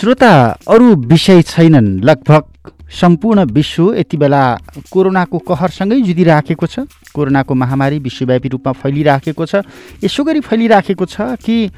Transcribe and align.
श्रोता 0.00 0.34
अरू 0.64 0.94
विषय 0.96 1.42
छैनन्। 1.42 1.88
लगभग 2.00 2.70
सम्पूर्ण 2.90 3.42
विश्व 3.52 3.92
यति 3.94 4.16
बेला 4.16 4.44
कोरोनाको 4.92 5.38
कहरसँगै 5.38 6.00
जुधिराखेको 6.00 6.66
छ। 6.66 6.88
कोरोनाको 7.12 7.54
महामारी 7.54 7.98
विश्वव्यापी 7.98 8.48
रूपमा 8.48 8.72
फैलिराखेको 8.80 9.44
छ। 9.44 9.60
यसो 10.00 10.24
गरी 10.24 10.40
फैलिराखेको 10.40 11.04
छ 11.04 11.36
कि 11.44 11.68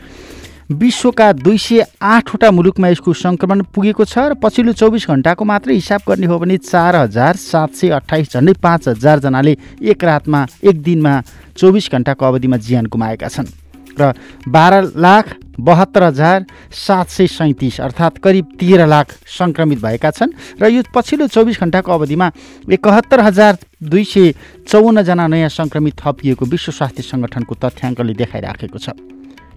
विश्वका 0.70 1.32
दुई 1.34 1.58
सय 1.58 1.82
आठवटा 1.98 2.50
मुलुकमा 2.52 2.88
यसको 2.94 3.12
सङ्क्रमण 3.12 3.62
पुगेको 3.74 4.04
छ 4.06 4.30
र 4.30 4.38
पछिल्लो 4.38 4.72
चौबिस 4.78 5.08
घन्टाको 5.10 5.42
मात्रै 5.42 5.74
हिसाब 5.74 6.00
गर्ने 6.06 6.26
हो 6.30 6.38
भने 6.38 6.56
चार 6.62 6.96
हजार 6.96 7.36
सात 7.42 7.74
सय 7.74 7.90
अठाइस 7.98 8.32
झन्डै 8.32 8.54
पाँच 8.62 8.88
हजारजनाले 8.88 9.56
एक 9.82 10.04
रातमा 10.04 10.46
एक 10.62 10.82
दिनमा 10.82 11.20
चौबिस 11.58 11.90
घन्टाको 11.90 12.22
अवधिमा 12.22 12.56
ज्यान 12.62 12.86
गुमाएका 12.86 13.28
छन्। 13.28 13.50
र 13.98 14.14
बाह्र 14.46 14.94
लाख 14.96 15.41
बहत्तर 15.60 16.02
हजार 16.02 16.44
सात 16.72 17.08
सय 17.08 17.26
सैँतिस 17.26 17.80
अर्थात् 17.80 18.18
करिब 18.18 18.46
तेह्र 18.60 18.86
लाख 18.86 19.12
सङ्क्रमित 19.28 19.78
भएका 19.82 20.10
छन् 20.10 20.32
र 20.62 20.68
यो 20.68 20.82
पछिल्लो 20.94 21.26
चौबिस 21.28 21.60
घन्टाको 21.60 21.92
अवधिमा 21.92 22.30
एकहत्तर 22.72 23.20
हजार 23.20 23.58
दुई 23.82 24.04
सय 24.04 24.32
चौवन्नजना 24.68 25.26
नयाँ 25.26 25.48
सङ्क्रमित 25.48 25.94
थपिएको 26.00 26.44
विश्व 26.46 26.72
स्वास्थ्य 26.72 27.02
सङ्गठनको 27.02 27.54
तथ्याङ्कले 27.54 28.14
देखाइराखेको 28.14 28.78
छ। 28.78 28.96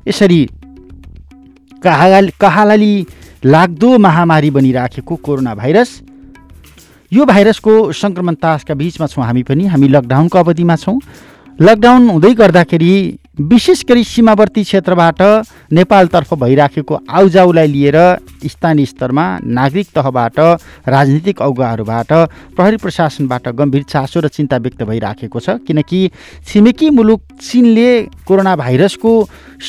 यसरी 0.08 0.42
कहाली 1.84 2.32
कहाली 2.42 2.94
लाग्दो 3.46 3.98
महामारी 3.98 4.50
बनिराखेको 4.52 5.16
कोरोना 5.16 5.56
भाइरस। 5.56 6.02
यो 7.12 7.26
भाइरसको 7.26 7.74
सङ्क्रमण 7.94 8.36
तासका 8.36 8.74
बिचमा 8.74 9.08
छौँ 9.08 9.26
हामी 9.26 9.44
पनि। 9.44 9.66
हामी 9.72 9.88
लकडाउनको 9.88 10.38
अवधिमा 10.40 10.76
छौँ। 10.76 11.00
लकडाउन 11.62 12.10
हुँदै 12.10 12.34
गर्दाखेरि 12.34 12.94
विशेष 13.40 13.82
गरी 13.88 14.04
सीमावर्ती 14.04 14.62
क्षेत्रबाट 14.64 15.22
नेपालतर्फ 15.76 16.34
भइराखेको 16.40 17.00
आउजाउलाई 17.10 17.68
लिएर 17.68 17.98
स्थानीय 18.48 18.86
स्तरमा 18.86 19.26
नागरिक 19.44 19.88
तहबाट 19.96 20.40
राजनीतिक 20.88 21.42
अगुवाहरूबाट 21.42 22.14
प्रहरी 22.56 22.78
प्रशासनबाट 22.78 23.48
गम्भीर 23.60 23.84
चासो 23.92 24.20
र 24.20 24.28
चिन्ता 24.32 24.58
व्यक्त 24.58 24.84
भइराखेको 24.84 25.40
छ। 25.40 25.60
किनकि 25.68 26.00
छिमेकी 26.48 26.90
मुलुक 26.96 27.22
चिनले 27.42 27.90
कोरोना 28.24 28.56
भाइरसको 28.56 29.12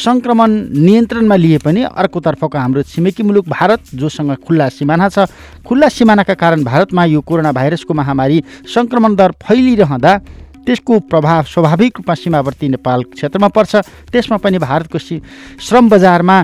सङ्क्रमण 0.04 0.50
नियन्त्रणमा 0.86 1.36
लिए 1.36 1.58
पनि 1.58 1.82
अर्कोतर्फको 1.90 2.58
हाम्रो 2.58 2.82
छिमेकी 2.86 3.22
मुलुक 3.22 3.48
भारत 3.50 3.94
जोसँग 3.98 4.34
खुल्ला 4.46 4.68
सिमाना 4.78 5.08
छ। 5.10 5.26
खुल्ला 5.66 5.88
सिमानाका 5.90 6.34
कारण 6.38 6.62
भारतमा 6.62 7.04
यो 7.04 7.20
कोरोना 7.20 7.52
भाइरसको 7.52 7.94
महामारी 7.94 8.42
सङ्क्रमण 8.70 9.14
दर 9.16 9.30
फैलिरहँदा 9.42 10.18
त्यसको 10.66 10.98
प्रभाव 11.06 11.42
स्वाभाविक 11.46 11.92
रूपमा 11.96 12.14
सीमावर्ती 12.14 12.68
नेपाल 12.68 13.02
क्षेत्रमा 13.14 13.48
पर्छ। 13.48 13.76
त्यसमा 14.12 14.36
पनि 14.36 14.58
भारतको 14.58 14.98
सि 14.98 15.20
श्रम 15.62 15.88
बजारमा 15.88 16.36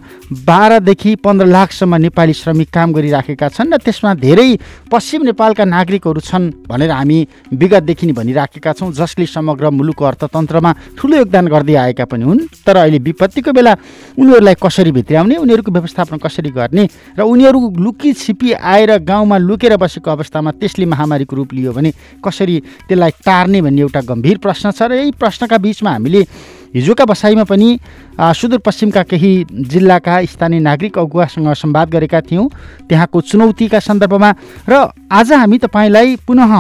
बाह्रदेखि 0.46 1.14
पन्ध्र 1.24 1.46
लाखसम्म 1.46 1.94
नेपाली 1.96 2.32
श्रमिक 2.32 2.70
काम 2.70 2.92
गरिराखेका 2.92 3.48
छन् 3.48 3.72
र 3.74 3.76
त्यसमा 3.82 4.14
धेरै 4.14 4.48
पश्चिम 4.90 5.22
नेपालका 5.28 5.64
नागरिकहरू 5.66 6.20
छन् 6.22 6.50
भनेर 6.70 6.90
हामी 6.92 7.18
विगतदेखि 7.52 8.06
नै 8.06 8.12
भनिराखेका 8.12 8.72
छौँ 8.72 8.92
जसले 8.92 9.26
समग्र 9.26 9.70
मुलुकको 9.72 10.04
अर्थतन्त्रमा 10.04 10.70
ठुलो 10.98 11.16
योगदान 11.18 11.46
गर्दै 11.48 11.74
आएका 11.74 12.04
पनि 12.06 12.24
हुन्। 12.24 12.46
तर 12.62 12.76
अहिले 12.76 12.98
विपत्तिको 13.02 13.52
बेला 13.52 13.72
उनीहरूलाई 14.18 14.54
कसरी 14.62 14.92
भित्र्याउने 14.92 15.36
उनीहरूको 15.36 15.72
व्यवस्थापन 15.72 16.16
कसरी 16.22 16.50
गर्ने 16.54 16.84
र 17.18 17.20
उनीहरू 17.22 17.60
लुकी 17.74 18.12
छिपी 18.12 18.52
आएर 18.54 18.98
गाउँमा 19.02 19.36
लुकेर 19.38 19.76
बसेको 19.76 20.10
अवस्थामा 20.10 20.50
त्यसले 20.60 20.86
महामारीको 20.86 21.36
रूप 21.36 21.52
लियो 21.54 21.72
भने 21.72 21.90
कसरी 22.24 22.56
त्यसलाई 22.88 23.10
टार्ने 23.24 23.60
भन्ने 23.62 23.80
एउटा 23.82 24.00
गम्भीर 24.12 24.38
प्रश्न 24.38 24.70
छ 24.70 24.82
र 24.82 24.92
यही 24.92 25.10
प्रश्नका 25.16 25.58
बिचमा 25.58 25.90
हामीले 25.90 26.22
हिजोका 26.74 27.04
बसाइमा 27.04 27.44
पनि 27.44 27.68
सुदूरपश्चिमका 28.16 29.02
केही 29.10 29.32
जिल्लाका 29.72 30.14
स्थानीय 30.24 30.60
नागरिक 30.60 30.98
अगुवासँग 30.98 31.52
संवाद 31.52 31.90
गरेका 31.90 32.20
थियौँ। 32.28 32.48
त्यहाँको 32.88 33.20
चुनौतीका 33.20 33.78
सन्दर्भमा 33.80 34.30
र 34.68 34.72
आज 35.12 35.32
हामी 35.32 35.58
तपाईँलाई 35.58 36.16
पुनः 36.26 36.52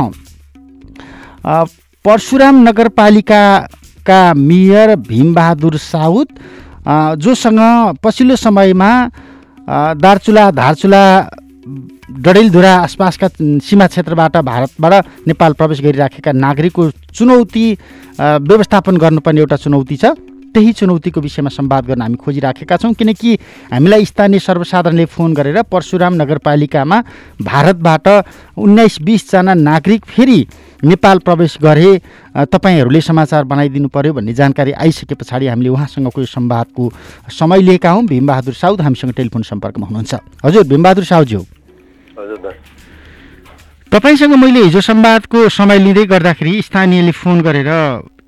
परशुराम 2.04 2.56
नगरपालिकाका 2.68 4.20
मेयर 4.36 4.94
भीमबहादुर 5.08 5.76
साउद 5.80 6.28
जोसँग 7.22 7.60
पछिल्लो 8.02 8.36
समयमा 8.36 8.90
दार्चुला 9.96 10.50
धारचुला 10.50 11.02
डडेलधुरा 12.20 12.74
आसपासका 12.76 13.28
सीमा 13.64 13.86
क्षेत्रबाट 13.86 14.36
भारतबाट 14.44 14.94
नेपाल 15.26 15.52
प्रवेश 15.58 15.80
गरिराखेका 15.80 16.32
नागरिकको 16.34 16.88
चुनौती 17.14 17.64
व्यवस्थापन 18.18 18.96
गर्नुपर्ने 18.96 19.40
एउटा 19.40 19.56
चुनौती 19.56 19.96
छ। 19.96 20.14
त्यही 20.52 20.72
चुनौतीको 20.76 21.20
विषयमा 21.20 21.48
संवाद 21.48 21.86
गर्न 21.86 22.02
हामी 22.02 22.16
खोजिराखेका 22.20 22.76
छौँ 22.76 22.92
किनकि 22.92 23.30
हामीलाई 23.72 24.04
स्थानीय 24.04 24.38
सर्वसाधारणले 24.38 25.04
फोन 25.08 25.32
गरेर 25.34 25.62
परशुराम 25.64 26.14
नगरपालिकामा 26.14 26.98
भारतबाट 27.40 28.08
उन्नाइस 28.60 29.00
बिसजना 29.00 29.54
नागरिक 29.54 30.04
फेरि 30.04 30.38
नेपाल 30.84 31.18
प्रवेश 31.24 31.56
गरे 31.62 31.90
तपाईँहरूले 32.52 33.00
समाचार 33.00 33.44
बनाइदिनु 33.48 33.88
पर्यो 33.88 34.12
भन्ने 34.12 34.32
जानकारी 34.34 34.72
आइसके 34.76 35.14
पछाडि 35.16 35.46
हामीले 35.48 35.68
उहाँसँगको 35.72 36.20
यो 36.20 36.26
संवादको 36.28 36.90
समय 37.32 37.60
लिएका 37.62 37.90
हौँ। 37.90 38.04
भीमबहादुर 38.04 38.54
साउद 38.54 38.80
हामीसँग 38.82 39.12
टेलिफोन 39.16 39.42
सम्पर्कमा 39.42 39.86
हुनुहुन्छ। 39.86 40.14
हजुर 40.44 40.68
भीमबहादुर 40.68 41.04
साउजी 41.06 41.34
हो 41.34 41.44
तपाईँसँग 43.92 44.32
मैले 44.40 44.60
हिजो 44.64 44.80
संवादको 44.80 45.48
समय 45.52 45.78
लिँदै 45.78 46.04
गर्दाखेरि 46.08 46.52
स्थानीयले 46.64 47.12
फोन 47.12 47.40
गरेर 47.44 47.68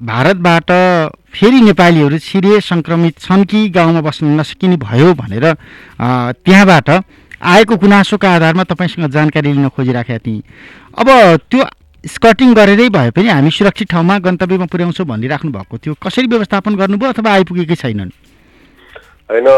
भारतबाट 0.04 0.70
फेरि 1.32 1.60
नेपालीहरू 1.64 2.18
छिरे 2.20 2.60
सङ्क्रमित 2.60 3.18
छन् 3.18 3.44
कि 3.48 3.68
गाउँमा 3.72 4.00
बस्न 4.04 4.36
नसकिने 4.40 4.76
भयो 4.76 5.14
भनेर 5.16 5.44
त्यहाँबाट 6.44 6.88
आएको 7.40 7.76
गुनासोका 7.80 8.28
आधारमा 8.36 8.64
तपाईँसँग 8.68 9.08
जानकारी 9.08 9.52
लिन 9.52 9.68
खोजिराखेका 9.72 10.18
थिएँ। 10.20 10.42
अब 11.00 11.08
त्यो 11.48 11.64
स्कटिङ 12.04 12.52
गरेरै 12.52 12.88
भए 12.92 13.10
पनि 13.16 13.28
हामी 13.32 13.50
सुरक्षित 13.50 13.88
ठाउँमा 13.88 14.18
गन्तव्यमा 14.20 14.66
पुर्याउँछौँ 14.68 15.06
भनिराख्नु 15.08 15.50
भएको 15.50 15.76
थियो। 15.80 15.94
कसरी 15.96 16.26
व्यवस्थापन 16.28 16.76
गर्नुभयो 16.76 17.08
अथवा 17.08 17.30
आइपुगेकै 17.40 17.76
छैनन्? 17.80 18.12
होइन 19.32 19.48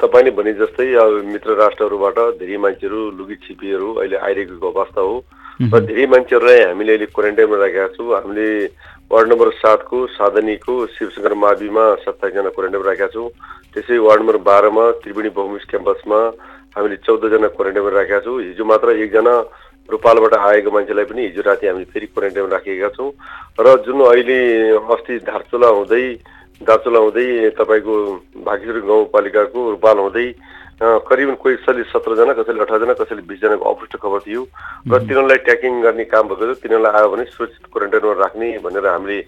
तपाईँले 0.00 0.30
भने 0.32 0.52
जस्तै 0.56 0.88
अब 0.96 1.12
मित्र 1.28 1.54
राष्ट्रहरूबाट 1.60 2.18
धेरै 2.40 2.56
मान्छेहरू 2.56 3.00
लुगी 3.18 3.36
छिपीहरू 3.44 3.88
अहिले 4.00 4.16
आइरहेको 4.16 4.68
अवस्था 4.72 5.00
हो। 5.00 5.16
र 5.60 5.80
धेरै 5.84 6.06
मान्छेहरूलाई 6.08 6.60
हामीले 6.72 6.92
अहिले 6.92 7.06
क्वारेन्टाइनमा 7.12 7.56
राखेका 7.60 7.86
छौँ। 7.94 8.08
हामीले 8.16 8.48
वार्ड 9.12 9.28
नम्बर 9.28 9.48
सातको 9.60 9.98
साधनीको 10.16 10.74
शिवशङ्कर 10.96 11.34
माविमा 11.36 11.84
सत्ताइसजना 12.00 12.50
क्वारेन्टाइनमा 12.56 12.88
राखेका 12.88 13.08
छौँ। 13.12 13.28
त्यसै 13.76 13.98
वार्ड 14.00 14.20
नम्बर 14.22 14.36
बाह्रमा 14.48 14.84
त्रिवेणी 15.04 15.30
बहुमिस 15.36 15.64
क्याम्पसमा 15.68 16.20
हामीले 16.76 16.96
चौधजना 17.04 17.48
क्वारेन्टाइनमा 17.52 17.92
राखेका 17.92 18.20
छौँ। 18.24 18.40
हिजो 18.40 18.64
मात्र 18.64 18.96
एकजना 19.04 19.34
रूपालबाट 19.88 20.34
आएको 20.34 20.70
मान्छेलाई 20.70 21.04
पनि 21.04 21.22
हिजो 21.28 21.42
राति 21.44 21.66
हामीले 21.66 21.90
फेरि 21.92 22.06
क्वारेन्टाइनमा 22.08 22.52
राखेका 22.56 22.88
छौँ। 22.96 23.10
र 23.60 23.66
जुन 23.84 24.00
अहिले 24.00 24.38
अस्ति 24.80 25.18
धारचुला 25.28 25.68
हुँदै 25.76 26.04
दार्चुला 26.60 26.98
हुँदै 27.00 27.56
तपाईँको 27.56 27.94
भागेश्वरी 28.44 28.80
गाउँपालिकाको 28.84 29.60
रूपाल 29.70 29.98
हुँदै 29.98 30.26
करिबन 30.80 31.34
कोही 31.40 31.56
कसैले 31.56 31.82
सत्रजना 31.88 32.32
कसैले 32.36 32.60
अठारजना 32.60 32.94
कसैले 33.00 33.22
बिसजनाको 33.24 33.64
अपुष्ट 33.64 33.96
खबर 33.96 34.20
थियो। 34.24 34.42
र 34.84 34.92
तिनीहरूलाई 35.08 35.40
ट्याकिङ 35.44 35.72
गर्ने 35.80 36.04
काम 36.04 36.24
भएको 36.28 36.44
थियो। 36.44 36.60
तिनीहरूलाई 36.60 36.92
आयो 37.00 37.08
भने 37.12 37.24
सुरक्षित 37.32 37.64
क्वारेन्टाइनमा 37.72 38.12
राख्ने 38.20 38.48
भनेर 38.60 38.86
हामीले 38.86 39.18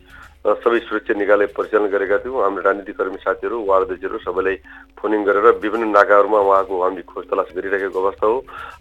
सबै 0.42 0.78
सुरक्षा 0.84 1.14
निकायले 1.16 1.46
परिचालन 1.56 1.88
गरेका 1.88 2.18
थियौँ। 2.20 2.40
हाम्रो 2.42 2.62
राजनीतिक 2.68 2.96
कर्मी 3.00 3.18
साथीहरू 3.24 3.56
वार्ड 3.64 3.84
अध्यक्षहरू 3.84 4.18
सबैलाई 4.28 4.56
फोनिङ 4.96 5.20
गरेर 5.24 5.46
विभिन्न 5.60 5.88
नाकाहरूमा 5.88 6.40
उहाँको 6.40 6.74
हामीले 6.84 7.04
खोज 7.08 7.24
तलास 7.32 7.48
गरिरहेको 7.56 8.00
अवस्था 8.00 8.26
हो। 8.26 8.36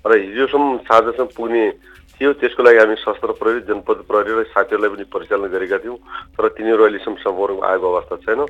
र 0.08 0.12
हिजोसम्म 0.28 0.78
साँझसम्म 0.88 1.28
पुग्ने 1.38 1.64
थियो 2.22 2.34
त्यसको 2.36 2.62
लागि 2.62 2.78
हामी 2.78 2.96
सशस्त्र 2.96 3.34
प्रहरी 3.34 3.60
जनपद 3.66 4.06
प्रहरी 4.06 4.32
र 4.32 4.44
साथीहरूलाई 4.48 4.90
पनि 4.92 5.06
परिचालन 5.10 5.50
गरेका 5.50 5.78
थियौँ 5.80 5.98
तर 6.32 6.48
तिनीहरू 6.54 6.84
अहिलेसम्म 6.84 7.18
सम्पर्कमा 7.18 7.66
आएको 7.66 7.86
अवस्था 7.90 8.16
छैन 8.22 8.42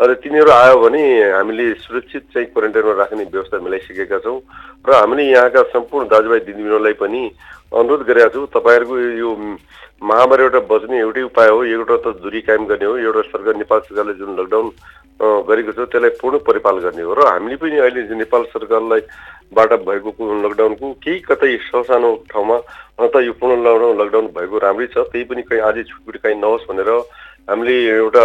र 0.00 0.14
तिनीहरू 0.18 0.50
आयो 0.52 0.74
भने 0.76 1.02
हामीले 1.30 1.66
सुरक्षित 1.78 2.22
चाहिँ 2.28 2.46
क्वारेन्टाइनमा 2.50 2.94
राख्ने 2.98 3.24
व्यवस्था 3.30 3.58
मिलाइसकेका 3.60 4.18
छौँ 4.18 4.38
र 4.82 4.90
हामीले 4.92 5.22
यहाँका 5.30 5.62
सम्पूर्ण 5.70 6.10
दाजुभाइ 6.10 6.40
दिदीबहिनीलाई 6.42 6.94
पनि 6.98 7.22
अनुरोध 7.72 8.02
गरेका 8.02 8.28
छौँ 8.34 8.46
तपाईँहरूको 8.50 8.96
यो 9.18 9.30
महामारीबाट 10.02 10.66
बच्ने 10.66 10.98
एउटै 10.98 11.22
उपाय 11.22 11.48
हो 11.48 11.58
एउटा 11.64 11.96
त 12.02 12.06
दूरी 12.18 12.40
कायम 12.42 12.66
गर्ने 12.66 12.86
हो 12.86 12.96
एउटा 12.98 13.22
सरकार 13.30 13.54
नेपाल 13.56 13.80
सरकारले 13.86 14.14
जुन 14.18 14.30
लकडाउन 14.34 14.66
गरेको 15.46 15.72
छ 15.72 15.86
त्यसलाई 15.86 16.10
पूर्ण 16.18 16.38
परिपाल 16.42 16.76
गर्ने 16.82 17.02
हो। 17.02 17.14
र 17.14 17.26
हामीले 17.28 17.56
पनि 17.62 17.76
अहिले 17.78 18.02
नेपाल 18.18 18.42
सरकारलाई 18.50 19.02
बाट 19.54 19.70
भएको 19.86 20.10
लकडाउनको 20.42 20.86
केही 20.98 21.18
कतै 21.28 21.52
ससानो 21.68 22.10
ठाउँमा 22.26 22.56
अन्त 22.98 23.14
यो 23.22 23.32
पूर्ण 23.38 23.62
लकडाउन 23.62 24.00
लकडाउन 24.00 24.26
भएको 24.34 24.58
राम्रै 24.58 24.86
छ 24.90 25.06
त्यही 25.06 25.24
पनि 25.30 25.42
कहीँ 25.46 25.62
अझै 25.62 25.82
छुटपुट 25.86 26.16
कहीँ 26.24 26.40
नहोस् 26.42 26.66
भनेर 26.66 26.90
हामीले 27.46 27.76
एउटा 27.86 28.24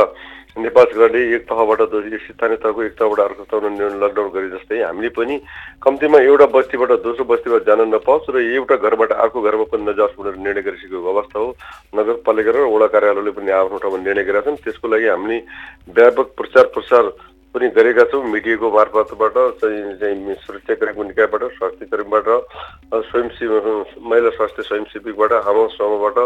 नेपाल 0.56 0.86
सरकारले 0.86 1.20
एक 1.36 1.44
तहबाट 1.52 1.82
स्थानीय 1.84 2.58
तहको 2.64 2.84
एक 2.84 2.94
तहबाट 2.96 3.20
अर्को 3.20 3.44
तहमा 3.52 3.88
लकडाउन 4.00 4.30
गरे 4.32 4.48
जस्तै 4.56 4.80
हामीले 4.88 5.10
पनि 5.12 5.36
कम्तीमा 5.84 6.20
एउटा 6.32 6.46
बस्तीबाट 6.48 6.92
दोस्रो 7.04 7.24
बस्तीमा 7.28 7.60
जान 7.68 7.82
नपाओस् 7.92 8.32
र 8.32 8.40
एउटा 8.56 8.76
घरबाट 8.80 9.12
अर्को 9.20 9.42
घरमा 9.44 9.66
पनि 9.68 9.84
नजाओस् 9.84 10.16
भनेर 10.16 10.36
निर्णय 10.40 10.64
गरिसकेको 10.64 11.12
अवस्था 11.12 11.40
हो। 11.40 11.48
नगरपालिका 11.92 12.52
र 12.56 12.58
वडा 12.72 12.88
कार्यालयले 12.88 13.32
पनि 13.36 13.52
आफ्नो 13.52 13.78
ठाउँमा 13.84 14.00
निर्णय 14.00 14.24
गरेका 14.24 14.48
छन्। 14.48 14.64
त्यसको 14.64 14.88
लागि 14.88 15.08
हामीले 15.12 15.38
व्यापक 15.92 16.28
प्रचार 16.40 16.66
प्रसार 16.72 17.04
पनि 17.56 17.68
गरेका 17.72 18.04
छौँ 18.12 18.24
मिडियाको 18.28 18.68
मार्फतबाट 18.68 19.36
चाहिँ 19.64 19.96
चाहिँ 19.96 20.36
सुरक्षाकर्मीको 20.44 21.04
निकायबाट 21.04 21.44
स्वास्थ्य 21.56 21.86
कर्मीबाट 21.88 22.28
अ, 22.28 23.00
स्वयंसेवी 23.08 23.60
महिला 24.04 24.30
स्वास्थ्य 24.36 24.64
स्वयंसेवीबाट 24.64 25.32
आमा 25.40 25.64
समूहबाट 25.80 26.18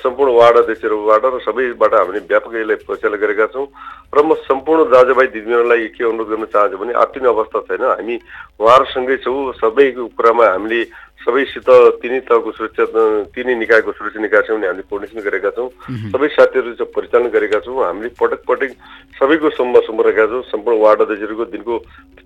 सम्पूर्ण 0.00 0.32
वार्ड 0.32 0.56
अध्यक्षहरूबाट 0.56 1.24
र 1.28 1.38
सबैबाट 1.44 1.94
हामीले 1.94 2.20
व्यापक 2.24 2.54
यसलाई 2.56 2.76
प्रचार 2.88 3.16
गरेका 3.20 3.46
छौँ। 3.52 3.66
र 4.14 4.18
म 4.22 4.34
सम्पूर्ण 4.48 4.80
दाजुभाइ 4.88 5.26
दिदीबहिनीलाई 5.34 5.86
के 5.92 6.04
अनुरोध 6.04 6.28
गर्न 6.32 6.44
चाहन्छु 6.48 6.78
भने 6.78 6.92
आत्तिने 7.02 7.28
अवस्था 7.28 7.58
छैन। 7.68 7.82
हामी 7.82 8.16
उहाँहरूसँगै 8.62 9.16
छौँ। 9.26 9.52
सबैको 9.60 10.02
कुरामा 10.16 10.44
हामीले 10.52 10.80
सबैसित 11.22 11.68
तिनै 12.02 12.20
तहको 12.26 12.50
सुरक्षा 12.50 12.84
तिनै 13.30 13.54
निकायको 13.62 13.92
सुरक्षा 13.94 14.20
निकायसँग 14.20 14.58
पनि 14.58 14.66
हामीले 14.66 14.84
कोर्डिनेसन 14.90 15.20
गरेका 15.22 15.50
छौँ। 15.54 15.70
सबै 16.10 16.28
साथीहरू 16.34 16.84
परिचालन 16.90 17.28
गरेका 17.30 17.58
छौँ। 17.62 17.78
हामीले 17.78 18.10
पटक 18.18 18.42
पटक 18.42 18.70
सबैको 19.18 19.50
सम्म 19.54 19.74
सम्पर्क 19.86 20.18
छौँ। 20.18 20.42
सम्पूर्ण 20.50 20.78
वार्ड 20.82 21.00
अध्यक्षहरूको 21.06 21.44
दिनको 21.54 21.74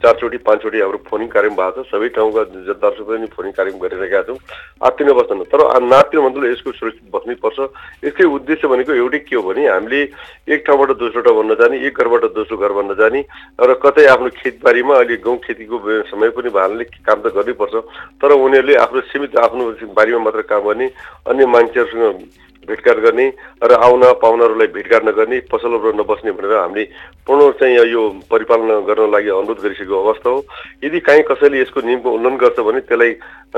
चारचोटि 0.01 0.39
पाँचचोटि 0.49 0.81
हाम्रो 0.81 0.99
फोनिङ 1.09 1.29
कार्यक्रम 1.29 1.57
भएको 1.57 1.83
छ। 1.83 1.93
सबै 1.93 2.09
ठाउँका 2.17 2.43
जनताहरूसित 2.57 3.07
पनि 3.07 3.29
फोनिङ 3.37 3.53
कार्यक्रम 3.53 3.81
गरिरहेका 3.85 4.23
छौँ। 4.29 4.39
आत्तिने 4.81 5.11
अवस्था 5.13 5.35
न 5.37 5.43
तर 5.53 5.61
नात्तिने 5.77 6.21
मतलब 6.25 6.45
यसको 6.57 6.73
सुरक्षित 6.81 7.07
बस्नैपर्छ 7.13 7.59
यसकै 8.05 8.25
उद्देश्य 8.25 8.65
भनेको 8.65 8.93
एउटै 8.97 9.21
के 9.29 9.37
हो 9.37 9.43
भने 9.45 9.63
हामीले 9.67 10.01
एक 10.49 10.61
ठाउँबाट 10.67 10.91
दोस्रो 10.97 11.21
ठाउँ 11.21 11.37
भन्न 11.37 11.55
जाने 11.61 11.77
एक 11.85 11.95
घरबाट 11.97 12.25
दोस्रो 12.33 12.57
घर 12.57 12.73
भन्न 12.73 12.95
जाने 12.97 13.21
र 13.61 13.71
कतै 13.77 14.05
आफ्नो 14.09 14.29
खेतबारीमा 14.41 14.95
अहिले 14.97 15.17
गहुँ 15.21 15.39
खेतीको 15.45 15.77
समय 16.09 16.29
पनि 16.33 16.51
भाले 16.57 16.85
काम 17.03 17.19
त 17.21 17.33
गर्नैपर्छ 17.37 17.75
तर 18.21 18.31
उनीहरूले 18.33 18.75
आफ्नो 18.87 19.00
सीमित 19.11 19.37
आफ्नो 19.43 19.71
बारीमा 19.93 20.19
मात्र 20.23 20.43
काम 20.47 20.62
गर्ने 20.62 20.87
अन्य 21.27 21.47
मान्छेहरूसँग 21.50 22.44
भेटघाट 22.69 22.99
गर्ने 22.99 23.27
र 23.62 23.73
आउन 23.79 24.03
पाहुनाहरूलाई 24.23 24.67
भेटघाट 24.75 25.05
नगर्ने 25.06 25.38
पसलहरू 25.50 25.93
नबस्ने 25.99 26.31
भनेर 26.35 26.55
हामीले 26.55 26.85
पूर्ण 27.27 27.50
चाहिँ 27.62 27.79
यो 27.79 28.03
परिपालन 28.27 28.83
गर्न 28.87 29.11
लागि 29.11 29.31
अनुरोध 29.31 29.59
गरिसकेको 29.62 30.03
अवस्था 30.03 30.31
हो। 30.31 30.38
यदि 30.83 30.99
काहीँ 30.99 31.23
कसैले 31.31 31.61
यसको 31.62 31.81
नियमको 31.87 32.11
उल्लङ्घन 32.11 32.38
गर्छ 32.43 32.59
भने 32.67 32.81
त्यसलाई 32.91 33.12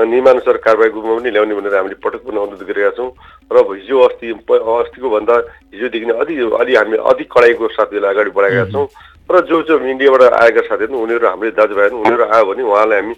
नियमानुसार 0.05 0.57
कारवाहीमा 0.61 1.01
पनि 1.09 1.29
ल्याउने 1.33 1.55
भनेर 1.57 1.75
हामीले 1.75 1.97
पटक 2.05 2.21
पनि 2.21 2.37
अनुरोध 2.37 2.61
गरेका 2.69 2.91
छौँ। 2.97 3.09
र 3.49 3.57
हिजो 3.81 3.97
अस्ति 3.97 4.27
अस्तिको 4.29 5.09
भन्दा 5.09 5.35
हिजोदेखि 5.73 6.05
नै 6.05 6.13
अलि 6.21 6.33
अलि 6.61 6.73
हामी 6.77 6.97
अधिक 7.01 7.27
कडाइको 7.33 7.67
साथ 7.73 7.89
यसलाई 7.97 8.13
अगाडि 8.13 8.29
बढाएका 8.29 8.65
छौँ। 8.69 8.87
र 9.29 9.41
जो 9.45 9.61
जो 9.61 9.73
इन्डियाबाट 9.89 10.21
आएका 10.37 10.61
साथीहरू 10.69 10.93
उनीहरू 10.93 11.27
हाम्रै 11.27 11.51
दाजुभाइ 11.57 11.89
हुन् 11.89 12.01
उनीहरू 12.01 12.23
आयो 12.29 12.45
भने 12.45 12.63
उहाँलाई 12.65 13.01
हामी 13.01 13.15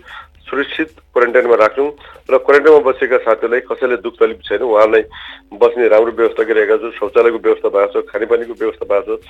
सुरक्षित 0.52 0.90
क्वारेन्टाइनमा 1.10 1.56
राख्छौँ 1.58 1.88
र 2.28 2.38
क्वारेन्टाइनमा 2.38 2.84
बसेका 2.84 3.18
साथीहरूलाई 3.20 3.60
कसैलाई 3.66 4.04
दुःख 4.04 4.16
तकलिफ 4.16 4.40
छैन 4.44 4.62
उहाँहरूलाई 4.62 5.04
बस्ने 5.56 5.88
राम्रो 5.88 6.12
व्यवस्था 6.12 6.44
गरिरहेका 6.44 6.78
छौँ 6.78 6.92
शौचालयको 7.00 7.40
व्यवस्था 7.40 7.70
भएको 7.72 7.96
छ 7.96 8.12
खानेपानीको 8.12 8.54
व्यवस्था 8.60 8.86
भएको 8.86 9.16
छ 9.16 9.24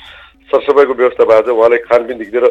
सरसफाइको 0.49 0.93
व्यवस्था 0.95 1.23
भएको 1.23 1.45
छ 1.45 1.53
उहाँलाई 1.53 1.85
खानपिनदेखि 1.85 2.31
लिएर 2.33 2.47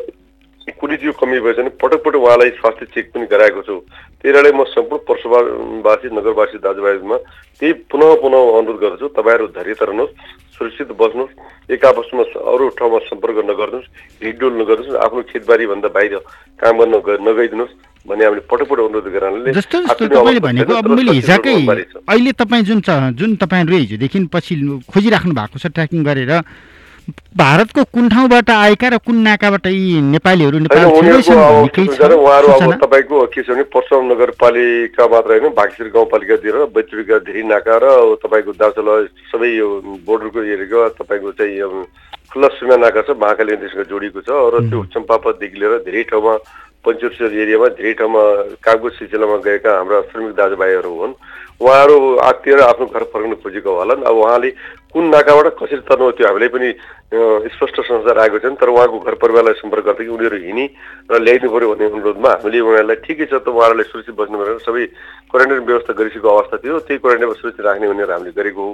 चिजको 0.72 1.12
कमी 1.18 1.40
भएछ 1.40 1.56
भने 1.56 1.70
पटक 1.82 2.00
पटक 2.04 2.20
उहाँलाई 2.20 2.50
स्वास्थ्य 2.58 2.86
चेक 2.94 3.06
पनि 3.14 3.26
गराएको 3.26 3.62
छु। 3.62 3.74
त्यही 4.20 4.32
कारणले 4.32 4.52
म 4.52 4.64
सम्पूर्ण 4.68 5.04
पर्सवासी 5.08 6.08
नगरवासी 6.12 6.58
दाजुभाइमा 6.60 7.16
त्यही 7.60 7.72
पुनः 7.88 8.08
पुनः 8.22 8.40
अनुरोध 8.58 8.78
गर्दछु। 8.80 9.06
तपाईँहरू 9.16 9.46
धैर्यता 9.56 9.84
रहनुहोस् 9.84 10.14
सुरक्षित 10.54 10.90
बस्नुहोस् 10.92 11.72
एक 11.72 11.84
आपसमा 11.84 12.22
अरू 12.52 12.68
ठाउँमा 12.78 12.98
सम्पर्क 13.08 13.36
नगर्नुहोस् 13.50 13.88
हिडडुल 14.24 14.54
नगर्नुहोस् 14.60 15.00
आफ्नो 15.04 15.20
खेतबारीभन्दा 15.30 15.88
बाहिर 15.88 16.14
काम 16.60 16.76
गर्न 16.80 17.28
नगइदिनुहोस् 17.28 17.74
भन्ने 18.08 18.24
हामीले 18.24 18.42
पटक 18.50 18.66
पटक 18.68 18.80
अनुरोध 18.80 19.08
गरेर 19.14 19.52
जस्तो 19.52 19.76
जस्तो 19.80 20.04
तपाईँले 20.08 20.40
भनेको 20.40 20.72
अब 20.74 20.88
मैले 20.90 21.12
हिजोकै 21.20 21.54
अहिले 22.04 22.32
तपाईँ 22.36 22.64
जुन 22.68 22.80
छ 22.80 22.90
जुन 23.16 23.30
तपाईँहरूले 23.40 23.78
हिजोदेखि 23.84 24.18
पछि 24.28 24.54
खोजिराख्नु 24.88 25.32
भएको 25.32 25.56
छ 25.56 25.66
ट्र्याकिङ 25.72 26.04
गरेर 26.04 26.32
भारतको 27.36 27.84
कुन 27.94 28.08
ठाउँबाट 28.08 28.50
आएका 28.50 28.88
र 28.88 28.96
कुन 29.00 29.16
नाकाबाट 29.22 29.66
यी 29.66 30.00
नेपालीहरू 30.10 30.58
नेपाल? 30.58 30.84
तपाईँको 32.80 33.26
के 33.26 33.42
छ 33.42 33.48
भने 33.50 33.64
पर्सम 33.70 34.12
नगरपालिका 34.12 35.04
मात्र 35.08 35.30
होइन 35.30 35.54
भागसिर 35.54 35.88
गाउँपालिकातिर 35.94 36.56
बैतडीका 36.74 37.18
धेरै 37.26 37.42
नाका 37.48 37.76
र 37.82 37.86
तपाईँको 38.22 38.52
दार्चुला 38.58 38.94
सबै 39.32 39.50
यो 39.56 39.68
बोर्डरको 40.06 40.40
एरियाको 40.40 40.88
तपाईँको 40.98 41.30
चाहिँ 41.38 41.84
खुल्ला 42.30 42.48
सीमा 42.56 42.76
नाका 42.78 43.02
छ 43.02 43.18
महाकाली 43.18 43.56
देशसँग 43.58 43.90
जोडिएको 43.90 44.20
छ 44.22 44.30
र 44.54 44.64
त्यो 44.70 44.78
चम्पापतदेखि 44.94 45.56
लिएर 45.60 45.82
धेरै 45.86 46.02
ठाउँमा 46.10 46.34
पञ्चेश्वर 46.80 47.32
एरियामा 47.34 47.68
धेरै 47.76 47.92
ठाउँमा 47.98 48.22
कागको 48.64 48.88
सिलसिलामा 48.96 49.36
गएका 49.44 49.70
हाम्रा 49.76 50.00
श्रमिक 50.10 50.32
दाजुभाइहरू 50.38 50.92
हुन्। 51.00 51.14
उहाँहरू 51.60 51.96
आत्तिएर 52.24 52.60
आफ्नो 52.64 52.86
घर 52.86 53.04
फर्कन 53.12 53.34
खोजेको 53.42 53.70
होलान्। 53.76 54.00
अब 54.08 54.16
उहाँले 54.16 54.50
कुन 54.90 55.04
नाकाबाट 55.06 55.46
कसरी 55.54 55.86
तर्नु 55.86 56.10
त्यो 56.18 56.26
हामीलाई 56.26 56.50
पनि 56.50 56.68
स्पष्ट 57.54 57.76
संसार 57.86 58.18
आएको 58.18 58.38
छैन 58.42 58.54
तर 58.58 58.68
उहाँको 58.74 58.98
घर 59.06 59.14
परिवारलाई 59.22 59.54
सम्पर्क 59.62 59.84
गर्दै 59.86 60.06
उनीहरू 60.10 60.38
हिँडी 60.42 60.64
र 61.10 61.18
ल्याइदिनु 61.22 61.50
पऱ्यो 61.54 61.68
भन्ने 61.70 61.86
अनुरोधमा 61.94 62.30
हामीले 62.30 62.60
उनीहरूलाई 62.60 62.98
ठिकै 63.06 63.26
छ 63.30 63.38
त 63.38 63.54
उहाँहरूलाई 63.54 63.86
सुरक्षित 63.86 64.14
बस्नु 64.18 64.38
भनेर 64.42 64.58
सबै 64.66 64.86
क्वारेन्टाइन 65.30 65.62
व्यवस्था 65.62 65.92
गरिसकेको 65.94 66.28
अवस्था 66.28 66.56
थियो। 66.58 66.78
त्यही 66.90 66.98
क्वारेन्टाइनमा 67.06 67.38
सुरक्षित 67.38 67.64
राख्ने 67.66 67.86
भनेर 67.86 68.10
हामीले 68.10 68.34
गरेको 68.34 68.62
हो। 68.66 68.72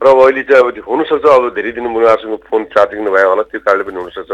र 0.00 0.06
अब 0.08 0.18
अहिले 0.24 0.42
चाहिँ 0.48 0.62
अब 0.64 0.88
हुनसक्छ 0.88 1.26
अब 1.28 1.44
धेरै 1.52 1.72
दिन 1.76 1.84
उनीहरूसँग 1.84 2.36
फोन 2.48 2.64
चार्जिङ 2.72 3.00
नभए 3.04 3.24
होला 3.28 3.44
त्यो 3.52 3.60
कारणले 3.60 3.84
पनि 3.84 3.98
हुनसक्छ। 4.08 4.32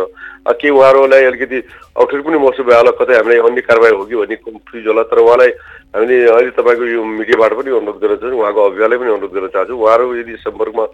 के 0.54 0.68
उहाँहरूलाई 0.70 1.24
अलिकति 1.34 1.58
अप्ठ्यारो 1.98 2.22
पनि 2.22 2.38
महसुस 2.38 2.66
भयो 2.68 2.78
होला 2.78 2.92
कतै 2.94 3.14
हामीलाई 3.18 3.38
अन्य 3.42 3.62
कारवाही 3.66 3.94
हो 3.98 4.04
कि 4.06 4.16
भन्ने 4.22 4.36
कन्फ्युज 4.38 4.86
होला 4.86 5.02
तर 5.10 5.18
उहाँलाई 5.18 5.50
हामीले 5.94 6.16
अहिले 6.26 6.50
तपाईँको 6.58 6.84
यो 6.90 7.02
मिडियाबाट 7.06 7.52
पनि 7.54 7.70
अनुरोध 7.70 7.98
गर्न 8.02 8.16
चाहन्छौँ 8.18 8.40
उहाँको 8.42 8.60
अभिभावकलाई 8.66 8.98
पनि 8.98 9.10
अनुरोध 9.14 9.32
गर्न 9.34 9.48
चाहन्छौँ। 9.54 9.78
उहाँहरू 9.78 10.14
यदि 10.18 10.34
सम्पर्कमा 10.42 10.84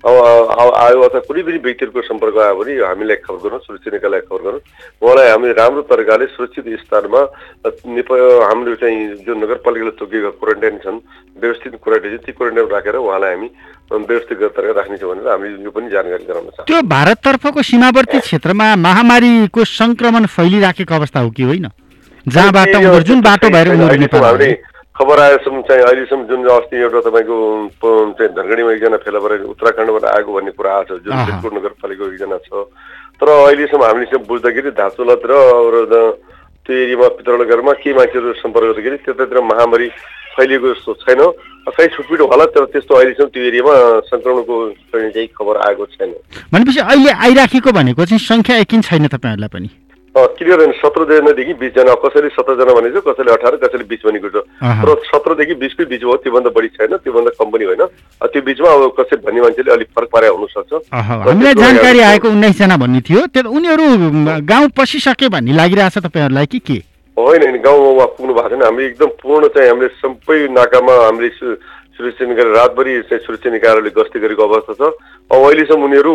आयो 0.00 1.00
अथवा 1.00 1.20
कुनै 1.28 1.42
पनि 1.48 1.58
व्यक्तिहरूको 1.64 2.00
सम्पर्क 2.04 2.36
आयो 2.44 2.54
भने 2.60 2.72
हामीलाई 2.84 3.16
खबर 3.24 3.40
गर्नुहोस् 3.40 3.66
सुरक्षा 3.66 3.90
निकायलाई 3.96 4.20
खबर 4.28 4.40
गर्नुहोस्। 4.44 4.68
उहाँलाई 5.00 5.28
हामीले 5.32 5.52
राम्रो 5.56 5.82
तरिकाले 5.88 6.26
सुरक्षित 6.36 6.66
स्थानमा 6.84 7.20
नेपाल 7.88 8.20
हाम्रो 8.48 8.74
चाहिँ 8.80 9.24
जो 9.24 9.32
नगरपालिकाले 9.40 9.92
तोकिएका 9.96 10.30
क्वारेन्टाइन 10.40 10.76
छन् 10.84 10.98
व्यवस्थित 11.40 11.72
क्वारेन्टाइन 11.80 12.20
ती 12.20 12.32
क्वारेन्टाइन 12.32 12.68
राखेर 12.68 12.96
उहाँलाई 13.00 13.32
हामी 13.32 13.48
व्यवस्थित 13.90 14.38
तरिका 14.56 14.72
राख्नेछौँ 14.76 15.08
भनेर 15.08 15.28
हामीले 15.28 15.64
यो 15.64 15.70
पनि 15.72 15.88
जानकारी 15.88 16.24
गराउन 16.28 16.48
चाहन्छौँ। 16.52 16.68
त्यो 16.68 16.80
भारततर्फको 16.96 17.60
सीमावर्ती 17.64 18.18
क्षेत्रमा 18.28 18.66
महामारीको 18.76 19.64
संक्रमण 19.72 20.26
फैलिराखेको 20.36 20.94
अवस्था 20.94 21.20
हो 21.20 21.30
कि 21.32 21.42
होइन? 21.48 21.68
जहाँबाट 22.28 22.74
उनीहरू 22.76 23.02
जुन 23.02 23.20
बाटो 23.20 23.48
भएर 23.50 23.68
उनीहरू 23.72 23.96
नेपाल। 23.96 24.44
खबर 24.96 25.20
आएसम्म 25.20 25.60
चाहिँ 25.68 25.82
अहिलेसम्म 25.82 26.22
जुन 26.28 26.44
अस्ति 26.50 26.76
एउटा 26.76 27.00
तपाईँको 27.00 27.36
चाहिँ 28.18 28.32
धनगढीमा 28.36 28.72
एकजना 28.72 28.96
फेला 29.00 29.18
परेर 29.18 29.42
उत्तराखण्डबाट 29.52 30.04
आएको 30.04 30.32
भन्ने 30.32 30.50
कुरा 30.52 30.70
आएको 30.76 30.98
छ 30.98 31.02
जुन। 31.04 31.24
सिलगढी 31.24 31.56
नगरपालिकाको 31.56 32.12
एकजना 32.12 32.38
छ 32.44 32.68
तर 33.16 33.28
अहिलेसम्म 33.30 33.84
हामीले 33.84 34.06
चाहिँ 34.12 34.26
बुझ्दाखेरि 34.26 34.70
धाचुलत 34.76 35.22
र 35.24 35.34
त्यो 36.66 36.76
एरियामा 36.76 37.08
पितरगढमा 37.16 37.72
के 37.80 37.92
मान्छेहरू 37.94 38.32
सम्पर्क 38.38 38.66
गर्दाखेरि 38.66 38.96
त्यतातिर 39.04 39.40
महामारी 39.40 39.88
फैलिएको 40.36 40.68
जस्तो 40.72 40.92
छैन 41.02 41.20
कहीँ 41.70 41.88
छुटपिट 41.88 42.20
होला 42.20 42.44
तर 42.52 42.64
त्यस्तो 42.68 42.94
अहिलेसम्म 42.94 43.28
त्यो 43.32 43.42
एरियामा 43.42 43.74
सङ्क्रमणको 44.06 44.54
चाहिँ 44.92 45.10
केही 45.10 45.26
खबर 45.32 45.56
आएको 45.66 45.86
छैन 45.96 46.12
भनेपछि 46.52 46.80
अहिले 46.80 47.10
आइराखेको 47.26 47.72
भनेको 47.72 48.04
चाहिँ 48.04 48.20
सङ्ख्या 48.20 48.56
एकिन 48.64 48.80
छैन 48.82 49.06
तपाईँहरूलाई 49.08 49.48
पनि 49.48 49.68
क्लियर 50.10 50.58
होइन 50.58 50.72
सत्रजनादेखि 50.74 51.54
बिसजना 51.54 51.94
कसैले 52.02 52.28
सत्रजना 52.34 52.72
भनेको 52.74 53.00
छ 53.00 53.04
कसैले 53.06 53.32
अठार 53.32 53.56
कसैले 53.62 53.84
बिस 53.86 54.02
भनेको 54.06 54.28
छ। 54.28 54.42
तर 54.60 54.90
सत्रदेखि 55.06 55.54
बिसकै 55.54 55.84
बिच 55.86 56.02
हो 56.04 56.16
त्योभन्दा 56.26 56.50
बढी 56.50 56.68
छैन 56.74 56.96
त्योभन्दा 56.98 57.30
कम 57.38 57.50
पनि 57.50 57.64
होइन। 57.64 57.82
त्यो 58.20 58.42
बिचमा 58.42 58.70
अब 58.74 58.82
कसै 58.98 59.16
भन्ने 59.22 59.40
मान्छेले 59.40 59.70
अलिक 59.70 59.88
फरक 59.94 60.08
पारे 60.10 60.28
हुनसक्छ। 60.28 60.72
हामीलाई 60.90 61.54
जानकारी 61.54 62.00
आएको 62.10 62.28
उन्नाइसजना 62.28 62.76
भन्ने 62.76 63.00
थियो। 63.06 63.26
त्यो 63.30 63.50
उनीहरू 63.50 63.86
गाउँ 64.44 64.68
पसिसके 64.74 65.28
भन्ने 65.30 65.52
लागिरहेछ 65.54 65.98
तपाईँहरूलाई 66.02 66.46
कि 66.46 66.58
के? 66.58 66.78
होइन 67.16 67.42
होइन 67.42 67.56
गाउँमा 67.62 67.88
उहाँ 67.94 68.06
पुग्नु 68.18 68.34
भएको 68.34 68.48
छैन। 68.50 68.62
हामीले 68.66 68.86
एकदम 68.86 69.10
पूर्ण 69.22 69.48
चाहिँ 69.54 69.68
हामीले 69.70 69.88
सबै 70.02 70.38
नाकामा 70.58 70.94
हामीले 71.06 71.30
सुरक्षा 71.30 72.24
निकायले 72.26 72.50
रातभरि 72.50 72.92
चाहिँ 73.06 73.22
सुरक्षा 73.24 73.50
निकायहरूले 73.50 73.90
गस्ती 73.94 74.18
गरेको 74.18 74.42
अवस्था 74.42 74.74
छ। 74.74 74.82
अब 75.30 75.38
अहिलेसम्म 75.38 75.84
उनीहरू 75.84 76.12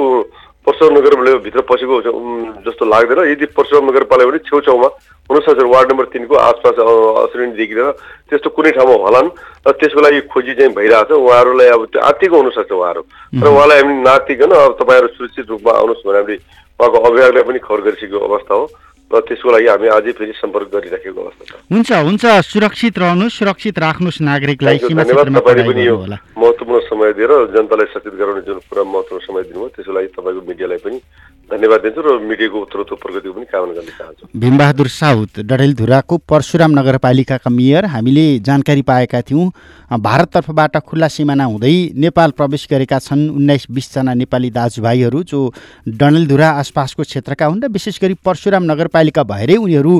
परशुराम 0.66 0.98
नगरपालिका 0.98 1.62
पसेको 1.70 1.96
छ- 2.02 2.66
जस्तो 2.66 2.86
लाग्दैन। 2.86 3.20
यदि 3.32 3.46
परशुराम 3.54 3.86
नगरपालिका 3.90 4.30
भने 4.30 4.40
छेउछाउमा 4.50 4.90
हुनसक्छ 5.30 5.62
वार्ड 5.62 5.92
नम्बर 5.92 6.06
तिनको 6.14 6.36
आसपास 6.36 6.76
अश्रेणीदेखि 6.76 7.74
लिएर 7.74 7.92
त्यस्तो 8.30 8.50
कुनै 8.50 8.72
ठाउँमा 8.78 8.96
होलान् 9.06 9.30
र 9.68 9.72
त्यसको 9.78 10.00
लागि 10.02 10.22
खोजी 10.30 10.54
चाहिँ 10.54 10.74
भइरहेछ। 10.74 11.12
उहाँहरूलाई 11.12 11.70
अब 11.70 11.86
त्यो 11.86 12.02
आत्तिको 12.02 12.36
हुनसक्छ 12.38 12.72
उहाँहरू। 12.72 13.02
तर 13.42 13.48
उहाँलाई 13.48 13.82
हामी 13.82 13.94
नातिकन 14.06 14.52
अब 14.54 14.74
तपाईँहरू 14.82 15.08
सुरक्षित 15.18 15.46
रूपमा 15.50 15.72
आउनुहोस् 15.72 16.06
भने 16.06 16.18
हामीले 16.18 16.38
उहाँको 16.80 16.98
अभिभावकलाई 16.98 17.44
पनि 17.44 17.60
खबर 17.66 17.82
गरिसकेको 17.86 18.18
अवस्था 18.20 18.54
हो। 18.54 18.66
र 19.06 19.20
त्यसको 19.22 19.50
लागि 19.54 19.68
हामी 19.70 19.88
अझै 19.88 20.12
फेरि 20.18 20.34
सम्पर्क 20.34 20.68
गरिराखेको 20.74 21.20
अवस्था 21.22 21.44
छ। 21.46 21.52
हुन्छ 21.72 21.90
हुन्छ। 22.10 22.24
सुरक्षित 22.26 22.96
रहनुहोस् 22.98 23.38
सुरक्षित 23.38 23.76
राख्नुहोस् 23.80 24.22
नागरिकलाई। 24.22 24.78
तपाईँले 24.82 25.64
पनि 25.70 25.84
यो 25.86 25.96
महत्त्वपूर्ण 26.42 26.80
समय 26.90 27.14
दिएर 27.14 27.32
जनतालाई 27.54 27.88
सचेत 27.94 28.14
गराउने 28.18 28.42
जुन 28.50 28.58
पुरा 28.66 28.84
महत्त्वपूर्ण 28.84 29.26
समय 29.30 29.42
दिनुभयो 29.46 29.70
त्यसको 29.78 29.94
लागि 29.94 30.10
तपाईँको 30.18 30.42
मिडियालाई 30.50 30.80
पनि 30.86 30.98
धन्यवाद 31.46 31.82
दिन्छु 31.82 32.02
र 32.02 32.10
मिडियाको 32.26 32.58
उत्तरोत्तर 32.58 32.98
प्रगतिको 32.98 33.34
पनि 33.36 33.46
कामना 33.46 33.74
गर्न 33.78 33.90
चाहन्छु। 33.98 34.24
भीमबहादुर 34.34 34.88
साउद 34.90 35.30
डडेलधुराको 35.46 36.16
परशुराम 36.26 36.72
नगरपालिकाका 36.74 37.50
मेयर 37.50 37.86
हामीले 37.86 38.26
जानकारी 38.42 38.82
पाएका 38.82 39.22
थियौँ। 39.22 39.46
भारततर्फबाट 39.94 40.78
खुल्ला 40.82 41.08
सिमाना 41.08 41.46
हुँदै 41.46 41.76
नेपाल 42.02 42.30
प्रवेश 42.34 42.68
गरेका 42.72 43.00
छन् 43.00 43.30
उन्नाइस 43.30 43.66
बिसजना 43.70 44.14
नेपाली 44.18 44.50
दाजुभाइहरू 44.58 45.24
जो 45.24 45.40
डडेलधुरा 45.86 46.50
आसपासको 46.66 47.04
क्षेत्रका 47.04 47.46
हुन् 47.46 47.62
र 47.62 47.68
विशेष 47.70 48.02
गरी 48.02 48.14
परशुराम 48.26 48.64
नगरपालिका 48.66 49.24
भएरै 49.24 49.56
उनीहरू 49.62 49.94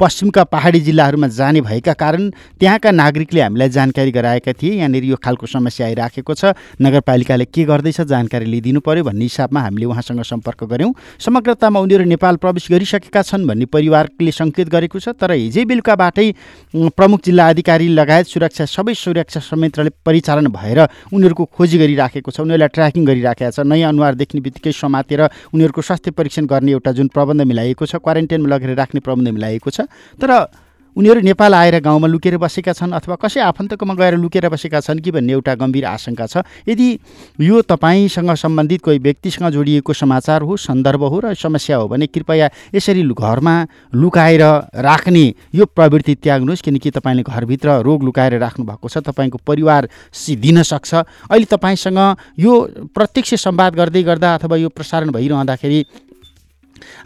पश्चिमका 0.00 0.42
पहाडी 0.44 0.80
जिल्लाहरूमा 0.80 1.28
जाने 1.28 1.60
भएका 1.60 1.92
कारण 1.92 2.30
त्यहाँका 2.60 2.90
नागरिकले 2.90 3.40
हामीलाई 3.40 3.68
जानकारी 3.68 4.10
गराएका 4.10 4.52
थिए। 4.52 4.74
यहाँनिर 4.74 5.04
यो 5.04 5.16
खालको 5.16 5.46
समस्या 5.46 5.86
आइराखेको 5.86 6.34
छ। 6.34 6.56
नगरपालिकाले 6.80 7.44
के 7.44 7.64
गर्दैछ 7.64 8.00
जानकारी 8.08 8.44
लिइदिनु 8.44 8.80
पर्यो 8.80 9.04
भन्ने 9.04 9.24
हिसाबमा 9.24 9.60
हामीले 9.60 9.86
उहाँसँग 9.86 10.22
सम्पर्क 10.24 10.64
गऱ्यौँ। 10.64 10.92
समग्रतामा 11.20 11.80
उनीहरू 11.80 12.04
नेपाल 12.08 12.36
प्रवेश 12.40 12.70
गरिसकेका 12.72 13.22
छन् 13.22 13.46
भन्ने 13.46 13.66
परिवारले 13.68 14.32
सङ्केत 14.32 14.68
गरेको 14.72 14.98
छ 14.98 15.12
तर 15.20 15.36
हिजै 15.36 15.64
बेलुकाबाटै 15.68 16.28
प्रमुख 16.96 17.20
जिल्ला 17.20 17.48
अधिकारी 17.50 17.88
लगायत 17.92 18.26
सुरक्षा 18.26 18.64
सबै 18.66 18.94
सुरक्षा 18.96 19.40
संयन्त्रले 19.42 19.90
परिचालन 20.00 20.48
भएर 20.48 21.12
उनीहरूको 21.12 21.44
खोजी 21.44 21.76
गरिराखेको 21.76 22.30
छ। 22.32 22.40
उनीहरूलाई 22.40 22.72
ट्र्याकिङ 22.72 23.04
गरिराखेको 23.04 23.52
छ 23.52 23.68
नयाँ 23.68 23.92
अनुहार 23.92 24.14
देख्ने 24.16 24.40
बित्तिकै 24.40 24.72
समातेर 24.72 25.20
उनीहरूको 25.52 25.82
स्वास्थ्य 25.82 26.10
परीक्षण 26.16 26.48
गर्ने 26.48 26.72
एउटा 26.72 26.90
जुन 26.96 27.12
प्रबन्ध 27.12 27.42
मिलाइएको 27.44 27.84
छ 27.84 28.00
क्वारेन्टाइनमा 28.00 28.48
लगेर 28.48 28.74
राख्ने 28.80 29.00
प्रबन्ध 29.04 29.28
मिलाइएको 29.36 29.70
छ। 29.70 29.89
तर 30.16 30.30
उनीहरू 30.96 31.20
नेपाल 31.22 31.54
आएर 31.54 31.78
गाउँमा 31.80 32.06
लुकेर 32.10 32.36
बसेका 32.36 32.72
छन् 32.74 32.92
अथवा 32.92 33.14
कसै 33.14 33.40
आफन्तकोमा 33.40 33.94
गएर 33.94 34.14
लुकेर 34.18 34.48
बसेका 34.50 34.80
छन् 34.80 34.98
कि 34.98 35.10
भन्ने 35.10 35.32
एउटा 35.32 35.54
गम्भीर 35.54 35.84
आशंका 35.86 36.26
छ। 36.26 36.42
यदि 36.66 36.88
यो 37.40 37.60
तपाईँसँग 37.62 38.34
सम्बन्धित 38.34 38.82
कोही 38.82 38.98
व्यक्तिसँग 38.98 39.48
जोडिएको 39.54 39.92
समाचार 39.92 40.42
हो 40.42 40.56
सन्दर्भ 40.58 41.02
हो 41.04 41.20
र 41.20 41.34
समस्या 41.38 41.76
हो 41.76 41.86
भने 41.88 42.06
कृपया 42.10 42.50
यसरी 42.74 43.02
घरमा 43.06 43.54
लुकाएर 43.94 44.42
राख्ने 44.82 45.24
यो 45.54 45.64
प्रवृत्ति 45.64 46.14
त्याग्नुहोस् 46.26 46.62
किनकि 46.62 46.90
तपाईँले 46.90 47.22
घरभित्र 47.22 47.80
रोग 47.86 48.02
लुकाएर 48.02 48.38
राख्नु 48.42 48.66
भएको 48.66 48.88
छ 48.88 48.98
तपाईँको 48.98 49.38
परिवार 49.46 49.88
सिद्धिन 50.12 50.62
सक्छ। 50.64 50.94
अहिले 51.30 51.46
तपाईँसँग 51.46 51.98
यो 52.38 52.60
प्रत्यक्ष 52.90 53.34
संवाद 53.38 53.74
गर्दै 53.78 54.02
गर्दा 54.02 54.34
अथवा 54.34 54.56
यो 54.56 54.68
प्रसारण 54.68 55.10
भइरहँदाखेरि 55.10 55.84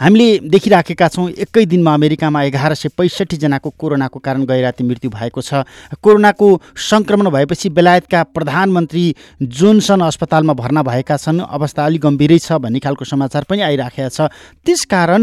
हामीले 0.00 0.38
देखिराखेका 0.46 1.08
छौँ 1.08 1.28
एकै 1.30 1.64
दिनमा 1.66 1.94
अमेरिकामा 1.94 2.42
एघार 2.44 2.74
सय 2.74 2.88
पैँसठीजनाको 2.96 3.70
कोरोनाको 3.78 4.18
कारण 4.18 4.44
गैराती 4.44 4.84
मृत्यु 4.84 5.10
भएको 5.10 5.40
छ। 5.40 5.64
कोरोनाको 5.98 6.48
सङ्क्रमण 6.72 7.30
भएपछि 7.30 7.68
बेलायतका 7.70 8.22
प्रधानमन्त्री 8.34 9.04
जोन्सन 9.42 10.00
अस्पतालमा 10.00 10.52
भर्ना 10.54 10.82
भएका 10.82 11.16
छन्। 11.16 11.40
अवस्था 11.40 11.84
अलिक 11.84 12.00
गम्भीरै 12.00 12.38
छ 12.38 12.58
भन्ने 12.58 12.78
खालको 12.78 13.04
समाचार 13.04 13.44
पनि 13.48 13.62
आइराखेको 13.62 14.08
छ। 14.08 14.28
त्यसकारण 14.64 15.22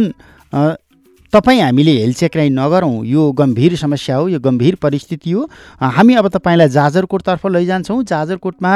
तपाईँ 1.33 1.59
हामीले 1.61 1.91
हेलचेक्राइ 1.91 2.49
नगरौँ 2.51 3.05
यो 3.07 3.31
गम्भीर 3.31 3.75
समस्या 3.75 4.15
हो 4.15 4.27
यो 4.27 4.39
गम्भीर 4.39 4.75
परिस्थिति 4.75 5.31
हो। 5.31 5.47
हामी 5.79 6.15
अब 6.15 6.27
तपाईँलाई 6.27 6.69
जाजरकोटतर्फ 6.69 7.45
लैजान्छौँ। 7.47 8.03
जाजरकोटमा 8.03 8.73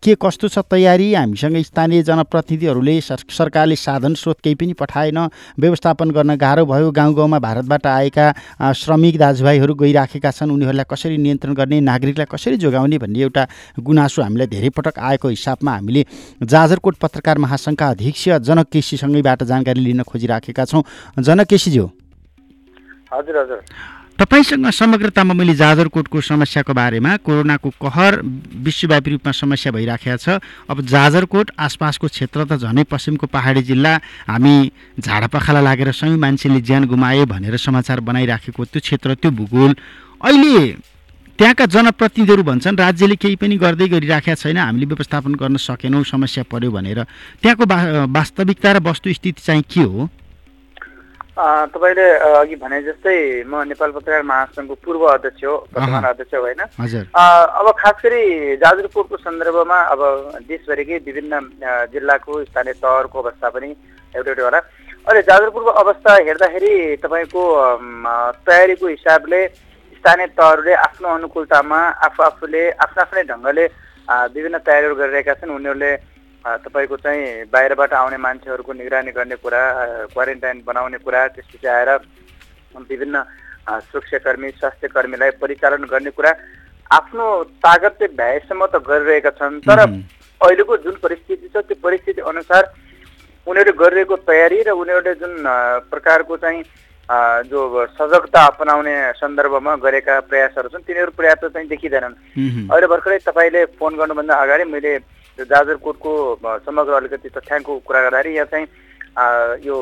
के 0.00 0.14
कस्तो 0.16 0.48
छ 0.48 0.58
तयारी? 0.64 1.12
हामीसँग 1.14 1.56
स्थानीय 1.60 2.02
जनप्रतिनिधिहरूले 2.02 3.00
सर 3.00 3.28
सरकारले 3.28 3.76
साधन 3.76 4.14
स्रोत 4.16 4.40
केही 4.40 4.54
पनि 4.54 4.72
पठाएन। 4.72 5.18
व्यवस्थापन 5.60 6.10
गर्न 6.10 6.36
गाह्रो 6.40 6.64
भयो। 6.64 6.90
गाउँ 6.90 7.14
गाउँमा 7.14 7.38
भारतबाट 7.38 7.86
आएका 7.86 8.72
श्रमिक 8.72 9.18
दाजुभाइहरू 9.18 9.74
गइराखेका 9.74 10.30
छन्। 10.30 10.50
उनीहरूलाई 10.50 10.88
कसरी 10.88 11.16
नियन्त्रण 11.18 11.54
गर्ने? 11.54 11.80
नागरिकलाई 11.82 12.26
कसरी 12.32 12.56
जोगाउने 12.64 12.98
भन्ने 12.98 13.20
एउटा 13.20 13.46
गुनासो 13.76 14.22
हामीलाई 14.22 14.46
धेरै 14.46 14.68
पटक 14.72 14.98
आएको 15.04 15.28
हिसाबमा 15.28 15.72
हामीले 15.74 16.06
जाजरकोट 16.40 16.96
पत्रकार 16.96 17.38
महासङ्घका 17.44 17.88
अध्यक्ष 17.90 18.28
जनक 18.40 18.72
केसीसँगैबाट 18.72 19.42
जानकारी 19.44 19.80
लिन 19.80 20.02
खोजिराखेका 20.02 20.64
छौँ। 20.64 20.82
जनक 21.20 21.52
केसीज्यू 21.74 21.86
हजुर 23.12 23.36
हजुर। 23.36 23.60
तपाईँसँग 24.14 24.70
समग्रतामा 24.70 25.34
मैले 25.34 25.54
जाजरकोटको 25.58 26.20
समस्याको 26.20 26.72
बारेमा 26.72 27.16
कोरोनाको 27.26 27.70
कहर 27.82 28.22
विश्वव्यापी 28.62 29.10
रूपमा 29.10 29.32
समस्या 29.32 29.72
भइराखेको 29.74 30.16
छ। 30.16 30.38
अब 30.70 30.80
जाजरकोट 30.86 31.50
आसपासको 31.58 32.06
क्षेत्र 32.06 32.44
त 32.46 32.62
झनै 32.62 32.86
पश्चिमको 32.86 33.26
पहाडी 33.26 33.62
जिल्ला। 33.66 33.92
हामी 34.30 34.54
झाडापखाला 35.02 35.60
लागेर 35.60 35.90
सयौँ 35.90 36.18
मान्छेले 36.18 36.60
ज्यान 36.62 36.84
गुमाए 36.86 37.24
भनेर 37.26 37.56
समाचार 37.58 38.00
बनाइराखेको 38.06 38.64
त्यो 38.64 38.80
क्षेत्र 38.80 39.14
त्यो 39.18 39.30
भूगोल। 39.30 39.74
अहिले 40.22 40.78
त्यहाँका 41.34 41.66
जनप्रतिनिधिहरू 41.66 42.42
भन्छन् 42.46 42.78
राज्यले 42.78 43.14
केही 43.18 43.34
पनि 43.34 43.58
गर्दै 43.58 43.86
गरिराखेका 43.90 44.34
छैन। 44.38 44.58
हामीले 44.62 44.86
व्यवस्थापन 44.86 45.34
गर्न 45.34 45.56
सकेनौँ 45.58 46.06
समस्या 46.06 46.46
पर्यो 46.46 46.70
भनेर। 46.70 47.02
त्यहाँको 47.42 47.64
वास्तविकता 48.14 48.72
र 48.72 48.78
वस्तुस्थिति 48.78 49.42
चाहिँ 49.42 49.62
के 49.66 49.82
हो? 49.82 50.06
तपाईँले 51.34 52.06
अघि 52.38 52.56
भने 52.62 52.78
जस्तै 52.82 53.42
म 53.42 53.66
नेपाल 53.66 53.90
पत्रकार 53.90 54.22
महासङ्घको 54.22 54.74
पूर्व 54.86 55.02
अध्यक्ष 55.18 55.44
हो 55.44 55.54
वर्तमान 55.74 56.04
अध्यक्ष 56.14 56.34
होइन? 56.34 56.62
अब 56.78 57.66
खास 57.74 57.96
गरी 58.04 58.22
जाजरकोटको 58.62 59.16
सन्दर्भमा 59.18 59.78
अब 59.92 60.00
देशभरिकै 60.46 60.98
विभिन्न 61.02 61.34
जिल्लाको 61.90 62.32
स्थानीय 62.44 62.74
तहहरूको 62.78 63.18
अवस्था 63.22 63.48
पनि 63.50 63.70
एउटा 64.14 64.30
एउटा 64.30 64.44
होला। 64.46 64.60
अहिले 65.10 65.22
जाजरकोटको 65.26 65.70
अवस्था 65.82 66.14
हेर्दाखेरि 66.22 66.74
तपाईँको 67.02 67.42
तयारीको 68.46 68.86
हिसाबले 68.86 69.40
स्थानीय 69.98 70.26
तहहरूले 70.38 70.74
आफ्नो 70.86 71.08
अनुकूलतामा 71.18 71.80
आफू 72.06 72.22
आफूले 72.30 72.62
आफ्नो 72.78 73.02
आफ्नै 73.02 73.22
ढङ्गले 73.26 73.64
विभिन्न 74.34 74.56
तयारीहरू 74.62 74.94
गरिरहेका 75.02 75.34
छन्। 75.34 75.50
उनीहरूले 75.50 75.92
तपाईँको 76.44 76.96
चाहिँ 76.96 77.48
बाहिरबाट 77.48 77.92
आउने 77.92 78.16
मान्छेहरूको 78.20 78.72
निगरानी 78.72 79.12
गर्ने 79.12 79.36
कुरा 79.40 79.62
क्वारेन्टाइन 80.12 80.62
बनाउने 80.66 80.98
कुरा 81.00 81.26
त्यसपछि 81.34 81.68
आएर 81.68 81.90
विभिन्न 82.84 83.22
सुरक्षाकर्मी 83.88 84.50
स्वास्थ्य 84.60 84.88
कर्मीलाई 84.92 85.30
परिचालन 85.40 85.84
गर्ने 85.88 86.10
कुरा 86.12 86.32
आफ्नो 86.90 87.26
तागत 87.64 87.96
चाहिँ 87.98 88.16
भ्याएसम्म 88.16 88.66
त 88.66 88.76
गरिरहेका 88.84 89.30
छन् 89.40 89.60
तर। 89.64 89.80
अहिलेको 90.40 90.76
जुन 90.84 90.94
परिस्थिति 91.00 91.48
छ 91.48 91.64
त्यो 91.64 91.80
परिस्थिति 91.80 92.20
अनुसार 92.20 92.62
उनीहरूले 93.46 93.78
गरिरहेको 93.80 94.16
तयारी 94.28 94.62
र 94.62 94.70
उनीहरूले 94.76 95.14
जुन 95.16 95.32
प्रकारको 95.88 96.36
चाहिँ 96.44 96.62
जो 97.48 97.86
सजगता 97.96 98.40
अपनाउने 98.46 98.94
सन्दर्भमा 99.16 99.76
गरेका 99.80 100.20
प्रयासहरू 100.28 100.68
छन् 100.68 100.84
तिनीहरू 100.84 101.12
पर्याप्त 101.16 101.44
चाहिँ 101.56 101.68
देखिँदैनन्। 101.68 102.14
अहिले 102.68 102.86
भर्खरै 102.86 103.18
तपाईँले 103.24 103.64
फोन 103.80 103.96
गर्नुभन्दा 103.96 104.34
अगाडि 104.44 104.64
मैले 104.68 104.92
यो 105.38 105.44
जाजरकोटको 105.44 106.12
समग्र 106.64 106.92
अलिकति 106.94 107.28
तथ्याङ्कको 107.28 107.78
कुरा 107.86 108.00
गर्दाखेरि 108.02 108.34
यहाँ 108.34 108.46
चाहिँ 108.50 108.66
यो 109.66 109.76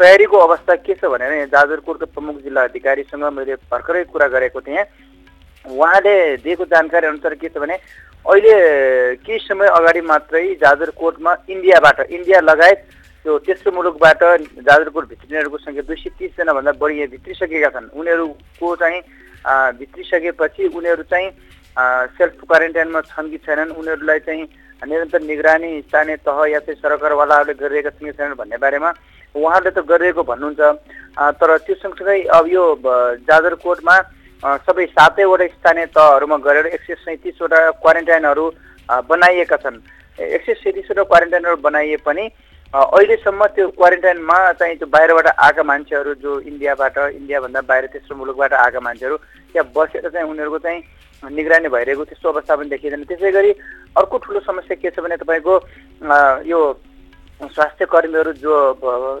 तयारीको 0.00 0.36
अवस्था 0.38 0.74
के 0.84 0.94
छ 0.94 1.04
भनेर 1.04 1.46
जाजरकोटको 1.52 2.06
प्रमुख 2.16 2.36
जिल्ला 2.44 2.62
अधिकारीसँग 2.64 3.24
मैले 3.36 3.54
भर्खरै 3.68 4.04
कुरा 4.12 4.28
गरेको 4.28 4.60
थिएँ। 4.60 4.84
उहाँले 5.64 6.14
दिएको 6.44 6.64
जानकारी 6.64 7.06
अनुसार 7.06 7.34
के 7.36 7.48
छ 7.48 7.60
भने 7.60 7.76
अहिले 8.24 8.54
केही 9.24 9.38
समय 9.44 9.68
अगाडि 9.68 10.00
मात्रै 10.00 10.44
जाजरकोटमा 10.60 11.32
इन्डियाबाट 11.50 12.00
इन्डिया 12.08 12.40
लगायत 12.40 12.80
त्यो 13.24 13.38
तेस्रो 13.44 13.72
मुलुकबाट 13.72 14.22
जाजरकोट 14.64 15.08
भित्रिनेहरूको 15.08 15.58
सङ्ख्या 15.58 15.84
दुई 15.84 15.96
सय 15.96 16.10
तिसजनाभन्दा 16.18 16.72
बढी 16.80 16.96
यहाँ 16.96 17.08
भित्रिसकेका 17.12 17.68
छन्। 17.76 17.92
उनीहरूको 17.92 18.76
चाहिँ 18.76 19.00
भित्रिसकेपछि 19.76 20.68
उनीहरू 20.72 21.02
चाहिँ 21.12 21.28
सेल्फ 22.16 22.36
क्वारेन्टाइनमा 22.48 23.00
छन् 23.08 23.30
कि 23.30 23.38
छैनन् 23.44 23.76
उनीहरूलाई 23.76 24.18
चाहिँ 24.24 24.44
निरन्तर 24.80 25.20
निगरानी 25.22 25.70
स्थानीय 25.80 26.16
तह 26.24 26.38
या 26.50 26.58
चाहिँ 26.60 26.80
सरकारवालाहरूले 26.80 27.54
गरिरहेका 27.54 27.90
छन् 27.90 28.06
कि 28.06 28.12
छैनन् 28.12 28.38
भन्ने 28.40 28.56
बारेमा 28.56 28.90
उहाँहरूले 29.34 29.70
त 29.70 29.84
गरिरहेको 29.84 30.22
भन्नुहुन्छ। 30.24 30.60
तर 31.36 31.50
त्यो 31.66 31.74
सँगसँगै 31.76 32.20
अब 32.32 32.46
यो 32.48 32.64
जाजरकोटमा 33.28 33.96
सबै 34.64 34.86
सातैवटा 34.88 35.46
स्थानीय 35.46 35.86
तहहरूमा 35.92 36.36
गरेर 36.40 36.66
एक 36.66 36.80
सय 36.80 36.94
सैँतिसवटा 37.04 37.58
क्वारेन्टाइनहरू 37.76 38.44
बनाइएका 39.04 39.56
छन्। 39.56 39.76
एक 40.18 40.42
सय 40.46 40.54
सैँतिसवटा 40.64 41.02
क्वारेन्टाइनहरू 41.04 41.56
बनाइए 41.60 41.96
पनि 42.00 42.24
अहिलेसम्म 42.72 43.46
त्यो 43.52 43.68
क्वारेन्टाइनमा 43.76 44.38
चाहिँ 44.56 44.76
त्यो 44.78 44.88
बाहिरबाट 44.88 45.26
आएका 45.28 45.62
मान्छेहरू 45.62 46.14
जो 46.24 46.40
इन्डियाबाट 46.40 46.98
इन्डियाभन्दा 47.20 47.60
बाहिर 47.68 47.86
तेस्रो 47.92 48.16
मुलुकबाट 48.16 48.52
आएका 48.54 48.80
मान्छेहरू 48.80 49.16
त्यहाँ 49.52 49.70
बसेर 49.76 50.08
चाहिँ 50.08 50.26
उनीहरूको 50.30 50.58
चाहिँ 50.58 50.80
निगरानी 51.22 51.68
भइरहेको 51.68 52.04
त्यस्तो 52.04 52.28
अवस्था 52.32 52.56
पनि 52.56 52.68
देखिँदैन। 52.70 53.04
त्यसै 53.04 53.30
गरी 53.32 53.50
अर्को 53.96 54.16
ठुलो 54.24 54.40
समस्या 54.40 54.76
के 54.80 54.90
छ 54.90 55.00
भने 55.04 55.16
तपाईँको 55.20 55.54
यो 56.48 56.60
स्वास्थ्य 57.40 57.84
कर्मीहरू 57.88 58.32
जो 58.40 58.54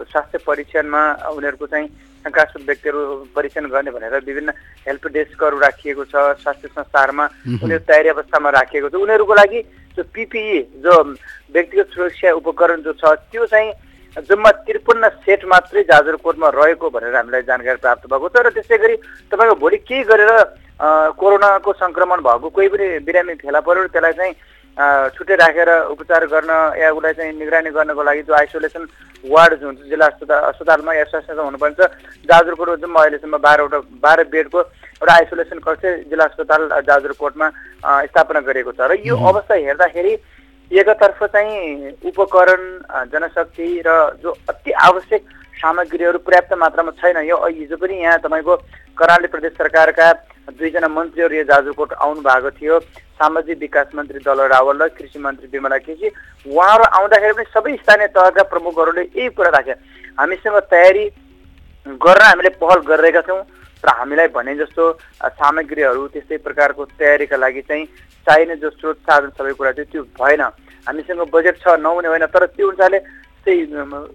स्वास्थ्य 0.08 0.38
परीक्षणमा 0.46 1.02
उनीहरूको 1.28 1.66
चाहिँ 1.66 1.88
शङ्कास्पद 2.24 2.62
व्यक्तिहरू 2.66 3.00
परीक्षण 3.36 3.66
गर्ने 3.72 3.90
भनेर 3.90 4.16
विभिन्न 4.24 4.50
हेल्प 4.86 5.06
डेस्कहरू 5.08 5.58
राखिएको 5.58 6.04
छ 6.04 6.14
स्वास्थ्य 6.40 6.68
संस्थाहरूमा 6.68 7.26
उनीहरू 7.64 7.84
तयारी 7.84 8.08
अवस्थामा 8.08 8.50
राखिएको 8.50 8.88
छ। 8.88 8.94
उनीहरूको 8.94 9.34
लागि 9.34 9.60
जो 9.96 10.02
पिपिई 10.14 10.60
जो 10.84 10.94
व्यक्तिगत 11.52 11.88
सुरक्षा 11.96 12.32
उपकरण 12.40 12.82
जो 12.82 12.92
छ 13.00 13.16
त्यो 13.32 13.46
चाहिँ 13.46 13.72
जम्मा 14.28 14.50
त्रिपन्न 14.68 15.08
सेट 15.24 15.44
मात्रै 15.48 15.82
जाजरकोटमा 15.88 16.48
रहेको 16.54 16.90
भनेर 16.90 17.16
हामीलाई 17.16 17.42
जानकारी 17.48 17.80
प्राप्त 17.80 18.04
भएको 18.04 18.28
छ। 18.28 18.36
र 18.36 18.50
त्यसै 18.52 18.78
गरी 18.78 18.96
तपाईँको 19.32 19.54
भोलि 19.56 19.78
केही 19.88 20.02
गरेर 20.04 20.30
कोरोनाको 20.80 21.72
सङ्क्रमण 21.76 22.20
भएको 22.24 22.48
कोही 22.48 22.68
पनि 22.68 22.86
बिरामी 23.04 23.34
फेला 23.36 23.60
पऱ्यो 23.60 23.86
त्यसलाई 23.92 24.12
चाहिँ 24.12 24.34
छुट्टै 25.16 25.36
राखेर 25.36 25.70
उपचार 25.92 26.24
गर्न 26.26 26.50
या 26.80 26.90
उसलाई 26.92 27.12
चाहिँ 27.12 27.32
निगरानी 27.36 27.70
गर्नको 27.70 28.02
लागि 28.02 28.22
जो 28.22 28.34
आइसोलेसन 28.34 28.86
वार्ड 29.24 29.62
हुन्छ 29.62 29.80
जिल्ला 29.90 30.06
अस्पताल 30.06 30.40
अस्पतालमा 30.50 30.94
या 30.94 31.04
स्वास्थ्य 31.04 31.36
हुनुपर्छ 31.36 31.80
जाजरकोट 32.30 32.68
जुन 32.80 32.94
अहिलेसम्म 32.96 33.38
बाह्रवटा 33.44 33.78
बाह्र 34.00 34.24
बेडको 34.32 34.60
एउटा 34.60 35.14
आइसोलेसन 35.14 35.58
कक्ष 35.66 35.84
जिल्ला 36.08 36.24
अस्पताल 36.24 36.68
जाजरकोटमा 36.88 37.48
स्थापना 38.08 38.40
गरेको 38.48 38.72
छ। 38.72 38.80
र 38.80 38.96
यो 39.04 39.16
अवस्था 39.28 39.54
हेर्दाखेरि 39.66 40.12
एकतर्फ 40.70 41.24
चाहिँ 41.26 41.92
उपकरण 42.08 42.62
जनशक्ति 43.12 43.68
र 43.86 44.16
जो 44.22 44.30
अति 44.48 44.70
आवश्यक 44.88 45.22
सामग्रीहरू 45.60 46.18
पर्याप्त 46.24 46.52
मात्रामा 46.56 46.92
छैन। 46.96 47.16
यो 47.28 47.36
हिजो 47.36 47.76
पनि 47.76 48.00
यहाँ 48.00 48.18
तपाईँको 48.24 48.56
कर्णाली 48.96 49.28
प्रदेश 49.28 49.52
सरकारका 49.60 50.12
दुईजना 50.50 50.88
मन्त्रीहरू 50.88 51.34
यो 51.36 51.44
जाजरकोट 51.44 51.92
आउनु 51.94 52.20
भएको 52.20 52.50
थियो। 52.58 52.78
सामाजिक 53.20 53.58
विकास 53.58 53.88
मन्त्री 53.94 54.18
दल 54.24 54.40
रावल 54.48 54.76
र 54.82 54.88
कृषि 54.96 55.18
मन्त्री 55.18 55.48
विमला 55.52 55.78
केसी। 55.84 56.08
उहाँहरू 56.48 56.84
आउँदाखेरि 56.88 57.32
पनि 57.36 57.44
सबै 57.52 57.76
स्थानीय 57.76 58.08
तहका 58.16 58.42
प्रमुखहरूले 58.48 59.02
यही 59.02 59.28
कुरा 59.36 59.50
राखे। 59.50 59.74
हामीसँग 60.18 60.58
तयारी 60.70 61.04
गर्न 61.86 62.22
हामीले 62.22 62.50
पहल 62.56 62.78
गरिरहेका 62.88 63.22
छौँ 63.28 63.42
र 63.84 63.88
हामीलाई 63.98 64.28
भने 64.32 64.54
जस्तो 64.56 64.84
सामग्रीहरू 65.36 66.06
त्यस्तै 66.12 66.36
प्रकारको 66.44 66.84
तयारीका 66.96 67.36
लागि 67.36 67.62
चाहिँ 67.68 67.84
चाहिने 68.26 68.56
जो 68.56 68.70
स्रोत 68.70 68.96
साधन 69.04 69.30
सबै 69.36 69.52
कुरा 69.52 69.72
थियो 69.72 69.84
त्यो 69.92 70.02
भएन। 70.16 70.42
हामीसँग 70.86 71.20
बजेट 71.32 71.56
छ 71.60 71.76
नहुने 71.76 72.08
होइन 72.08 72.26
तर 72.32 72.46
त्यो 72.56 72.68
अनुसारले 72.68 72.98
त्यही 73.44 73.66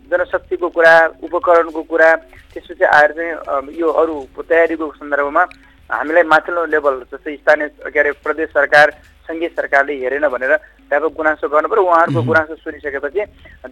जनशक्तिको 0.10 0.70
कुरा 0.70 0.94
उपकरणको 1.26 1.82
कुरा 1.90 2.10
त्यसपछि 2.54 2.86
आएर 2.86 3.12
चाहिँ 3.18 3.74
यो 3.74 3.88
अरू 4.02 4.16
तयारीको 4.50 4.86
सन्दर्भमा 4.98 5.44
हामीलाई 5.90 6.24
माथिल्लो 6.24 6.66
लेभल 6.66 6.96
जस्तै 7.12 7.36
स्थानीय 7.36 7.68
के 7.94 8.00
अरे 8.00 8.12
प्रदेश 8.24 8.50
सरकार 8.54 8.92
सङ्घीय 9.28 9.50
सरकारले 9.58 9.94
हेरेन 10.02 10.28
भनेर 10.30 10.54
व्यापक 10.90 11.14
गुनासो 11.18 11.48
गर्नु 11.50 11.68
पऱ्यो 11.70 11.84
उहाँहरूको 11.86 12.22
गुनासो 12.30 12.56
सुनिसकेपछि 12.62 13.22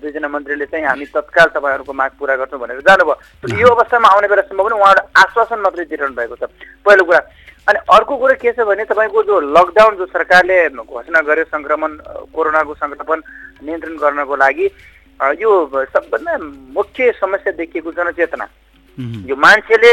दुईजना 0.02 0.28
मन्त्रीले 0.28 0.66
चाहिँ 0.66 0.86
हामी 0.86 1.06
तत्काल 1.14 1.48
तपाईँहरूको 1.54 1.94
माग 1.94 2.12
पुरा 2.20 2.36
गर्छौँ 2.42 2.60
भनेर 2.60 2.82
जानुभयो। 2.86 3.62
यो 3.62 3.68
अवस्थामा 3.70 4.08
आउने 4.14 4.28
बेलासम्म 4.30 4.62
पनि 4.62 4.76
उहाँहरू 4.78 5.02
आश्वासन 5.22 5.60
मात्रै 5.66 5.86
दिइरहनु 5.90 6.16
भएको 6.18 6.36
छ। 6.42 6.50
पहिलो 6.86 7.04
कुरा। 7.06 7.22
अनि 7.70 7.80
अर्को 7.96 8.14
कुरो 8.18 8.34
के 8.42 8.52
छ 8.54 8.66
भने 8.66 8.84
तपाईँको 8.90 9.24
जो 9.30 9.40
लकडाउन 9.54 9.94
जो 9.98 10.06
सरकारले 10.10 10.58
घोषणा 10.74 11.22
गर्यो 11.22 11.46
सङ्क्रमण 11.54 11.92
कोरोनाको 12.34 12.74
सङ्क्रमण 12.82 13.20
नियन्त्रण 13.62 13.96
गर्नको 14.02 14.36
लागि 14.36 14.68
यो 15.42 15.52
सबभन्दा 15.94 16.38
मुख्य 16.78 17.12
समस्या 17.22 17.52
देखिएको 17.62 17.92
जनचेतना। 17.94 18.46
यो 19.30 19.36
मान्छेले 19.38 19.92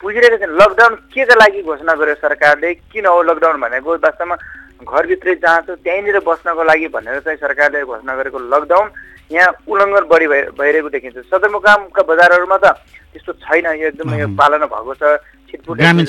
बुझिरहेको 0.00 0.36
छैन 0.40 0.52
लकडाउन 0.60 0.94
के 1.12 1.24
को 1.24 1.34
लागि 1.40 1.60
घोषणा 1.62 1.94
गर्यो 2.00 2.14
सरकारले? 2.24 2.74
किन 2.88 3.06
हो 3.06 3.22
लकडाउन 3.22 3.60
भनेको? 3.60 3.90
वास्तवमा 4.00 4.36
घरभित्रै 4.80 5.34
जहाँ 5.44 5.60
छ 5.60 5.76
त्यहीँनिर 5.84 6.18
बस्नको 6.24 6.62
लागि 6.64 6.88
भनेर 6.88 7.20
चाहिँ 7.20 7.36
सरकारले 7.36 7.84
घोषणा 7.84 8.14
गरेको 8.16 8.38
लकडाउन 8.38 8.90
यहाँ 9.30 9.52
उल्लङ्घन 9.68 10.04
बढी 10.08 10.26
भइ 10.26 10.42
भइरहेको 10.56 10.88
देखिन्छ। 10.88 11.16
सदरमुकामका 11.28 12.02
बजारहरूमा 12.02 12.56
त 12.64 12.80
त्यस्तो 13.12 13.32
छैन। 13.44 13.66
यो 13.76 13.88
एकदमै 13.92 14.20
यो 14.20 14.28
पालना 14.40 14.66
भएको 14.66 14.94
छ। 14.96 15.20
छिटफुट 15.52 15.76
ग्रामीण 15.76 16.04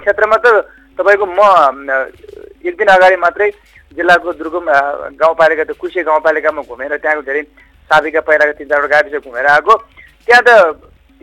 क्षेत्रमा। 0.00 0.36
त 0.40 0.46
तपाईँको 0.98 1.26
म 1.28 1.40
एक 2.64 2.76
दिन 2.80 2.88
अगाडि 2.88 3.16
मात्रै 3.20 3.50
जिल्लाको 3.92 4.32
दुर्गम 4.40 4.64
गाउँपालिका 5.20 5.64
त 5.68 5.76
कुसे 5.76 6.00
गाउँपालिकामा 6.02 6.62
घुमेर 6.64 6.96
त्यहाँको 6.96 7.22
धेरै 7.28 7.42
साबिका 7.92 8.20
पहिलाको 8.24 8.52
तिन 8.58 8.68
चारवटा 8.68 8.96
गाविस 8.96 9.22
घुमेर 9.22 9.46
आएको 9.46 9.74
त्यहाँ 10.26 10.42
त 10.42 10.50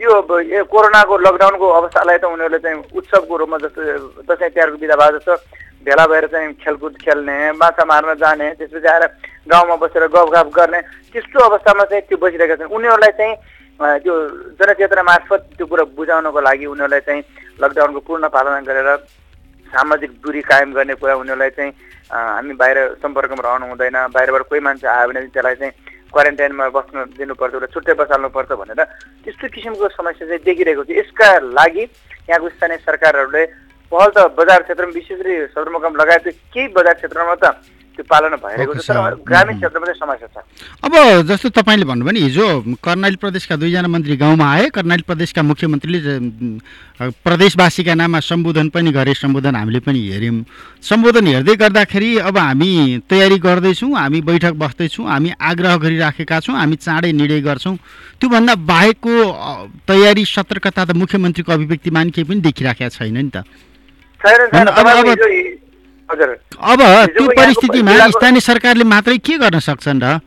यो 0.00 0.20
कोरोनाको 0.66 1.14
लकडाउनको 1.18 1.66
अवस्थालाई 1.70 2.18
त 2.18 2.24
उनीहरूले 2.26 2.58
चाहिँ 2.58 2.78
उत्सवको 2.98 3.36
रूपमा 3.36 3.58
जस्तो 3.62 3.80
दसैँ 4.26 4.50
तिहारको 4.50 4.76
बिदा 4.82 4.96
भए 4.98 5.10
जस्तो 5.18 5.34
भेला 5.86 6.06
भएर 6.10 6.26
चाहिँ 6.34 6.52
खेलकुद 6.58 6.94
खेल्ने 6.98 7.36
माछा 7.54 7.84
मार्न 7.84 8.14
जाने 8.18 8.48
त्यसपछि 8.58 8.88
आएर 8.90 9.04
गाउँमा 9.46 9.76
बसेर 9.78 10.06
गफगाफ 10.10 10.46
गर्ने 10.50 10.80
त्यस्तो 11.14 11.38
अवस्थामा 11.38 11.84
चाहिँ 11.84 12.02
त्यो 12.10 12.18
बसिरहेका 12.18 12.56
छन्। 12.58 12.74
उनीहरूलाई 12.74 13.12
चाहिँ 13.14 13.34
त्यो 14.02 14.14
जनचेतना 14.58 15.02
मार्फत 15.02 15.40
त्यो 15.56 15.66
कुरा 15.66 15.84
बुझाउनको 15.94 16.40
लागि 16.42 16.66
उनीहरूलाई 16.74 17.00
चाहिँ 17.06 17.22
लकडाउनको 17.62 18.00
पूर्ण 18.02 18.28
पालना 18.34 18.60
गरेर 18.66 18.88
सामाजिक 19.70 20.10
दूरी 20.24 20.42
कायम 20.42 20.72
गर्ने 20.74 20.94
कुरा 20.98 21.14
उनीहरूलाई 21.22 21.50
चाहिँ 21.54 21.72
हामी 22.10 22.54
बाहिर 22.58 22.78
सम्पर्कमा 22.98 23.42
रहनु 23.46 23.66
हुँदैन 23.70 23.96
बाहिरबाट 24.10 24.42
कोही 24.50 24.60
मान्छे 24.66 24.86
आयो 24.90 25.08
भने 25.08 25.20
त्यसलाई 25.30 25.54
चाहिँ 25.54 25.72
क्वारेन्टाइनमा 26.14 26.68
बस्न 26.70 27.04
दिनुपर्छ 27.12 27.54
र 27.56 27.66
छुट्टै 27.68 27.94
बसाल्नुपर्छ 27.96 28.50
भनेर 28.54 28.80
त्यस्तो 29.24 29.46
किसिमको 29.50 29.88
समस्या 29.90 30.26
चाहिँ 30.26 30.42
देखिरहेको 30.44 30.84
छ 30.84 30.90
यसका 30.94 31.28
लागि 31.52 31.84
यहाँको 32.24 32.48
स्थानीय 32.50 32.78
सरकारहरूले 32.80 33.44
पहल 33.92 34.10
त 34.10 34.18
बजार 34.32 34.62
क्षेत्रमा 34.62 34.92
विशेष 34.94 35.18
गरी 35.20 35.34
सदरमुकाम 35.48 35.96
लगायत 35.96 36.26
केही 36.50 36.68
बजार 36.72 36.94
क्षेत्रमा 36.94 37.34
त 37.36 37.44
त्यो 37.94 38.04
पालना 38.10 38.36
भइरहेको 38.42 38.74
छ 38.74 38.90
तर 38.90 39.14
ग्रामीण 39.22 39.54
क्षेत्रमा 39.58 39.86
चाहिँ 39.86 39.98
समस्या 40.02 40.28
छ। 40.34 40.36
अब 40.82 40.92
जस्तो 41.30 41.48
तपाईँले 41.54 41.86
भन्नुभयो 41.86 42.12
नि 42.12 42.20
हिजो 42.26 42.46
कर्णाली 42.82 43.16
प्रदेशका 43.22 43.54
दुईजना 43.54 43.88
मन्त्री 43.88 44.16
गाउँमा 44.18 44.46
आए। 44.50 44.68
कर्णाली 44.74 45.02
प्रदेशका 45.06 45.42
मुख्यमन्त्रीले 45.42 46.00
प्रदेशवासीका 47.22 47.94
नाममा 47.94 48.20
सम्बोधन 48.20 48.68
पनि 48.74 48.90
गरे। 48.90 49.14
सम्बोधन 49.14 49.54
हामीले 49.54 49.80
पनि 49.86 50.00
हेऱ्यौँ। 50.10 50.42
सम्बोधन 50.82 51.26
हेर्दै 51.26 51.54
गर्दाखेरि 51.54 52.10
अब 52.28 52.38
हामी 52.38 52.72
तयारी 53.06 53.38
गर्दैछौँ 53.38 53.90
हामी 53.94 54.20
बैठक 54.26 54.54
बस्दैछौँ 54.58 55.06
हामी 55.06 55.30
आग्रह 55.40 55.76
गरिराखेका 55.78 56.40
छौँ 56.40 56.56
हामी 56.58 56.76
चाँडै 56.76 57.12
निर्णय 57.12 57.40
गर्छौँ। 57.40 57.76
त्योभन्दा 58.20 58.54
बाहेकको 58.54 59.12
तयारी 59.86 60.24
सतर्कता 60.26 60.84
त 60.84 60.90
मुख्यमन्त्रीको 60.98 61.52
अभिव्यक्तिमा 61.52 62.00
केही 62.10 62.24
पनि 62.26 62.40
देखिराखेका 62.42 62.88
छैन 62.90 63.16
नि 63.16 63.30
त। 63.30 63.46
अब 66.10 66.80
त्यो 67.14 67.26
परिस्थितिमा 67.32 67.92
स्थानीय 68.12 68.40
सरकारले 68.40 68.84
मात्रै 68.84 69.18
के 69.18 69.38
गर्न 69.40 69.58
सक्छन् 69.58 70.02
र? 70.02 70.20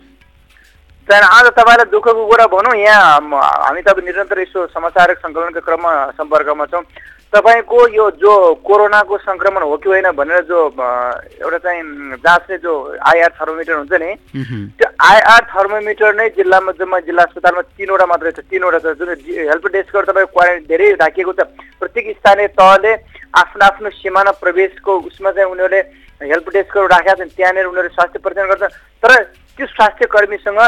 आज 1.07 1.45
तपाईँलाई 1.55 1.87
दुःखको 1.91 2.25
कुरा 2.27 2.45
भनौँ 2.51 2.75
यहाँ 2.75 3.19
हामी 3.23 3.81
त 3.81 3.87
अब 3.87 3.99
निरन्तर 4.03 4.39
यसो 4.41 4.67
समाचार 4.73 5.13
सङ्कलनको 5.23 5.61
क्रममा 5.61 5.91
सम्पर्कमा 6.17 6.65
छौँ। 6.67 6.83
तपाईँको 7.27 7.77
यो 7.95 8.05
जो 8.19 8.33
कोरोनाको 8.63 9.17
सङ्क्रमण 9.19 9.61
हो 9.63 9.75
कि 9.77 9.89
होइन 9.89 10.07
भनेर 10.15 10.43
जो 10.47 10.59
एउटा 10.67 11.57
चाहिँ 11.63 11.83
जाँच्ने 12.23 12.57
जो 12.63 12.73
आइआर 13.03 13.31
थर्मोमिटर 13.39 13.75
हुन्छ 13.77 13.93
नि 13.99 14.11
त्यो 14.79 14.87
आइआर 14.87 15.41
थर्मोमिटर 15.51 16.15
नै 16.15 16.27
जिल्लामा 16.35 16.71
जम्मा 16.79 16.99
जिल्ला 17.07 17.23
अस्पतालमा 17.23 17.61
तिनवटा 17.77 18.05
मात्रै 18.07 18.31
छ। 18.31 18.39
तिनवटा 18.47 18.79
छ 18.79 18.95
जुन 18.99 19.09
हेल्प 19.47 19.65
डेस्कहरू 19.75 20.05
तपाईँको 20.11 20.33
क्वारेन्टाइन 20.33 20.67
धेरै 20.67 20.87
राखिएको 21.03 21.33
छ। 21.35 21.39
प्रत्येक 21.79 22.05
स्थानीय 22.19 22.47
तहले 22.55 22.91
आफ्नो 23.37 23.65
आफ्नो 23.65 23.89
सिमाना 23.95 24.31
प्रवेशको 24.41 24.99
उसमा 25.07 25.31
चाहिँ 25.31 25.51
उनीहरूले 25.51 25.81
हेल्प 26.21 26.49
डेस्कहरू 26.53 26.87
राखेका 26.87 27.13
छन् 27.15 27.35
त्यहाँनिर 27.37 27.65
उनीहरूले 27.65 27.93
स्वास्थ्य 27.95 28.19
परीक्षण 28.19 28.47
गर्छन्। 28.49 28.75
तर 29.03 29.11
त्यो 29.57 29.65
स्वास्थ्य 29.67 30.05
कर्मीसँग 30.09 30.59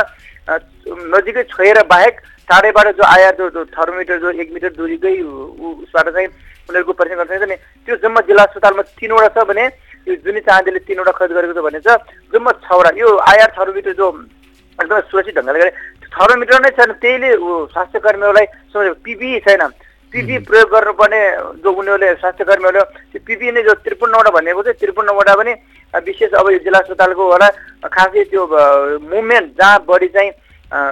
नजिकै 1.14 1.44
छोएर 1.50 1.78
बाहेक 1.90 2.16
टाढैबाट 2.50 2.88
जो 2.98 3.04
आया 3.06 3.30
जो 3.40 3.66
थर्मोमिटर 3.74 4.18
जो 4.20 4.30
एक 4.42 4.50
मिटर 4.54 4.70
दुरीकै 4.78 5.14
उसबाट 5.22 6.08
चाहिँ 6.10 6.28
उनीहरूको 6.70 6.94
परीक्षण 6.94 7.18
गर्न 7.18 7.38
सक्छ 7.38 7.50
नि 7.50 7.56
त्यो 7.86 7.96
जम्मा 8.04 8.22
जिल्ला 8.26 8.44
अस्पतालमा 8.50 8.84
तिनवटा 8.98 9.30
छ 9.34 9.46
भने 9.50 9.66
यो 10.08 10.16
जुनी 10.26 10.42
चाँदीले 10.46 10.80
तिनवटा 10.86 11.12
खरिद 11.18 11.34
गरेको 11.38 11.54
छ 11.54 11.64
भने 11.66 11.80
छ 11.86 11.98
जम्मा 12.34 12.52
छवटा। 12.66 12.90
यो 12.98 13.08
आइआर 13.30 13.52
थर्मोमिटर 13.58 13.94
जो 13.94 14.08
एकदमै 14.80 15.02
सुरक्षित 15.10 15.36
ढङ्गले 15.38 15.60
गरे 15.60 15.72
थर्मोमिटर 16.10 16.62
नै 16.62 16.70
छैन 16.78 16.92
त्यहीले 16.98 17.30
स्वास्थ्य 17.74 18.00
कर्मीहरूलाई 18.00 18.46
पिपी 19.06 19.30
छैन। 19.46 19.62
पिपी 20.14 20.38
प्रयोग 20.50 20.70
गर्नुपर्ने 20.74 21.22
जो 21.64 21.70
उनीहरूले 21.72 22.14
स्वास्थ्य 22.22 22.44
कर्मीहरूले 22.50 22.84
त्यो 23.12 23.22
पिपी 23.28 23.52
नै 23.52 23.62
जो 23.64 23.74
त्रिपन्नवटा 23.86 24.32
भनेको 24.38 24.62
चाहिँ 24.64 24.80
त्रिपन्नवटा 24.82 25.34
पनि 25.38 25.54
विशेष 26.06 26.34
अब 26.34 26.50
यो 26.50 26.60
जिल्ला 26.66 26.80
अस्पतालको 26.80 27.24
होला 27.32 27.48
खासै 27.94 28.24
त्यो 28.34 28.44
मुभमेन्ट 29.06 29.48
जहाँ 29.60 29.86
बढी 29.86 30.08
चाहिँ 30.16 30.32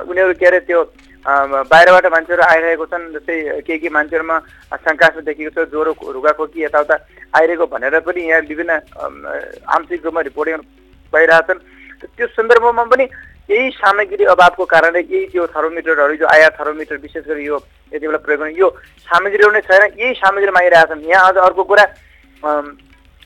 उनीहरू 0.10 0.34
के 0.38 0.45
अरे 0.45 0.60
त्यो 0.69 0.82
बाहिरबाट 1.25 2.06
मान्छेहरू 2.13 2.43
आइरहेको 2.43 2.86
छन् 2.88 3.12
जस्तै 3.13 3.36
केही 3.67 3.80
केही 3.80 3.89
मान्छेहरूमा 3.97 4.38
शङ्कास्पद 4.86 5.23
देखिएको 5.27 5.51
छ 5.56 5.69
ज्वरो 5.73 5.91
रुगाखोकी 6.15 6.63
यताउता 6.63 6.95
आइरहेको 7.36 7.65
भनेर 7.73 7.99
पनि 8.06 8.21
यहाँ 8.30 8.41
विभिन्न 8.47 8.71
आंशिक 9.65 10.06
रूपमा 10.06 10.21
रिपोर्टिङ 10.30 10.62
भइरहेछन्। 11.13 11.60
त्यो 12.15 12.27
सन्दर्भमा 12.38 12.84
पनि 12.93 13.06
यही 13.50 13.70
सामग्री 13.72 14.26
अभावको 14.28 14.66
कारणले 14.66 15.00
यही 15.00 15.26
त्यो 15.32 15.46
थर्मोमिटरहरू 15.56 16.16
जो 16.16 16.26
आया 16.28 16.50
थर्मोमिटर 16.60 16.96
विशेष 17.00 17.24
गरी 17.28 17.46
यो 17.46 17.58
यति 17.94 18.08
बेला 18.08 18.18
प्रयोग 18.26 18.42
गर्ने 18.42 18.60
यो 18.60 18.70
सामग्रीहरू 19.08 19.52
नै 19.52 19.62
छैन। 19.64 19.84
यही 19.96 20.14
सामग्री 20.20 20.52
मागिरहेछन् 20.52 21.08
यहाँ 21.08 21.32
अझ 21.32 21.38
अर्को 21.48 21.64
कुरा 21.64 21.86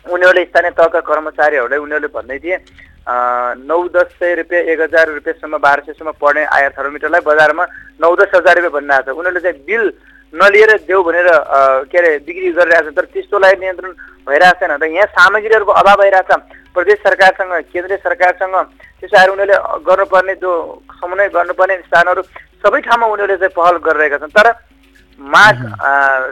उनीहरूले 0.05 0.43
स्थानीय 0.45 0.71
तहका 0.77 0.99
कर्मचारीहरूलाई 1.09 1.79
उनीहरूले 1.79 2.13
भन्दै 2.13 2.37
थिए 2.37 2.57
नौ 3.65 3.77
दस 3.89 4.13
सय 4.21 4.33
रुपियाँ 4.45 4.61
एक 4.61 4.79
हजार 4.81 5.09
रुपियाँसम्म 5.09 5.57
बाह्र 5.57 5.81
सयसम्म 5.89 6.11
पर्ने 6.21 6.45
आया 6.45 6.69
थर्मोमिटरलाई 6.77 7.21
बजारमा 7.25 7.65
नौ 7.97 8.15
दस 8.21 8.31
हजार 8.35 8.61
रुपियाँ 8.61 8.73
भनिरहेको 8.77 9.09
छ। 9.09 9.17
उनीहरूले 9.17 9.41
चाहिँ 9.41 9.65
बिल 9.65 9.83
नलिएर 10.33 10.71
देऊ 10.85 11.01
भनेर 11.03 11.27
के 11.89 11.97
अरे 11.97 12.09
बिक्री 12.29 12.51
गरिरहेको 12.61 12.89
छ। 12.89 12.95
तर 12.95 13.05
त्यस्तोलाई 13.09 13.53
नियन्त्रण 13.57 13.91
भइरहेको 14.29 14.59
छैन। 14.61 14.77
त 14.77 14.83
यहाँ 14.85 15.09
सामग्रीहरूको 15.17 15.71
अभाव 15.81 15.97
भइरहेछ 16.01 16.31
प्रदेश 16.75 16.97
सरकारसँग 17.03 17.53
केन्द्रीय 17.71 17.97
सरकारसँग 17.97 18.55
त्यसो 18.99 19.31
उनीहरूले 19.33 19.57
गर्नुपर्ने 19.87 20.35
जो 20.41 20.51
समन्वय 20.99 21.29
गर्नुपर्ने 21.35 21.75
स्थानहरू 21.87 22.21
सबै 22.63 22.79
ठाउँमा 22.87 23.05
उनीहरूले 23.07 23.37
चाहिँ 23.37 23.55
पहल 23.55 23.75
गरिरहेका 23.85 24.17
छन्। 24.17 24.35
तर 24.37 24.47
माग 25.19 25.57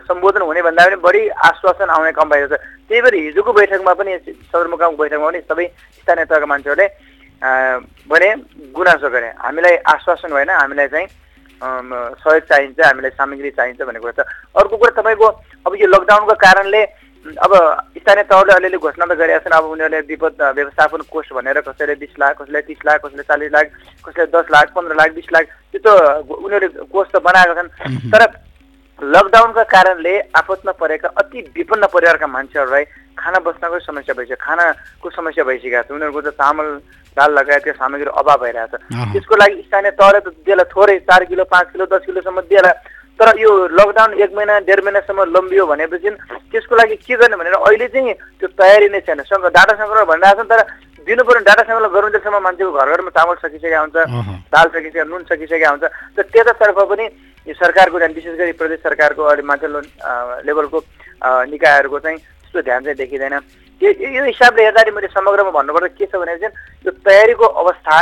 सम्बोधन 0.08 0.42
हुने 0.42 0.62
भन्दा 0.62 0.86
पनि 0.86 0.96
बढी 1.04 1.22
आश्वासन 1.30 1.90
आउने 1.90 2.12
कम 2.18 2.30
भएको 2.30 2.48
छ। 2.48 2.60
त्यही 2.90 3.02
भएर 3.02 3.16
हिजोको 3.16 3.52
बैठकमा 3.54 3.94
पनि 3.94 4.12
सदरमुकामको 4.50 4.98
बैठकमा 4.98 5.30
पनि 5.30 5.40
सबै 5.50 5.66
स्थानीय 6.02 6.26
तहका 6.26 6.46
मान्छेहरूले 6.46 6.88
भने 8.10 8.30
गुनासो 8.74 9.10
गरे। 9.10 9.30
हामीलाई 9.44 9.76
आश्वासन 9.94 10.32
भएन 10.34 10.50
हामीलाई 10.50 10.88
चाहिँ 10.88 11.08
सहयोग 11.62 12.44
चाहिन्छ 12.50 12.80
हामीलाई 12.80 13.12
सामग्री 13.20 13.50
चाहिन्छ 13.52 13.82
भन्ने 13.82 14.00
कुरा 14.00 14.16
छ। 14.18 14.26
अर्को 14.56 14.76
कुरा 14.78 14.92
तपाईँको 14.96 15.28
अब 15.68 15.72
यो 15.76 15.88
लकडाउनको 15.88 16.34
कारणले 16.40 16.82
अब 17.20 17.54
स्थानीय 17.98 18.24
तहले 18.24 18.54
अलिअलि 18.54 18.78
घोषणा 18.78 19.06
त 19.06 19.18
गरेका 19.20 19.40
छन् 19.44 19.58
अब 19.58 19.66
उनीहरूले 19.70 20.00
विपद 20.08 20.42
व्यवस्थापन 20.56 21.02
कोष 21.12 21.32
भनेर 21.36 21.60
कसैले 21.68 21.96
बिस 22.00 22.14
लाख 22.20 22.36
कसैले 22.42 22.62
तिस 22.68 22.86
लाख 22.86 23.02
कसैले 23.06 23.24
चालिस 23.24 23.52
लाख 23.52 23.66
कसैले 24.06 24.26
दस 24.36 24.46
लाख 24.52 24.72
पन्ध्र 24.76 24.96
लाख 24.96 25.10
बिस 25.16 25.28
लाख 25.34 25.46
त्यो 25.72 25.80
त 25.84 25.88
उनीहरूले 26.32 26.88
कोष 26.88 27.08
त 27.12 27.20
बनाएका 27.20 27.54
छन्। 27.60 27.70
तर 28.12 28.22
लकडाउनका 29.00 29.64
कारणले 29.64 30.14
आपतमा 30.36 30.72
परेका 30.80 31.08
अति 31.20 31.40
विपन्न 31.56 31.88
परिवारका 31.92 32.28
मान्छेहरूलाई 32.28 32.84
खाना 33.20 33.40
बस्नको 33.44 33.80
समस्या 33.80 34.16
भइसक्यो 34.16 34.38
खानाको 34.40 35.10
समस्या 35.10 35.44
भइसकेको 35.44 35.84
छ। 35.88 35.92
उनीहरूको 35.92 36.22
त 36.22 36.36
चामल 36.40 36.68
दाल 37.18 37.32
लगायतका 37.36 37.72
सामग्री 37.80 38.12
अभाव 38.16 38.38
भइरहेछ। 38.44 38.74
त्यसको 39.12 39.36
लागि 39.36 39.62
स्थानीय 39.68 39.92
तहले 40.00 40.20
त 40.20 40.28
दिएला 40.48 40.64
थोरै 40.72 40.98
चार 41.04 41.24
किलो 41.32 41.44
पाँच 41.52 41.68
किलो 41.72 41.86
दस 41.92 42.04
किलोसम्म 42.08 42.42
दिएला। 42.48 42.72
तर 43.20 43.30
यो 43.40 43.52
लकडाउन 43.76 44.14
एक 44.24 44.32
महिना 44.36 44.60
डेढ 44.64 44.80
महिनासम्म 44.84 45.24
लम्बियो 45.36 45.66
भनेपछि 45.68 46.10
त्यसको 46.52 46.76
लागि 46.76 46.96
के 47.04 47.16
गर्ने 47.20 47.36
भनेर 47.36 47.56
अहिले 47.60 47.88
चाहिँ 47.92 48.14
त्यो 48.40 48.48
तयारी 48.56 48.88
नै 48.90 49.00
छैन। 49.04 49.22
सङ्ग 49.28 49.46
डाटा 49.52 49.74
सङ्ग्रह 49.76 50.04
भनिरहेको 50.12 50.44
छ 50.44 50.50
तर 50.50 50.62
दिनु 51.04 51.24
पऱ्यो 51.28 51.44
डाटा 51.44 51.64
सङ्ग्रह 51.68 51.92
गरुन्जेलसम्म 51.96 52.40
मान्छेको 52.48 52.72
घर 52.72 52.90
घरमा 52.96 53.12
चामल 53.18 53.36
सकिसकेका 53.44 53.80
हुन्छ 53.84 53.98
दाल 54.56 54.68
सकिसकेका 54.72 55.04
नुन 55.12 55.24
सकिसकेका 55.28 55.70
हुन्छ। 55.70 55.86
त 56.16 56.20
त्यतातर्फ 56.32 56.80
पनि 56.92 57.06
यो 57.48 57.54
सरकारको 57.60 57.98
ध्यान 58.00 58.14
विशेष 58.14 58.36
गरी 58.40 58.54
प्रदेश 58.56 58.80
सरकारको 58.88 59.22
अहिले 59.24 59.44
माथिल्लो 59.52 59.80
लेभलको 60.48 60.78
निकायहरूको 61.52 62.00
चाहिँ 62.00 62.18
त्यस्तो 62.18 62.62
ध्यान 62.62 62.84
चाहिँ 62.84 62.98
देखिँदैन। 63.04 63.36
यो 63.82 64.24
हिसाबले 64.24 64.64
हेर्दाखेरि 64.64 64.96
मैले 64.96 65.08
समग्रमा 65.12 65.52
भन्नुपर्दा 65.56 65.88
के 65.96 66.06
छ 66.08 66.16
भने 66.16 66.36
चाहिँ 66.40 66.56
यो 66.88 66.92
तयारीको 67.04 67.46
अवस्था 67.64 67.96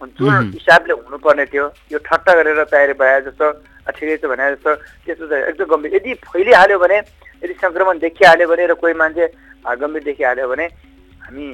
जुन 0.00 0.52
हिसाबले 0.54 0.92
हुनुपर्ने 0.96 1.44
थियो। 1.52 1.64
यो 1.92 1.98
ठट्टा 2.00 2.32
गरेर 2.34 2.64
तयारी 2.72 2.94
भए 2.96 3.20
जस्तो 3.28 3.46
ठिकै 3.90 4.16
छ 4.16 4.24
भने 4.30 4.44
जस्तो 4.56 4.70
त्यस्तो 5.04 5.26
चाहिँ 5.28 5.44
एकदम 5.50 5.66
गम्भीर। 5.66 5.94
यदि 5.94 6.10
फैलिहाल्यो 6.24 6.78
भने 6.78 6.98
यदि 7.44 7.54
सङ्क्रमण 7.60 7.98
देखिहाल्यो 8.00 8.46
भने 8.48 8.64
र 8.66 8.74
कोही 8.80 8.94
मान्छे 8.96 9.26
गम्भीर 9.66 10.02
देखिहाल्यो 10.04 10.48
भने 10.48 10.66
हामी 11.20 11.46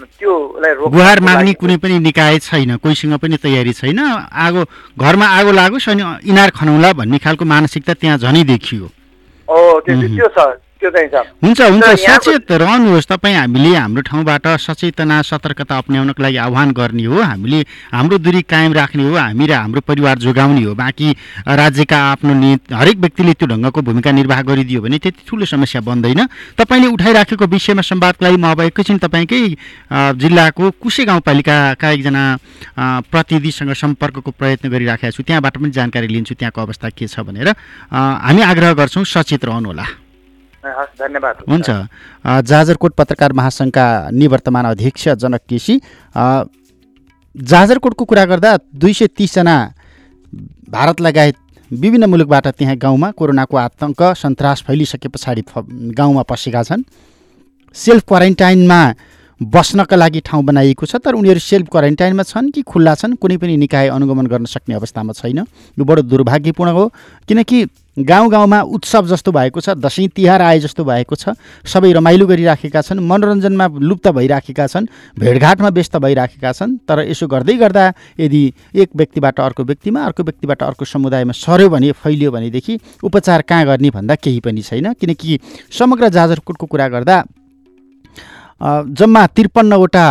त्योलाई 0.00 0.74
गुहार 0.94 1.20
माग्ने 1.20 1.52
कुनै 1.60 1.76
पनि 1.76 1.98
निकाय 2.00 2.38
छैन। 2.40 2.76
कोहीसँग 2.80 3.14
पनि 3.20 3.36
तयारी 3.36 3.72
छैन। 3.74 4.00
आगो 4.00 4.62
घरमा 4.96 5.26
आगो 5.28 5.50
लागोस् 5.52 5.88
अनि 5.90 6.04
इनार 6.24 6.50
खनाउला 6.56 6.92
भन्ने 6.96 7.18
खालको 7.18 7.44
मानसिकता 7.44 7.92
त्यहाँ 8.00 8.18
झनै 8.18 8.42
देखियो। 8.46 8.86
त्यो 9.84 10.28
छ। 10.28 10.38
त्यो 10.80 10.90
चाहिँ 10.90 11.08
छ। 11.12 11.14
हुन्छ 11.44 11.60
हुन्छ। 11.60 11.84
सचेत 12.00 12.52
रहनुहोस्। 12.52 13.06
तपाईँ 13.12 13.36
हामीले 13.36 13.70
हाम्रो 13.76 14.02
ठाउँबाट 14.02 14.46
सचेतना 14.64 15.20
सतर्कता 15.22 15.76
अप्नाउनको 15.76 16.22
लागि 16.22 16.36
आह्वान 16.40 16.68
गर्ने 16.72 17.04
हो। 17.04 17.20
हामीले 17.20 17.60
हाम्रो 17.92 18.16
दूरी 18.18 18.42
कायम 18.48 18.72
राख्ने 18.72 19.04
हो। 19.04 19.16
हामी 19.16 19.44
र 19.46 19.52
हाम्रो 19.60 19.80
परिवार 19.84 20.16
जोगाउने 20.24 20.62
हो। 20.64 20.74
बाँकी 20.74 21.08
राज्यका 21.44 21.98
आफ्नो 22.16 22.32
नि 22.32 22.50
हरेक 22.72 22.96
व्यक्तिले 22.96 23.32
त्यो 23.36 23.46
ढङ्गको 23.52 23.80
भूमिका 23.82 24.10
निर्वाह 24.10 24.40
गरिदियो 24.40 24.80
भने 24.80 24.98
त्यति 24.98 25.20
ठुलो 25.28 25.44
समस्या 25.44 25.80
बन्दैन। 25.84 26.20
तपाईँले 26.56 26.88
उठाइराखेको 26.96 27.44
विषयमा 27.44 27.82
संवादको 27.84 28.24
लागि 28.24 28.36
म 28.40 28.48
अब 28.50 28.60
एकैछिन 28.72 28.98
तपाईँकै 29.04 29.40
जिल्लाको 30.16 30.64
कुसे 30.80 31.04
गाउँपालिकाका 31.04 31.88
एकजना 31.90 32.24
प्रतिनिधिसँग 33.04 33.72
सम्पर्कको 33.76 34.30
प्रयत्न 34.32 34.68
गरिराखेको 34.72 35.12
छु। 35.12 35.22
त्यहाँबाट 35.28 35.54
पनि 35.60 35.70
जानकारी 35.70 36.08
लिन्छु। 36.08 36.34
त्यहाँको 36.40 36.60
अवस्था 36.60 36.88
के 36.96 37.04
छ 37.04 37.20
भनेर। 37.20 37.52
हामी 37.92 38.42
आग्रह 38.42 38.72
गर्छौँ। 38.80 39.04
सचेत 39.04 39.44
रहनुहोला। 39.44 40.09
धन्यवाद। 40.62 41.36
हुन्छ। 41.48 41.68
जाजरकोट 42.44 42.92
पत्रकार 42.94 43.32
महासङ्घका 43.32 43.86
निवर्तमान 44.12 44.64
अध्यक्ष 44.66 45.08
जनक 45.16 45.40
केसी 45.48 45.80
जाजरकोटको 47.34 48.04
कुरा 48.04 48.24
गर्दा 48.26 48.56
दुई 48.74 48.92
सय 48.92 49.06
तिसजना 49.08 49.56
भारत 50.70 51.00
लगायत 51.00 51.36
विभिन्न 51.70 52.04
मुलुकबाट 52.10 52.46
त्यहाँ 52.58 52.76
गाउँमा 52.76 53.10
कोरोनाको 53.12 53.56
आतङ्क 53.56 54.02
सन्तास 54.14 54.62
फैलिसके 54.66 55.08
पछाडि 55.08 55.42
गाउँमा 55.94 56.22
पसेका 56.22 56.62
छन्। 56.62 56.82
सेल्फ 57.76 58.04
क्वारेन्टाइनमा 58.08 58.80
बस्नका 59.40 59.96
लागि 59.96 60.20
ठाउँ 60.20 60.44
बनाइएको 60.44 60.86
छ 60.86 60.96
तर 61.00 61.14
उनीहरू 61.14 61.40
सेल्फ 61.40 61.68
क्वारेन्टाइनमा 61.70 62.22
छन् 62.22 62.50
कि 62.50 62.62
खुल्ला 62.62 62.94
छन् 62.94 63.16
कुनै 63.16 63.36
पनि 63.38 63.56
निकाय 63.56 63.88
अनुगमन 63.88 64.26
गर्न 64.26 64.44
सक्ने 64.44 64.74
अवस्थामा 64.74 65.12
छैन। 65.14 65.38
यो 65.78 65.84
बडो 65.84 66.02
दुर्भाग्यपूर्ण 66.04 66.70
हो 66.70 66.84
किनकि 67.28 67.64
गाउँ 67.96 68.28
गाउँमा 68.30 68.60
उत्सव 68.70 69.06
जस्तो 69.06 69.32
भएको 69.32 69.60
छ 69.60 69.70
दसैँ 69.74 70.06
तिहार 70.08 70.42
आए 70.42 70.58
जस्तो 70.60 70.84
भएको 70.84 71.14
छ 71.14 71.34
सबै 71.66 71.92
रमाइलो 71.92 72.26
गरिराखेका 72.26 72.80
छन् 72.80 73.00
मनोरञ्जनमा 73.02 73.66
लुप्त 73.80 74.08
भइराखेका 74.08 74.66
छन् 74.66 74.86
भेटघाटमा 75.18 75.68
व्यस्त 75.68 75.96
भइराखेका 75.96 76.52
छन् 76.52 76.76
तर 76.88 77.00
यसो 77.10 77.26
गर्दै 77.26 77.56
गर्दा 77.56 77.92
यदि 78.20 78.42
एक 78.74 78.90
व्यक्तिबाट 78.96 79.40
अर्को 79.40 79.64
व्यक्तिमा 79.64 80.04
अर्को 80.04 80.22
व्यक्तिबाट 80.22 80.62
अर्को 80.62 80.84
समुदायमा 80.84 81.32
सर्यो 81.34 81.68
भने 81.68 81.92
फैलियो 81.98 82.30
भनेदेखि 82.30 82.78
उपचार 83.02 83.42
कहाँ 83.42 83.66
गर्ने 83.66 83.90
भन्दा 83.90 84.14
केही 84.14 84.40
पनि 84.40 84.62
छैन। 84.62 84.92
किनकि 84.94 85.38
समग्र 85.78 86.08
जाजरकोटको 86.08 86.66
कुरा 86.66 86.88
गर्दा 86.88 87.22
जम्मा 88.94 89.26
त्रिपन्नवटा 89.26 90.06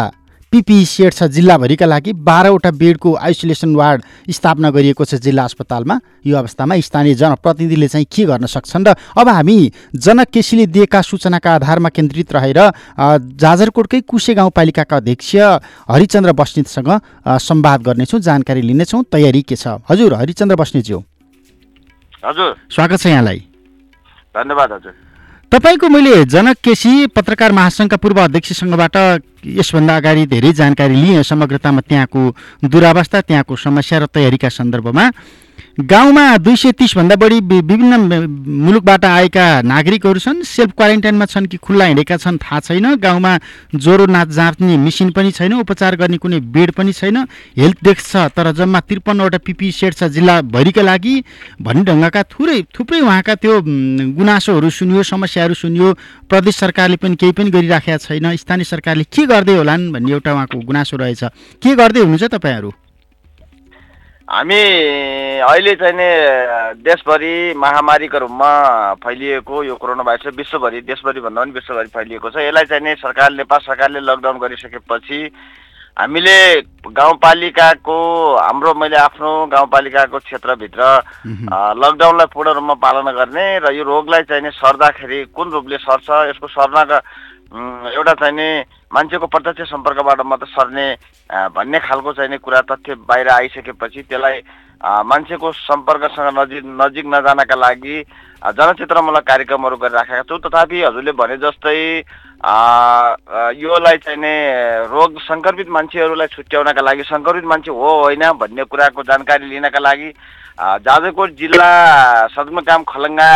पिपिई 0.53 0.85
सेट 0.85 1.13
छ 1.13 1.23
जिल्लाभरिका 1.29 1.85
लागि 1.85 2.13
बाह्रवटा 2.25 2.71
बेडको 2.73 3.13
आइसोलेसन 3.17 3.75
वार्ड 3.75 4.03
स्थापना 4.29 4.69
गरिएको 4.69 5.05
छ 5.05 5.15
जिल्ला 5.21 5.43
अस्पतालमा। 5.43 5.99
यो 6.25 6.37
अवस्थामा 6.37 6.79
स्थानीय 6.79 7.13
जनप्रतिनिधिले 7.15 7.87
चाहिँ 7.87 8.05
के 8.09 8.25
गर्न 8.25 8.45
सक्छन् 8.45 8.87
र 8.87 8.95
अब 9.13 9.27
हामी 9.29 9.57
जनक 9.95 10.27
केसीले 10.33 10.65
दिएका 10.67 11.01
सूचनाका 11.01 11.53
आधारमा 11.55 11.89
केन्द्रित 11.89 12.33
रहेर 12.33 12.59
जाजरकोटकै 13.37 14.01
कुसे 14.01 14.33
गाउँपालिकाका 14.33 14.97
अध्यक्ष 14.97 15.35
हरिचन्द्र 15.85 16.31
बस्नेतसँग 16.33 16.89
संवाद 17.39 17.81
गर्नेछौँ 17.83 18.19
जानकारी 18.19 18.61
लिनेछौँ। 18.61 19.03
तयारी 19.05 19.41
के 19.41 19.55
छ? 19.55 19.77
हजुर 19.85 20.13
हरिचन्द्र 20.13 20.55
बस्नेतज्यू। 20.55 20.97
हजुर। 22.25 22.55
स्वागत 22.71 22.99
छ 22.99 23.05
यहाँलाई। 23.07 23.39
धन्यवाद 24.35 24.71
हजुर। 24.71 24.93
तपाईँको 25.51 25.87
मैले 25.89 26.25
जनक 26.25 26.57
केसी 26.61 27.07
पत्रकार 27.09 27.51
महासङ्घका 27.51 27.97
पूर्व 27.97 28.19
अध्यक्षसँगबाट 28.21 28.95
यसभन्दा 29.57 29.95
अगाडि 29.97 30.25
धेरै 30.29 30.51
जानकारी 30.53 30.95
लिएँ। 30.95 31.23
समग्रतामा 31.25 31.81
त्यहाँको 31.89 32.21
दुरावस्था 32.69 33.21
त्यहाँको 33.21 33.55
समस्या 33.57 33.99
र 33.99 34.05
तयारीका 34.13 34.49
सन्दर्भमा 34.49 35.05
गाउँमा 35.81 36.25
दुई 36.37 36.55
सय 36.55 36.71
तिसभन्दा 36.71 37.15
बढी 37.15 37.39
विभिन्न 37.41 37.93
मुलुकबाट 38.65 39.05
आएका 39.05 39.45
नागरिकहरू 39.63 40.19
छन्। 40.19 40.43
सेल्फ 40.43 40.71
क्वारेन्टाइनमा 40.77 41.25
छन् 41.25 41.47
कि 41.47 41.57
खुल्ला 41.57 41.85
हिँडेका 41.85 42.17
छन् 42.17 42.37
थाहा 42.37 42.59
छैन। 42.59 42.95
गाउँमा 42.97 43.37
ज्वरो 43.75 44.05
नाच 44.05 44.27
जाँच्ने 44.29 44.77
मेसिन 44.77 45.11
पनि 45.11 45.31
छैन 45.31 45.53
उपचार 45.59 45.95
गर्ने 45.95 46.17
कुनै 46.17 46.39
बेड 46.49 46.71
पनि 46.71 46.93
छैन। 46.93 47.17
हेल्थ 47.57 47.77
डेस्क 47.83 48.01
छ 48.01 48.15
तर 48.35 48.51
जम्मा 48.51 48.79
त्रिपन्नवटा 48.81 49.37
पिपी 49.39 49.71
सेट 49.71 49.93
छ 49.93 50.03
जिल्लाभरिका 50.09 50.81
लागि। 50.81 51.15
भन्ने 51.61 51.83
ढङ्गका 51.83 52.23
थुरै 52.29 52.61
थुप्रै 52.75 52.99
उहाँका 52.99 53.35
त्यो 53.35 53.53
गुनासोहरू 54.17 54.69
सुनियो 54.69 55.03
समस्याहरू 55.03 55.53
सुनियो। 55.53 55.93
प्रदेश 56.29 56.55
सरकारले 56.57 56.97
पनि 56.97 57.15
केही 57.15 57.31
पनि 57.31 57.49
गरिराखेका 57.51 57.97
छैन। 57.97 58.35
स्थानीय 58.35 58.65
सरकारले 58.65 59.03
के 59.03 59.25
गर्दै 59.25 59.55
होलान् 59.57 59.91
भन्ने 59.91 60.11
एउटा 60.11 60.33
उहाँको 60.33 60.59
गुनासो 60.59 60.97
रहेछ। 60.97 61.23
के 61.63 61.75
गर्दै 61.75 61.99
हुनुहुन्छ 61.99 62.23
तपाईँहरू? 62.35 62.71
हामी 64.29 64.61
अहिले 65.41 65.73
चाहिँ 65.75 65.93
नि 65.97 66.05
देशभरि 66.85 67.53
महामारीको 67.57 68.17
रूपमा 68.17 68.51
फैलिएको 69.01 69.63
यो 69.63 69.75
कोरोना 69.75 70.03
भाइरस 70.05 70.37
विश्वभरि 70.37 70.81
देशभरि 70.85 71.21
भन्दा 71.21 71.41
पनि 71.41 71.51
विश्वभरि 71.51 71.89
फैलिएको 71.89 72.29
छ। 72.29 72.37
यसलाई 72.37 72.65
चाहिँ 72.69 72.83
नि 72.83 72.93
सरकार 73.01 73.31
नेपाल 73.33 73.59
सरकारले 73.65 73.99
लकडाउन 74.05 74.37
गरिसकेपछि 74.37 75.19
हामीले 75.97 76.61
गाउँपालिकाको 76.93 77.97
हाम्रो 78.37 78.73
मैले 78.77 78.97
आफ्नो 79.09 79.31
गाउँपालिकाको 79.49 80.17
क्षेत्रभित्र 80.21 80.81
लकडाउनलाई 81.81 82.29
पूर्ण 82.29 82.53
रूपमा 82.53 82.73
पालना 82.85 83.11
गर्ने 83.11 83.47
र 83.65 83.73
यो 83.73 83.83
रोगलाई 83.83 84.29
चाहिँ 84.29 84.43
नि 84.45 84.51
सर्दाखेरि 84.53 85.25
कुन 85.33 85.49
रूपले 85.49 85.77
सर्छ 85.89 86.09
यसको 86.29 86.47
सर्नका 86.53 86.97
एउटा 87.97 88.13
चाहिँ 88.13 88.35
नि 88.37 88.49
मान्छेको 88.91 89.27
प्रत्यक्ष 89.27 89.69
सम्पर्कबाट 89.69 90.21
मात्र 90.25 90.45
सर्ने 90.47 90.85
भन्ने 91.53 91.79
खालको 91.79 92.13
चाहिँ 92.13 92.29
नि 92.29 92.37
कुरा 92.39 92.61
तथ्य 92.67 92.95
बाहिर 93.05 93.27
आइसकेपछि 93.29 94.01
त्यसलाई 94.03 94.41
मान्छेको 94.81 95.51
सम्पर्कसँग 95.53 96.37
नजिक 96.37 96.63
नजिक 96.65 97.05
नजानका 97.05 97.55
लागि 97.55 97.97
जनचेतनामूलक 98.49 99.23
कार्यक्रमहरू 99.27 99.77
गरिराखेका 99.77 100.21
छौँ। 100.23 100.39
तथापि 100.39 100.81
हजुरले 100.81 101.11
भने 101.11 101.37
जस्तै 101.37 101.77
योलाई 103.59 103.97
चाहिँ 103.99 104.17
नि 104.17 104.33
रोग 104.89 105.19
सङ्क्रमित 105.21 105.69
मान्छेहरूलाई 105.69 106.27
छुट्याउनका 106.33 106.81
लागि 106.81 107.03
सङ्क्रमित 107.05 107.45
मान्छे 107.45 107.71
हो 107.71 107.89
होइन 108.01 108.25
भन्ने 108.41 108.63
कुराको 108.65 109.03
जानकारी 109.03 109.49
लिनका 109.49 109.79
लागि 109.79 110.09
जाजरकोट 110.81 111.29
जिल्ला 111.37 111.71
सदरमुकाम 112.33 112.83
खलङ्गामा 112.87 113.29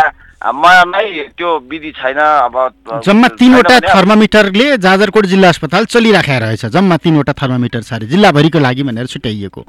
नै 0.46 1.32
त्यो 1.38 1.58
विधि 1.70 1.90
छैन 1.90 2.16
अब 2.16 2.74
जम्मा 3.04 3.28
तिनवटा 3.28 3.80
थर्मोमिटरले 3.80 4.76
जाजरकोट 4.76 5.26
जिल्ला 5.26 5.48
अस्पताल 5.48 5.84
चलिराखेको 5.84 6.38
रहेछ। 6.38 6.66
जम्मा 6.66 6.96
तिनवटा 6.96 7.32
थर्मोमिटर 7.32 7.80
सारे 7.80 8.06
जिल्लाभरिको 8.06 8.58
लागि 8.58 8.82
भनेर 8.82 9.06
छुट्याइएको। 9.06 9.60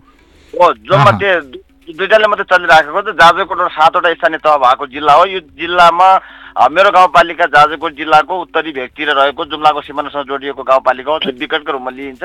हो 0.62 0.74
जम्मा। 0.74 1.12
त्यो 1.12 1.42
दु- 1.42 1.98
दुईटाले 1.98 2.28
मात्रै 2.28 2.58
चलिराखेको 2.58 3.02
त 3.02 3.16
जाजरकोट 3.16 3.72
सातवटा 3.72 4.14
स्थानीय 4.14 4.38
तह 4.38 4.56
भएको 4.58 4.88
जिल्ला 4.88 5.14
हो। 5.14 5.26
यो 5.26 5.40
जिल्लामा 5.40 6.10
मेरो 6.72 6.92
गाउँपालिका 6.92 7.46
जाजरकोट 7.46 7.96
जिल्लाको 7.96 8.42
उत्तरी 8.42 8.72
भेगतिर 8.72 9.10
रहेको 9.12 9.46
जुम्लाको 9.46 9.82
सिमानासँग 9.82 10.28
जोडिएको 10.28 10.64
गाउँपालिका 10.64 11.12
हो। 11.12 11.20
त्यो 11.20 11.32
विकटको 11.40 11.72
रूपमा 11.72 11.92
लिइन्छ। 11.92 12.24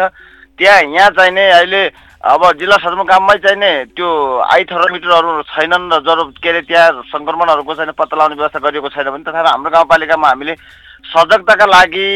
त्यहाँ 0.58 0.82
यहाँ 0.82 1.10
चाहिँ 1.16 1.32
नि 1.32 1.44
अहिले 1.58 1.82
अब 2.20 2.42
जिल्ला 2.60 2.76
सदरमुकाममै 2.76 3.36
चाहिँ 3.44 3.56
नि 3.56 3.72
त्यो 3.96 4.08
आई 4.52 4.64
थर्मोमिटरहरू 4.68 5.30
छैनन् 5.52 5.88
र 5.88 5.98
जरो 6.04 6.24
के 6.36 6.48
अरे 6.48 6.60
त्यहाँ 6.68 7.08
सङ्क्रमणहरूको 7.08 7.74
चाहिँ 7.74 7.96
पत्ता 7.96 8.16
लगाउने 8.16 8.36
व्यवस्था 8.36 8.60
गरिएको 8.60 8.88
छैन 8.92 9.08
भने 9.10 9.24
तथापि 9.24 9.48
हाम्रो 9.48 9.70
गाउँपालिकामा 9.70 10.28
हामीले 10.28 10.54
सजगताका 11.00 11.66
लागि 11.66 12.08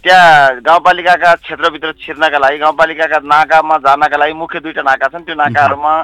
त्यहाँ 0.00 0.60
गाउँपालिकाका 0.64 1.34
क्षेत्रभित्र 1.44 1.92
छिर्नका 2.00 2.38
लागि 2.38 2.58
गाउँपालिकाका 2.58 3.18
नाकामा 3.20 3.76
जानका 3.84 4.16
लागि 4.16 4.32
मुख्य 4.32 4.60
दुईवटा 4.64 4.82
नाका 4.82 5.08
छन्। 5.12 5.24
त्यो 5.28 5.34
नाकाहरूमा 5.36 5.94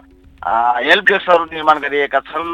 हेल्प 0.84 1.04
डेस्कहरू 1.08 1.44
निर्माण 1.48 1.78
गरिएका 1.80 2.20
छन्। 2.28 2.50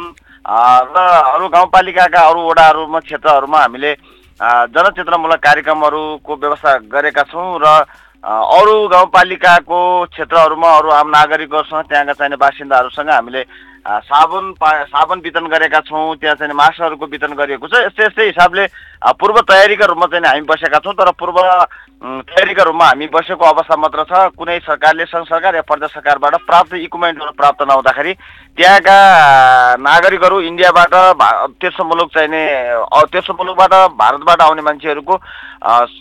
र 0.46 0.96
अरू 1.34 1.48
गाउँपालिकाका 1.50 2.20
अरू 2.30 2.40
वडाहरूमा 2.46 2.98
क्षेत्रहरूमा 3.10 3.58
हामीले 3.58 3.92
जनचेतनामूलक 4.70 5.40
कार्यक्रमहरूको 5.42 6.32
व्यवस्था 6.36 6.70
गरेका 6.94 7.22
छौँ 7.26 7.58
र 7.58 7.66
अरू 8.22 8.76
गाउँपालिकाको 8.88 9.80
क्षेत्रहरूमा 10.06 10.70
अरू 10.70 10.88
आम 10.92 11.09
नागरिकहरूसँग 11.09 11.85
त्यहाँका 11.88 12.12
चाहिने 12.12 12.37
बासिन्दाहरूसँग 12.37 13.11
हामीले 13.11 13.42
साबुन 13.80 14.52
पा 14.60 14.70
साबुन 14.84 15.20
वितरण 15.24 15.46
गरेका 15.48 15.80
छौँ 15.88 16.16
त्यहाँ 16.20 16.36
चाहिँ 16.36 16.54
मास्कहरूको 16.54 17.06
वितरण 17.06 17.32
गरिएको 17.32 17.66
छ। 17.66 17.88
यस्तै 17.88 18.04
यस्तै 18.06 18.26
हिसाबले 18.26 18.66
पूर्व 19.16 19.40
तयारीका 19.48 19.84
रूपमा 19.88 20.06
चाहिँ 20.06 20.26
हामी 20.26 20.44
बसेका 20.44 20.78
छौँ 20.84 20.94
तर 20.94 21.10
पूर्व 21.16 21.36
तयारीका 22.28 22.62
रूपमा 22.62 22.86
हामी 22.86 23.06
बसेको 23.08 23.44
अवस्था 23.44 23.76
मात्र 23.80 24.04
छ। 24.04 24.12
कुनै 24.36 24.58
सरकारले 24.68 25.04
सङ्घ 25.08 25.24
सरकार 25.28 25.54
या 25.56 25.64
प्रदेश 25.64 25.90
सरकारबाट 25.96 26.34
प्राप्त 26.44 26.74
इक्विपमेन्टहरू 26.76 27.32
प्राप्त 27.40 27.62
नहुँदाखेरि 27.64 28.12
त्यहाँका 28.60 28.96
नागरिकहरू 29.80 30.40
इन्डियाबाट 30.44 30.94
तेस्रो 31.56 31.84
मुलुक 31.84 32.08
चाहिने 32.12 32.42
तेस्रो 33.08 33.34
मुलुकबाट 33.40 33.72
भारतबाट 33.96 34.40
आउने 34.44 34.62
मान्छेहरूको 34.62 35.14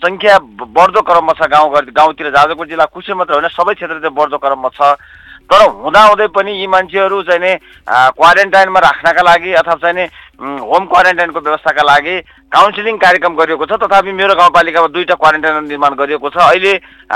सङ्ख्या 0.03 0.37
बढ्दो 0.67 1.01
क्रममा 1.07 1.33
छ। 1.33 1.47
गाउँ 1.47 1.71
गाउँतिर 1.95 2.29
जाजरकोट 2.35 2.67
जिल्ला 2.67 2.85
कुसे 2.91 3.13
मात्र 3.15 3.39
होइन 3.39 3.47
सबै 3.55 3.73
क्षेत्रतिर 3.79 4.11
बढ्दो 4.11 4.37
क्रममा 4.37 4.69
छ। 4.75 4.99
तर 5.49 5.61
हुँदाहुँदै 5.81 6.27
पनि 6.29 6.51
यी 6.61 6.67
मान्छेहरू 6.67 7.21
चाहिँ 7.25 7.41
नि 7.41 7.53
क्वारेन्टाइनमा 7.89 8.79
राख्नका 8.79 9.21
लागि 9.21 9.53
अथवा 9.61 9.75
चाहिँ 9.81 9.95
नि 9.95 10.05
होम 10.39 10.85
क्वारेन्टाइनको 10.85 11.39
व्यवस्थाका 11.39 11.83
लागि 11.83 12.15
काउन्सिलिङ 12.53 12.97
कार्यक्रम 12.97 13.35
गरिएको 13.35 13.65
छ 13.65 13.81
तथापि 13.81 14.11
मेरो 14.13 14.35
गाउँपालिकामा 14.35 14.87
दुईवटा 14.93 15.15
क्वारेन्टाइन 15.15 15.67
निर्माण 15.67 15.93
गरिएको 15.97 16.29
छ। 16.29 16.37
अहिले 16.37 16.73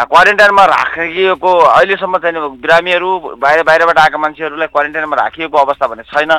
क्वारेन्टाइनमा 0.09 0.65
राखिएको 0.65 1.51
अहिलेसम्म 1.77 2.17
चाहिँ 2.17 2.49
बिरामीहरू 2.57 3.09
बाहिर 3.37 3.63
बाहिरबाट 3.63 3.97
आएका 3.99 4.17
मान्छेहरूलाई 4.17 4.67
क्वारेन्टाइनमा 4.67 5.15
राखिएको 5.15 5.57
अवस्था 5.57 5.87
भने 5.87 6.03
छैन। 6.09 6.33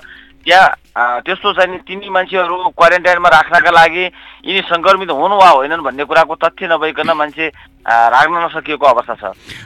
त्यहाँ 0.45 1.21
त्यस्तो 1.27 1.53
चाहिँ 1.53 1.79
तिनी 1.89 2.09
मान्छेहरू 2.09 2.57
क्वारेन्टाइनमा 2.79 3.29
राख्नका 3.29 3.71
लागि 3.71 4.05
यिनी 4.47 4.61
सङ्क्रमित 4.71 5.11
हुन् 5.11 5.35
वा 5.41 5.49
होइनन् 5.51 5.83
भन्ने 5.83 6.05
कुराको 6.05 6.35
तथ्य 6.39 6.67
नभइकन 6.71 7.11
मान्छे 7.11 7.47
राख्न 7.85 8.35
नसकिएको 8.45 8.87
अवस्था 8.87 9.15
छ। 9.21 9.25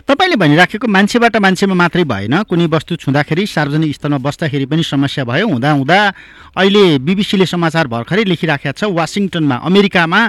तपाईँले 0.08 0.36
भनिराखेको 0.40 0.86
मान्छेबाट 0.88 1.36
मान्छेमा 1.36 1.74
मात्रै 1.74 2.04
भएन। 2.04 2.34
कुनै 2.48 2.66
वस्तु 2.66 2.96
छुँदाखेरि 2.96 3.44
सार्वजनिक 3.46 3.94
स्थलमा 3.94 4.18
बस्दाखेरि 4.24 4.66
पनि 4.66 4.82
समस्या 4.82 5.24
भयो। 5.28 5.46
हुँदा 5.46 5.70
हुँदा 5.78 5.98
अहिले 6.56 6.98
बिबिसीले 7.04 7.46
समाचार 7.46 7.86
भर्खरै 7.86 8.24
लेखिराखेको 8.24 8.72
छ। 8.72 8.82
वासिङटनमा 8.90 9.56
अमेरिकामा 9.68 10.20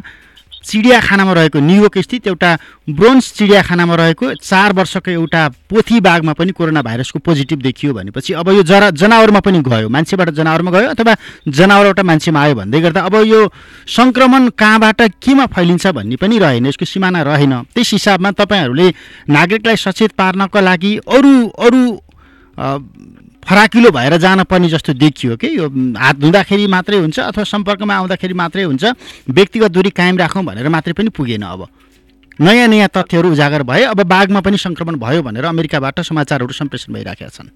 चिडियाखानामा 0.60 1.34
रहेको 1.34 1.60
न्युयोर्क 1.60 1.98
स्थित 1.98 2.28
एउटा 2.28 2.52
ब्रोन्स 2.90 3.32
चिडियाखानामा 3.34 3.96
रहेको 3.96 4.34
चार 4.36 4.74
वर्षको 4.74 5.12
एउटा 5.12 5.48
पोथी 5.70 6.00
बाघमा 6.00 6.34
पनि 6.34 6.52
कोरोना 6.52 6.82
भाइरसको 6.82 7.20
पोजिटिभ 7.20 7.60
देखियो 7.62 7.94
भनेपछि 7.94 8.34
अब 8.34 8.50
यो 8.50 8.64
जरा 8.64 8.90
जनावरमा 8.92 9.40
पनि 9.40 9.62
गयो। 9.62 9.90
मान्छेबाट 9.90 10.30
जनावरमा 10.30 10.72
गयो 10.72 10.90
अथवा 10.90 11.16
जनावरबाट 11.48 12.00
मान्छेमा 12.06 12.40
आयो 12.42 12.56
भन्दै 12.56 12.82
गर्दा 12.82 13.02
अब 13.02 13.16
यो 13.26 13.40
सङ्क्रमण 13.88 14.50
कहाँबाट 14.60 15.02
केमा 15.24 15.46
फैलिन्छ 15.56 15.88
भन्ने 15.88 16.16
पनि 16.16 16.40
रहेन 16.40 16.66
यसको 16.66 16.86
सिमाना 16.86 17.22
रहेन। 17.24 17.54
त्यस 17.74 17.92
हिसाबमा 17.94 18.32
तपाईँहरूले 18.38 18.88
नागरिकलाई 19.30 19.76
सचेत 19.78 20.12
पार्नको 20.18 20.60
लागि 20.60 20.96
अरू 21.08 21.34
अरू 21.58 21.82
फराकिलो 23.50 23.90
भएर 23.90 24.14
जान 24.22 24.44
पर्ने 24.46 24.68
जस्तो 24.70 24.94
देखियो 24.94 25.36
कि 25.42 25.48
यो 25.58 25.66
हात 25.98 26.16
धुँदाखेरि 26.22 26.66
मात्रै 26.70 26.98
हुन्छ 27.00 27.20
अथवा 27.20 27.44
सम्पर्कमा 27.50 27.96
आउँदाखेरि 27.96 28.34
मात्रै 28.34 28.64
हुन्छ 28.64 28.84
व्यक्तिगत 29.26 29.72
दूरी 29.74 29.90
कायम 29.90 30.18
राखौँ 30.18 30.44
भनेर 30.46 30.70
मात्रै 30.70 30.94
पनि 30.94 31.10
पुगेन 31.10 31.44
अब। 31.50 31.66
नयाँ 32.40 32.68
नयाँ 32.70 32.90
तथ्यहरू 32.94 33.32
उजागर 33.32 33.64
भए 33.66 33.84
अब 33.90 34.02
बाघमा 34.06 34.42
पनि 34.46 34.58
सङ्क्रमण 34.60 35.02
भयो 35.02 35.22
भनेर 35.26 35.46
अमेरिकाबाट 35.50 36.00
समाचारहरू 36.06 36.54
सम्प्रेषण 36.54 36.94
भइराखेका 36.94 37.30
छन्। 37.34 37.50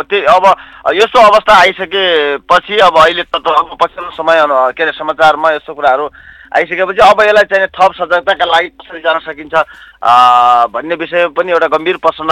त्यही 0.00 0.24
अब 0.24 0.44
यस्तो 0.96 1.18
अवस्था 1.20 1.54
आइसकेपछि 1.60 2.74
अब 2.88 2.96
अहिले 3.04 3.22
त 3.28 3.36
अब 3.36 3.76
पछिल्लो 3.76 4.10
समय 4.16 4.36
के 4.72 4.82
अरे 4.82 4.92
समाचारमा 4.96 5.50
यस्तो 5.52 5.74
कुराहरू 5.74 6.08
आइसकेपछि 6.56 7.00
अब 7.04 7.20
यसलाई 7.20 7.46
चाहिँ 7.52 7.68
थप 7.68 7.92
सजगताका 7.94 8.44
लागि 8.48 8.68
कसरी 8.80 9.00
जान 9.04 9.18
सकिन्छ 9.22 9.54
भन्ने 10.02 10.94
विषय 10.94 11.26
पनि 11.36 11.52
एउटा 11.52 11.66
गम्भीर 11.68 11.96
प्रश्न 11.98 12.30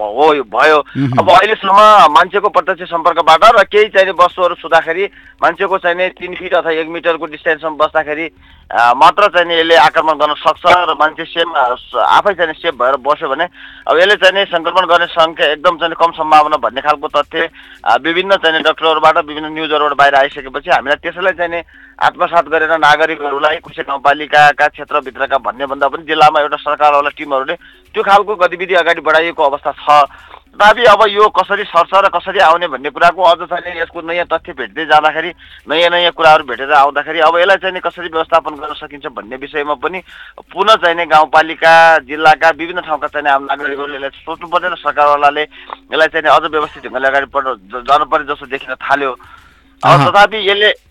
हो 0.00 0.32
भयो। 0.48 0.78
अब 1.20 1.30
अहिलेसम्म 1.30 1.80
मान्छेको 2.12 2.48
प्रत्यक्ष 2.48 2.90
सम्पर्कबाट 2.90 3.44
र 3.44 3.64
केही 3.66 3.88
चाहिने 3.90 4.12
वस्तुहरू 4.14 4.54
छुँदाखेरि 4.56 5.04
मान्छेको 5.42 5.78
चाहिने 5.78 6.08
तिन 6.16 6.34
फिट 6.34 6.54
अथवा 6.54 6.72
एक 6.72 6.88
मिटरको 6.88 7.26
डिस्टेन्समा 7.26 7.76
बस्दाखेरि 7.76 8.26
मात्र 8.70 9.26
चाहिँ 9.28 9.52
यसले 9.52 9.76
आक्रमण 9.76 10.14
गर्न 10.16 10.34
सक्छ 10.38 10.64
र 10.64 10.94
मान्छे 10.94 11.24
सेम 11.26 11.52
आफै 11.52 12.34
चाहिँ 12.34 12.54
सेफ 12.54 12.74
भएर 12.74 12.96
बस्यो 13.02 13.28
भने 13.28 13.44
अब 13.84 13.98
यसले 13.98 14.16
चाहिँ 14.16 14.46
सङ्क्रमण 14.46 14.86
गर्ने 14.86 15.06
सङ्ख्या 15.10 15.46
एकदम 15.52 15.76
चाहिँ 15.76 15.94
कम 15.98 16.10
सम्भावना 16.14 16.56
भन्ने 16.56 16.80
खालको 16.80 17.08
तथ्य 17.10 17.48
विभिन्न 18.00 18.36
चाहिँ 18.38 18.62
डक्टरहरूबाट 18.62 19.18
विभिन्न 19.26 19.52
न्युजहरूबाट 19.52 19.98
बाहिर 19.98 20.14
आइसकेपछि 20.14 20.70
हामीलाई 20.70 21.02
त्यसैलाई 21.02 21.32
चाहिँ 21.34 21.50
नि 21.50 21.62
आत्मसात 21.98 22.48
गरेर 22.48 22.72
नागरिकहरूलाई 22.78 23.56
कुनै 23.58 23.82
गाउँपालिकाका 23.82 24.68
क्षेत्रभित्रका 24.70 25.38
भन्ने 25.40 25.66
भन्दा 25.66 25.88
पनि 25.90 26.06
जिल्लामा 26.06 26.40
एउटा 26.40 26.56
सरकारवाला 27.10 27.18
टिमहरूले 27.18 27.54
त्यो 27.94 28.02
खालको 28.02 28.34
गतिविधि 28.36 28.74
अगाडि 28.74 29.00
बढाइएको 29.00 29.42
अवस्था 29.42 29.72
छ 29.72 30.06
तथापि 30.50 30.84
अब 30.84 31.02
यो 31.08 31.28
कसरी 31.30 31.64
सर्छ 31.64 31.94
र 31.94 32.08
कसरी 32.10 32.38
आउने 32.38 32.66
भन्ने 32.68 32.90
कुराको 32.90 33.22
अझ 33.22 33.46
चाहिँ 33.48 33.74
नि 33.74 33.80
यसको 33.80 34.00
नयाँ 34.02 34.26
तथ्य 34.26 34.52
भेट्दै 34.52 34.86
जाँदाखेरि 34.86 35.30
नयाँ 35.68 35.90
नयाँ 35.90 36.12
कुराहरू 36.12 36.44
भेटेर 36.44 36.72
आउँदाखेरि 36.72 37.18
अब 37.20 37.38
यसलाई 37.38 37.56
चाहिँ 37.56 37.80
कसरी 37.80 38.08
व्यवस्थापन 38.08 38.54
गर्न 38.58 38.74
सकिन्छ 38.74 39.06
भन्ने 39.08 39.36
विषयमा 39.36 39.74
पनि 39.78 40.02
पुनः 40.50 40.74
चाहिँ 40.76 40.96
नि 40.96 41.06
गाउँपालिका 41.06 41.98
जिल्लाका 42.02 42.50
विभिन्न 42.50 42.80
ठाउँका 42.82 43.08
चाहिँ 43.08 43.24
नि 43.24 43.30
आम 43.30 43.44
नागरिकहरूले 43.46 43.96
यसलाई 43.96 44.22
सोच्नुपर्ने 44.26 44.68
र 44.68 44.76
सरकारवालाले 44.76 45.42
यसलाई 45.42 46.08
चाहिँ 46.10 46.30
अझ 46.30 46.50
व्यवस्थित 46.50 46.82
ढङ्गले 46.84 47.08
अगाडि 47.08 47.26
बढ 47.30 47.46
जानुपर्ने 47.86 48.26
जस्तो 48.26 48.46
देखिन 48.46 48.74
थाल्यो। 48.76 49.12
तथापि 49.82 50.38
यसले 50.50 50.89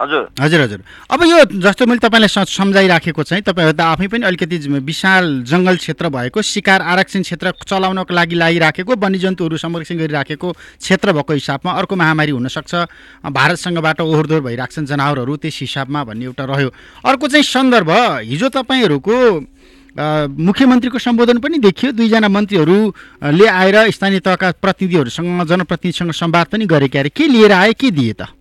हजुर। 0.00 0.22
हजुर 0.40 0.60
हजुर। 0.60 0.80
अब 1.10 1.22
यो 1.26 1.38
जस्तो 1.58 1.86
मैले 1.86 1.98
तपाईँलाई 1.98 2.30
सम्झाइराखेको 2.30 3.22
चाहिँ 3.22 3.42
तपाईँहरू 3.42 3.74
त 3.74 3.80
आफै 3.82 4.06
पनि 4.06 4.26
अलिकति 4.30 4.56
विशाल 4.86 5.42
जङ्गल 5.42 5.76
क्षेत्र 5.76 6.08
भएको 6.08 6.38
शिकार 6.38 6.80
आरक्षण 6.86 7.22
क्षेत्र 7.26 7.52
चलाउनको 7.66 8.14
लागि 8.14 8.34
लागिराखेको 8.38 8.92
वन्यजन्तुहरू 8.94 9.56
संरक्षण 9.58 9.98
गरिराखेको 9.98 10.48
क्षेत्र 10.78 11.12
भएको 11.18 11.32
हिसाबमा 11.34 11.70
अर्को 11.82 11.94
महामारी 11.98 12.30
हुनसक्छ। 12.30 12.74
भारतसँगबाट 13.26 14.00
ओहोरदोहोर 14.00 14.42
भइरहेको 14.46 14.72
छन् 14.72 14.86
जनावरहरू 14.86 15.36
त्यस 15.42 15.58
हिसाबमा 15.66 16.00
भन्ने 16.06 16.24
एउटा 16.30 16.44
रह्यो। 16.46 16.70
अर्को 17.02 17.26
चाहिँ 17.28 17.42
सन्दर्भ 17.42 17.90
हिजो 18.22 18.48
तपाईँहरूको 18.54 19.16
मुख्यमन्त्रीको 19.98 20.98
सम्बोधन 20.98 21.38
पनि 21.42 21.58
देखियो। 21.58 21.90
दुईजना 21.98 22.28
मन्त्रीहरूले 22.30 23.46
आएर 23.50 23.90
स्थानीय 23.90 24.20
तहका 24.22 24.62
प्रतिनिधिहरूसँग 24.62 25.42
जनप्रतिनिधिसँग 25.42 26.12
संवाद 26.14 26.46
पनि 26.54 26.64
गरेका 26.70 26.98
अरे। 27.02 27.10
के 27.10 27.26
लिएर 27.26 27.52
आए 27.52 27.72
के 27.74 27.90
दिए 27.90 28.14
त? 28.14 28.37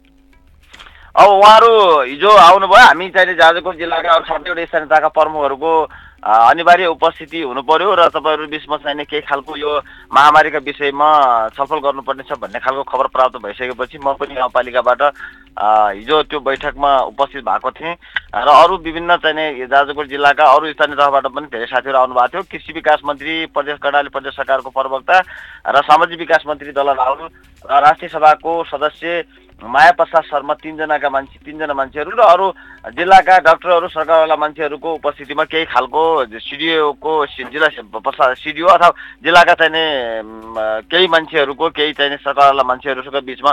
अब 1.17 1.29
उहाँहरू 1.29 2.01
हिजो 2.05 2.29
आउनुभयो 2.29 2.77
हामी 2.77 3.09
चाहिँ 3.09 3.33
जाजरकोट 3.35 3.75
जिल्लाका 3.77 4.13
अरू 4.13 4.25
सातवटा 4.25 4.65
स्थानीय 4.65 4.85
तहका 4.85 5.07
प्रमुखहरूको 5.17 5.71
अनिवार्य 6.21 6.85
उपस्थिति 6.93 7.41
हुनु 7.41 7.61
पर्यो 7.65 7.93
र 7.97 8.07
तपाईँहरू 8.13 8.45
बिचमा 8.53 8.77
चाहिने 8.77 9.05
केही 9.09 9.25
खालको 9.25 9.57
यो 9.57 9.71
महामारीका 10.13 10.59
विषयमा 10.61 11.09
छलफल 11.57 11.79
गर्नुपर्ने 11.81 12.23
छ 12.29 12.37
भन्ने 12.37 12.59
खालको 12.61 12.83
खबर 12.85 13.07
प्राप्त 13.09 13.37
भइसकेपछि 13.41 13.97
म 13.97 14.13
पनि 14.13 14.35
गाउँपालिकाबाट 14.37 15.01
हिजो 15.97 16.21
त्यो 16.29 16.39
बैठकमा 16.39 16.91
उपस्थित 17.09 17.43
भएको 17.49 17.71
थिएँ। 17.71 17.97
र 18.37 18.49
अरू 18.53 18.77
विभिन्न 18.77 19.17
चाहिने 19.17 19.65
जाजरकोट 19.73 20.07
जिल्लाका 20.13 20.45
अरू 20.53 20.71
स्थानीय 20.77 20.95
तहबाट 21.01 21.25
पनि 21.33 21.47
धेरै 21.49 21.65
साथीहरू 21.65 21.97
आउनुभएको 21.97 22.29
थियो। 22.29 22.45
कृषि 22.45 22.73
विकास 22.77 23.01
मन्त्री 23.09 23.45
प्रदेश 23.57 23.77
कर्णाली 23.81 24.09
प्रदेश 24.13 24.37
सरकारको 24.37 24.69
प्रवक्ता 24.69 25.17
र 25.65 25.81
सामाजिक 25.81 26.19
विकास 26.19 26.45
मन्त्री 26.45 26.71
दल 26.77 26.93
राहुल 26.93 27.25
र 27.65 27.81
राष्ट्रिय 27.81 28.09
सभाको 28.13 28.63
सदस्य 28.69 29.21
माया 29.57 29.91
प्रसाद 29.97 30.23
शर्मा 30.23 30.53
तिनजनाका 30.53 31.09
मान्छे 31.09 31.39
तिनजना 31.41 31.73
मान्छेहरू 31.73 32.13
र 32.13 32.21
अरू 32.21 32.45
जिल्लाका 32.93 33.37
डाक्टरहरू 33.41 33.87
सरकारवाला 33.89 34.35
मान्छेहरूको 34.37 34.89
उपस्थितिमा 34.93 35.43
केही 35.49 35.65
खालको 35.65 36.01
सिडिओको 36.37 37.11
जिल्ला 37.25 37.69
प्रसाद 37.97 38.37
सिडिओ 38.37 38.67
अथवा 38.69 38.89
जिल्लाका 39.25 39.53
चाहिने 39.57 39.83
केही 40.85 41.07
मान्छेहरूको 41.09 41.69
केही 41.73 41.93
चाहिने 41.97 42.17
सरकारवाला 42.21 42.63
मान्छेहरूसँग 42.69 43.17
बिचमा 43.25 43.51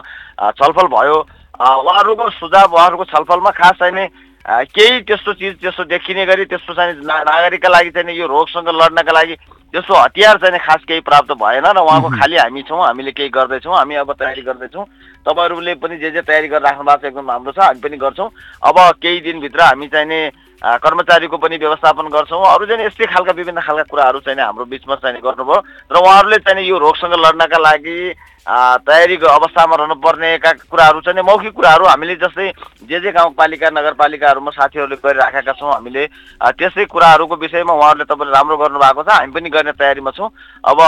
छलफल 0.53 0.87
भयो। 0.93 1.17
उहाँहरूको 1.57 2.31
सुझाव 2.37 2.69
उहाँहरूको 2.69 3.05
छलफलमा 3.09 3.51
खास 3.57 3.75
चाहिने 3.81 4.05
केही 4.45 5.01
त्यस्तो 5.09 5.33
चिज 5.41 5.57
त्यस्तो 5.57 5.85
देखिने 5.89 6.25
गरी 6.27 6.45
त्यस्तो 6.53 6.73
चाहिँ 6.75 7.01
नागरिकका 7.01 7.69
लागि 7.69 7.91
चाहिँ 7.97 8.13
यो 8.13 8.27
रोगसँग 8.29 8.69
लड्नका 8.69 9.13
लागि 9.13 9.35
त्यस्तो 9.75 9.95
हतियार 9.95 10.37
चाहिँ 10.39 10.59
खास 10.63 10.83
केही 10.87 11.01
प्राप्त 11.03 11.33
भएन 11.35 11.67
र 11.67 11.83
उहाँको 11.83 12.09
खालि 12.15 12.37
हामी 12.39 12.63
छौँ 12.63 12.79
हामीले 12.79 13.11
केही 13.11 13.29
गर्दैछौँ 13.35 13.75
हामी 13.75 13.95
अब 14.07 14.13
तयारी 14.15 14.43
गर्दैछौँ। 14.47 14.85
तपाईँहरूले 15.27 15.75
पनि 15.83 15.99
जे 15.99 16.11
जे 16.15 16.23
तयारी 16.23 16.49
गरेर 16.49 16.63
राख्नु 16.63 16.85
भएको 16.87 17.03
छ 17.03 17.11
एकदम 17.11 17.31
राम्रो 17.31 17.53
छ 17.53 17.59
हामी 17.59 17.81
पनि 17.83 17.97
गर्छौँ। 17.99 18.31
अब 18.63 18.77
केही 19.03 19.21
दिनभित्र 19.27 19.61
हामी 19.61 19.87
चाहिने 19.91 20.21
कर्मचारीको 20.63 21.37
पनि 21.37 21.57
व्यवस्थापन 21.57 22.07
गर्छौँ। 22.09 22.45
अरू 22.45 22.67
चाहिँ 22.67 22.87
यस्तै 22.87 23.07
खालका 23.07 23.33
विभिन्न 23.33 23.61
खालका 23.61 23.83
कुराहरू 23.91 24.21
चाहिँ 24.21 24.39
हाम्रो 24.39 24.65
बिचमा 24.65 24.95
चाहिँ 25.03 25.21
गर्नुभयो। 25.21 25.59
र 25.91 25.97
उहाँहरूले 25.97 26.39
चाहिँ 26.45 26.69
यो 26.69 26.79
रोगसँग 26.79 27.15
लड्नका 27.15 27.59
लागि 27.59 27.99
तयारीको 28.45 29.27
अवस्थामा 29.27 29.77
रहनुपर्नेका 29.77 30.51
कुराहरू 30.69 31.01
चाहिँ 31.01 31.23
मौखिक 31.25 31.53
कुराहरू 31.53 31.85
हामीले 31.85 32.15
जस्तै 32.21 32.49
जे 32.85 33.01
जे 33.01 33.11
गाउँपालिका 33.13 33.71
नगरपालिकाहरूमा 33.73 34.51
साथीहरूले 34.53 34.97
गरिराखेका 35.01 35.53
छौँ 35.53 35.73
हामीले 35.73 36.05
त्यस्तै 36.53 36.85
कुराहरूको 36.85 37.37
विषयमा 37.41 37.73
उहाँहरूले 37.73 38.05
तपाईँले 38.05 38.33
राम्रो 38.33 38.57
गर्नुभएको 38.57 39.03
छ। 39.03 39.09
हामी 39.09 39.33
पनि 39.33 39.49
गर्ने 39.49 39.73
तयारीमा 39.81 40.11
छौँ। 40.13 40.29
अब 40.65 40.79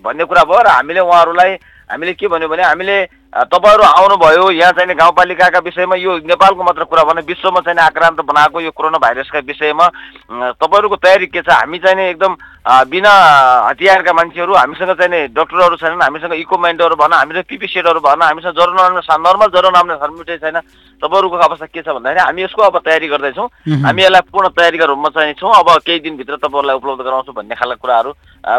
भन्ने 0.00 0.24
कुरा 0.24 0.44
भयो 0.48 0.60
र 0.64 0.68
हामीले 0.68 1.00
उहाँहरूलाई 1.00 1.52
हामीले 1.92 2.12
के 2.16 2.28
भन्यो 2.28 2.48
भने 2.48 2.62
हामीले 2.64 2.96
तपाईँहरू 3.34 3.82
आउनुभयो 3.82 4.50
यहाँ 4.50 4.72
चाहिँ 4.78 4.94
गाउँपालिकाका 4.94 5.58
विषयमा 5.66 5.96
यो 5.98 6.18
नेपालको 6.22 6.62
मात्र 6.62 6.84
कुरा 6.86 7.02
भने 7.02 7.20
विश्वमा 7.26 7.60
चाहिँ 7.66 7.82
आक्रान्त 7.82 8.20
बनाएको 8.22 8.60
यो 8.60 8.70
कोरोना 8.70 8.98
भाइरसका 9.02 9.38
विषयमा 9.42 9.86
तपाईँहरूको 10.54 10.96
तयारी 11.02 11.26
के 11.26 11.42
छ? 11.42 11.50
हामी 11.50 11.78
चाहिँ 11.82 12.14
एकदम 12.14 12.36
बिना 12.64 13.10
हतियारका 13.68 14.12
मान्छेहरू 14.14 14.54
हामीसँग 14.54 14.92
चाहिँ 14.94 15.34
डक्टरहरू 15.34 15.76
छैनन् 15.82 16.02
हामीसँग 16.02 16.34
इक्विपमेन्टहरू 16.46 16.94
भन 16.94 17.12
हामीसँग 17.12 17.44
पिपी 17.50 17.66
सेटहरू 17.66 18.00
भन 18.00 18.22
हामीसँग 18.22 18.54
ज्वरो 18.54 18.72
नर्मल 18.72 19.02
नर्मल 19.02 19.48
ज्वरो 19.50 19.70
नाम्ने 19.74 19.94
थर्मिटर 19.98 20.36
छैन। 20.38 20.58
तपाईँहरूको 21.02 21.36
अवस्था 21.36 21.66
के 21.74 21.82
छ 21.82 21.88
भन्दाखेरि 21.90 22.20
हामी 22.22 22.42
यसको 22.42 22.62
अब 22.62 22.78
तयारी 22.86 23.08
गर्दैछौँ। 23.10 23.48
हामी 23.82 24.02
यसलाई 24.02 24.22
पूर्ण 24.30 24.48
तयारीका 24.54 24.84
रूपमा 24.94 25.08
चाहिँ 25.10 25.34
छौँ। 25.36 25.52
अब 25.58 25.68
केही 25.84 25.98
दिनभित्र 26.06 26.36
तपाईँहरूलाई 26.38 26.76
उपलब्ध 26.78 27.02
गराउँछु 27.02 27.32
भन्ने 27.34 27.54
खालको 27.58 27.82
कुराहरू 27.82 28.10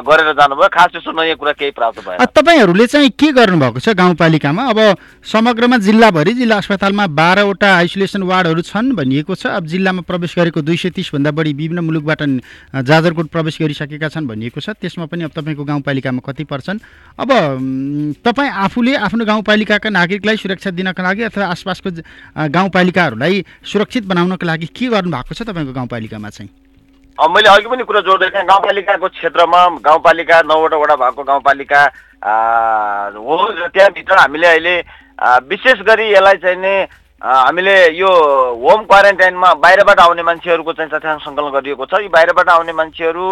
गरेर 0.05 0.33
जानुभयो। 0.35 0.69
खास 0.69 0.91
त्यस्तो 0.91 1.11
नयाँ 1.15 1.35
कुरा 1.39 1.53
केही 1.57 1.71
प्राप्त 1.71 2.05
अ, 2.05 2.25
तपाईँहरूले 2.29 2.85
चाहिँ 2.85 3.09
के 3.09 3.31
गर्नुभएको 3.31 3.79
छ 3.79 3.89
गाउँपालिकामा? 3.97 4.64
अब 4.65 4.79
समग्रमा 5.23 5.77
जिल्लाभरि 5.77 6.33
जिल्ला 6.33 6.57
अस्पतालमा 6.57 7.05
बाह्रवटा 7.09 7.69
आइसोलेसन 7.75 8.23
वार्डहरू 8.23 8.61
छन् 8.61 8.91
भनिएको 8.95 9.35
छ। 9.35 9.45
अब 9.49 9.65
जिल्लामा 9.65 10.01
प्रवेश 10.01 10.35
गरेको 10.37 10.61
दुई 10.61 10.77
सय 10.77 10.89
तिसभन्दा 10.91 11.31
बढी 11.31 11.53
विभिन्न 11.53 11.83
मुलुकबाट 11.85 12.21
जाजरकोट 12.83 13.27
प्रवेश 13.29 13.57
गरिसकेका 13.61 14.09
छन् 14.09 14.27
भनिएको 14.27 14.59
छ। 14.59 14.75
त्यसमा 14.75 15.05
पनि 15.05 15.23
अब 15.23 15.31
तपाईँको 15.31 15.63
गाउँपालिकामा 15.63 16.21
कति 16.25 16.43
पर्छन्? 16.43 16.79
अब 17.19 17.29
तपाईँ 18.25 18.51
आफूले 18.65 18.95
आफ्नो 18.97 19.25
गाउँपालिकाका 19.25 19.89
नागरिकलाई 19.89 20.37
सुरक्षा 20.37 20.69
दिनका 20.73 21.03
लागि 21.03 21.23
अथवा 21.29 21.45
आसपासको 21.45 21.89
गाउँपालिकाहरूलाई 22.49 23.45
सुरक्षित 23.63 24.03
बनाउनको 24.05 24.45
लागि 24.45 24.67
के 24.73 24.85
गर्नुभएको 24.89 25.33
छ 25.33 25.41
तपाईँको 25.45 25.73
गाउँपालिकामा 25.73 26.29
चाहिँ? 26.29 26.49
मैले 27.17 27.49
अघि 27.49 27.67
पनि 27.71 27.83
कुरा 27.87 28.01
जोड्दै 28.03 28.27
थिएँ। 28.27 28.43
गाउँपालिकाको 28.43 29.07
क्षेत्रमा 29.07 29.59
गाउँपालिका 29.79 30.41
नौवटा 30.51 30.77
वडा 30.77 30.95
भएको 30.95 31.23
गाउँपालिका 31.23 31.79
हो 32.23 33.37
र 33.51 33.67
त्यहाँभित्र 33.67 34.17
हामीले 34.17 34.47
अहिले 34.47 34.75
विशेष 35.45 35.81
गरी 35.81 36.11
यसलाई 36.11 36.37
चाहिँ 36.37 36.57
नि 36.57 36.75
हामीले 37.15 37.75
यो 37.95 38.09
होम 38.59 38.83
क्वारेन्टाइनमा 38.91 39.53
बाहिरबाट 39.63 39.99
आउने 39.99 40.23
मान्छेहरूको 40.23 40.73
चाहिँ 40.73 40.91
तथ्याङ्क 40.91 41.23
सङ्कलन 41.23 41.51
गरिएको 41.55 41.85
छ। 41.87 42.03
यी 42.03 42.07
बाहिरबाट 42.11 42.49
आउने 42.49 42.73
मान्छेहरू 42.75 43.23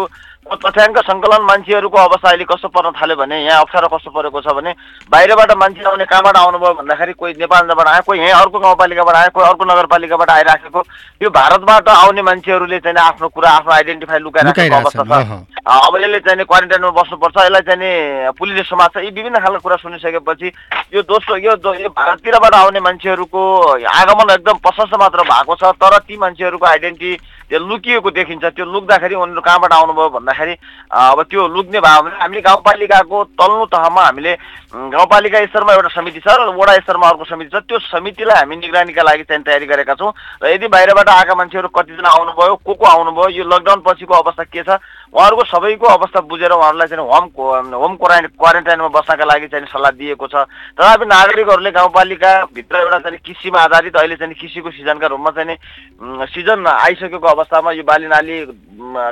तथ्याङ्क 0.44 0.98
सङ्कलन 1.04 1.42
मान्छेहरूको 1.44 1.98
अवस्था 1.98 2.28
अहिले 2.28 2.44
कस्तो 2.48 2.68
पर्न 2.68 2.90
थाल्यो 2.96 3.16
भने 3.16 3.44
यहाँ 3.44 3.60
अप्ठ्यारो 3.60 3.88
कस्तो 3.92 4.10
परेको 4.10 4.40
छ 4.40 4.56
भने 4.56 4.72
बाहिरबाट 5.12 5.52
मान्छे 5.60 5.84
आउने 5.84 6.04
कहाँबाट 6.04 6.36
आउनुभयो 6.36 6.72
भन्दाखेरि 6.80 7.12
कोही 7.12 7.32
नेपालबाट 7.44 7.88
आयो 7.88 8.02
कोही 8.08 8.20
यहीँ 8.20 8.32
अर्को 8.40 8.58
गाउँपालिकाबाट 8.60 9.16
आयो 9.16 9.30
कोही 9.36 9.48
अर्को 9.48 9.64
नगरपालिकाबाट 9.64 10.30
आइराखेको। 10.30 10.80
यो 11.22 11.30
भारतबाट 11.30 11.88
आउने 11.88 12.22
मान्छेहरूले 12.24 12.78
चाहिँ 12.80 12.98
आफ्नो 12.98 13.28
कुरा 13.36 13.50
आफ्नो 13.52 13.72
आइडेन्टिफाई 13.72 14.18
लुकाइराखेको 14.18 14.76
अवस्था 14.76 15.04
छ। 15.04 15.44
अब 15.64 15.96
यसले 15.96 16.20
चाहिँ 16.24 16.44
क्वारेन्टाइनमा 16.44 16.90
बस्नुपर्छ 16.92 17.36
यसलाई 17.36 17.62
चाहिँ 17.68 18.32
पुलिसले 18.36 18.64
समात्छ। 18.64 18.96
यी 18.96 19.10
विभिन्न 19.12 19.38
खालको 19.44 19.62
कुरा 19.64 19.76
सुनिसकेपछि 19.80 20.52
यो 20.92 21.02
दोस्रो 21.08 21.36
यो 21.36 21.56
भारततिरबाट 21.56 22.54
आउने 22.54 22.80
मान्छेहरूको 22.80 23.42
आगमन 23.74 24.30
एकदम 24.30 24.56
प्रशस्त 24.60 24.94
मात्र 24.94 25.22
भएको 25.24 25.54
छ 25.56 25.72
तर 25.76 25.98
ती 26.00 26.16
मान्छेहरूको 26.16 26.66
आइडेन्टिटी 26.66 27.12
त्यो 27.50 27.58
लुकिएको 27.60 28.10
देखिन्छ 28.10 28.44
त्यो 28.56 28.64
लुक्दाखेरि 28.64 29.14
उनीहरू 29.14 29.40
कहाँबाट 29.40 29.72
आउनुभयो 29.72 30.08
भन्दाखेरि 30.16 30.54
अब 30.90 31.22
त्यो 31.30 31.46
लुक्ने 31.48 31.80
भयो 31.80 32.02
भने 32.02 32.16
हामीले 32.22 32.40
गाउँपालिकाको 32.40 33.24
तल्लो 33.36 33.64
तहमा 33.68 34.02
हामीले 34.04 34.32
गाउँपालिका 34.74 35.44
स्तरमा 35.46 35.72
एउटा 35.72 35.88
समिति 35.94 36.20
छ 36.20 36.28
र 36.34 36.50
वडा 36.50 36.72
स्तरमा 36.82 37.08
अर्को 37.08 37.24
समिति 37.24 37.50
छ। 37.52 37.62
त्यो 37.62 37.78
समितिलाई 37.78 38.38
हामी 38.38 38.56
निगरानीका 38.56 39.02
लागि 39.02 39.22
चाहिँ 39.22 39.42
तयारी 39.44 39.66
गरेका 39.66 39.94
छौँ। 39.94 40.12
र 40.42 40.50
यदि 40.50 40.66
बाहिरबाट 40.66 41.08
आएका 41.08 41.34
मान्छेहरू 41.34 41.68
कतिजना 41.68 42.08
आउनुभयो 42.10 42.54
को 42.58 42.72
को 42.74 42.84
आउनुभयो 42.84 43.28
यो 43.38 43.44
लकडाउन 43.44 43.80
पछिको 43.86 44.14
अवस्था 44.14 44.44
के 44.50 44.62
छ 44.66 44.80
उहाँहरूको 45.14 45.44
सबैको 45.46 45.86
अवस्था 45.86 46.20
बुझेर 46.26 46.52
उहाँहरूलाई 46.58 46.88
चाहिँ 46.90 47.06
होम 47.06 47.70
होम 47.70 47.94
क्वारेन्ट 48.02 48.34
क्वारेन्टाइनमा 48.34 48.88
बस्नका 48.98 49.24
लागि 49.24 49.46
चाहिँ 49.46 49.66
सल्लाह 49.70 49.90
दिएको 49.94 50.26
छ। 50.26 50.34
तथापि 50.74 51.06
नागरिकहरूले 51.06 51.70
गाउँपालिकाभित्र 51.70 52.76
एउटा 52.76 52.98
चाहिँ 52.98 53.18
कृषिमा 53.22 53.60
आधारित 53.62 53.94
अहिले 53.94 54.16
चाहिँ 54.16 54.34
कृषिको 54.34 54.70
सिजनका 54.74 55.06
रूपमा 55.06 55.30
चाहिँ 55.38 56.26
सिजन 56.34 56.66
आइसकेको 56.66 57.28
अवस्थामा 57.34 57.70
यो 57.74 57.82
बाली 57.82 58.06
नाली 58.06 58.36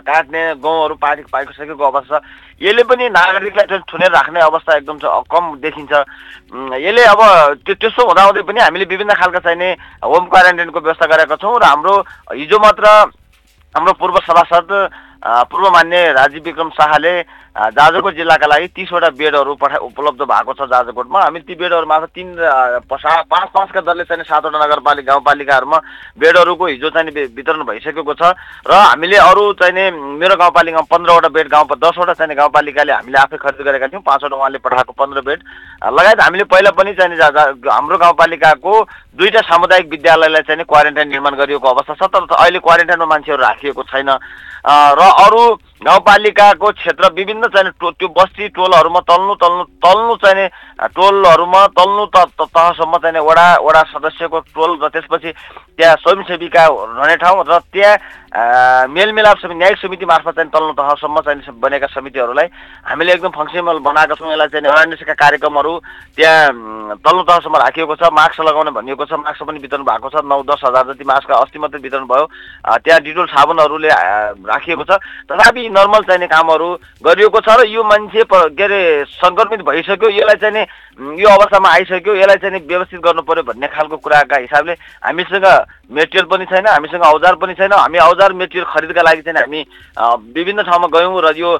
काट्ने 0.06 0.42
गहुँहरू 0.62 0.94
पाकि 1.02 1.22
पाकिसकेको 1.32 1.84
अवस्था 1.84 2.18
छ। 2.18 2.22
यसले 2.62 2.82
पनि 2.86 3.08
नागरिकलाई 3.10 3.78
थुनेर 3.90 4.10
राख्ने 4.10 4.40
अवस्था 4.40 4.76
एकदम 4.76 4.98
छ- 5.02 5.26
कम 5.26 5.44
देखिन्छ। 5.58 5.92
यसले 6.78 7.02
अब 7.04 7.20
त्यो 7.66 7.74
त्यस्तो 7.74 8.02
हुँदाहुँदै 8.06 8.42
पनि 8.46 8.60
हामीले 8.60 8.84
विभिन्न 8.86 9.12
खालका 9.18 9.40
चाहिने 9.42 9.68
होम 10.04 10.24
क्वारेन्टाइनको 10.30 10.80
व्यवस्था 10.80 11.06
गरेका 11.10 11.36
छौँ 11.42 11.58
र 11.58 11.64
हाम्रो 11.64 11.94
हिजो 12.38 12.58
मात्र 12.58 12.86
हाम्रो 13.74 13.92
पूर्व 13.98 14.16
सभासद 14.28 14.70
पूर्व 15.22 15.70
मान्य 15.72 16.12
राजीव 16.12 16.42
विक्रम 16.44 16.70
शाहले 16.76 17.14
जाजरकोट 17.52 18.14
जिल्लाका 18.16 18.46
लागि 18.46 18.66
तिसवटा 18.72 19.08
बेडहरू 19.12 19.54
पठा 19.60 19.76
उपलब्ध 19.84 20.22
भएको 20.24 20.52
छ 20.56 20.64
जाजरकोटमा। 20.72 21.20
हामी 21.20 21.40
ती 21.44 21.54
बेडहरूमा 21.54 21.98
तिन 22.16 22.32
सा- 22.32 23.28
पाँच 23.28 23.48
पाँचका 23.52 23.80
दरले 23.84 24.04
चाहिँ 24.08 24.24
सातवटा 24.24 24.56
नगरपालिका 24.56 25.12
गाउँपालिकाहरूमा 25.12 25.78
बेडहरूको 26.16 26.66
हिजो 26.66 26.90
चाहिँ 26.96 27.12
वितरण 27.12 27.62
भइसकेको 27.68 28.14
छ। 28.16 28.32
र 28.64 28.72
हामीले 28.72 29.16
अरू 29.20 29.52
चाहिँ 29.60 29.74
नि 29.74 29.84
मेरो 30.16 30.36
गाउँपालिकामा 30.40 30.88
पन्ध्रवटा 30.88 31.28
बेड 31.28 31.48
गाउँ 31.52 31.76
दसवटा 31.76 32.14
चाहिँ 32.16 32.36
गाउँपालिकाले 32.40 32.92
हामीले 32.92 33.18
आफै 33.20 33.36
खरिद 33.36 33.60
गरेका 33.68 33.86
थियौँ। 33.92 34.02
पाँचवटा 34.02 34.36
उहाँले 34.36 34.58
पठाएको 34.64 34.92
पन्ध्र 34.96 35.20
बेड। 35.20 35.40
लगायत 35.92 36.20
हामीले 36.24 36.44
पहिला 36.48 36.70
पनि 36.72 36.92
चाहिँ 36.96 37.20
हाम्रो 37.68 37.98
गाउँपालिकाको 38.00 38.72
दुईवटा 39.12 39.40
सामुदायिक 39.44 39.86
विद्यालयलाई 39.92 40.42
चाहिँ 40.48 40.64
क्वारेन्टाइन 40.64 41.08
निर्माण 41.08 41.34
गरिएको 41.36 41.68
अवस्था 41.68 41.94
छ 42.00 42.08
तर 42.08 42.32
अहिले 42.32 42.58
क्वारेन्टाइनमा 42.64 43.06
मान्छेहरू 43.12 43.42
राखिएको 43.44 43.82
छैन। 43.92 44.08
र 44.08 45.00
अरू 45.02 45.42
गाउँपालिकाको 45.82 46.70
क्षेत्र 46.72 47.08
विभिन्न 47.14 47.46
चाहिँ 47.54 47.70
टो 47.80 47.90
त्यो 47.98 48.08
बस्ती 48.14 48.48
टोलहरूमा 48.54 49.00
तल्नु 49.10 49.34
तल्नु 49.42 49.64
तल्नु 49.82 50.14
चाहिँ 50.22 50.36
नि 50.36 50.46
अ, 50.78 50.86
टोलहरूमा 50.94 51.66
तल्नु 51.78 52.04
त 52.14 52.16
तहसम्म 52.38 52.98
चाहिँ 53.02 53.14
नि 53.14 53.20
वडा 53.26 53.46
वडा 53.66 53.82
सदस्यको 53.90 54.38
टोल 54.54 54.78
र 54.78 54.88
त्यसपछि 54.94 55.30
त्यहाँ 55.78 55.96
स्वयंसेविका 56.02 56.64
रहने 56.70 57.16
ठाउँ 57.18 57.42
र 57.44 57.58
त्यहाँ 57.72 57.96
मेलमिलाप 58.32 59.38
समिति 59.38 59.58
न्यायिक 59.58 59.78
समिति 59.78 60.04
मार्फत 60.08 60.34
चाहिँ 60.36 60.50
तल्लो 60.50 60.72
तहसम्म 60.72 61.20
चाहिँ 61.20 61.52
बनेका 61.60 61.86
समितिहरूलाई 61.92 62.48
हामीले 62.88 63.12
एकदम 63.12 63.28
फङ्सनल 63.28 63.78
बनाएका 63.84 64.14
छौँ। 64.16 64.32
यसलाई 64.32 64.48
चाहिँ 64.48 64.72
अवेरनेसका 64.72 65.14
कार्यक्रमहरू 65.20 65.72
त्यहाँ 66.16 66.96
तल्लो 67.04 67.22
तहसम्म 67.28 67.56
राखिएको 67.60 67.94
छ। 68.00 68.08
मास्क 68.08 68.40
लगाउने 68.40 68.70
भनिएको 68.72 69.04
छ। 69.04 69.12
मास्क 69.20 69.42
पनि 69.44 69.58
वितरण 69.60 69.84
भएको 69.84 70.08
छ। 70.08 70.24
नौ 70.24 70.42
दस 70.48 70.60
हजार 70.64 70.84
जति 70.92 71.04
मास्क 71.04 71.30
अस्ति 71.30 71.58
मात्रै 71.60 71.80
वितरण 71.84 72.04
भयो। 72.08 72.24
त्यहाँ 72.80 73.00
डिटोल 73.04 73.26
साबुनहरूले 73.36 73.88
राखिएको 74.48 74.84
छ। 74.88 74.96
तथापि 75.28 75.68
नर्मल 75.68 76.02
चाहिने 76.08 76.26
कामहरू 76.32 76.68
गरिएको 77.04 77.40
छ 77.44 77.60
र 77.60 77.68
यो 77.68 77.84
मान्छे 77.84 78.24
के 78.32 78.64
अरे 78.64 78.80
सङ्क्रमित 79.12 79.60
भइसक्यो। 79.60 80.08
यसलाई 80.08 80.40
चाहिँ 80.40 81.20
यो 81.20 81.28
अवस्थामा 81.28 81.68
आइसक्यो। 81.68 82.16
यसलाई 82.16 82.40
चाहिँ 82.40 82.64
व्यवस्थित 82.64 83.00
गर्नु 83.04 83.22
पर्यो 83.28 83.42
भन्ने 83.44 83.66
खालको 83.76 83.96
कुराका 84.00 84.36
हिसाबले 84.48 84.72
हामीसँग 85.04 85.46
मेटेरियल 85.92 86.26
पनि 86.32 86.44
छैन। 86.48 86.66
हामीसँग 86.66 87.04
औजार 87.12 87.34
पनि 87.36 87.54
छैन। 87.60 87.72
हामी 87.72 87.98
औजार 87.98 88.21
मेटेरियल 88.30 88.66
खरिदका 88.70 89.02
लागि 89.02 89.22
चाहिँ 89.26 89.42
हामी 89.42 89.60
विभिन्न 90.30 90.62
ठाउँमा 90.62 90.88
गयौँ 90.94 91.18
र 91.18 91.34
यो 91.34 91.50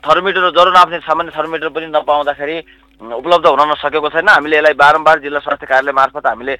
थर्मोमिटर 0.00 0.50
ज्वरो 0.56 0.70
नाप्ने 0.72 0.98
सामान्य 1.04 1.36
थर्मोमिटर 1.36 1.68
पनि 1.68 1.86
नपाउँदाखेरि 1.92 2.56
उपलब्ध 2.96 3.46
हुन 3.46 3.62
नसकेको 3.70 4.08
छैन। 4.08 4.28
हामीले 4.30 4.56
यसलाई 4.56 4.74
बारम्बार 4.80 5.20
जिल्ला 5.20 5.40
स्वास्थ्य 5.44 5.66
कार्यालय 5.68 5.92
मार्फत 5.92 6.26
हामीले 6.26 6.56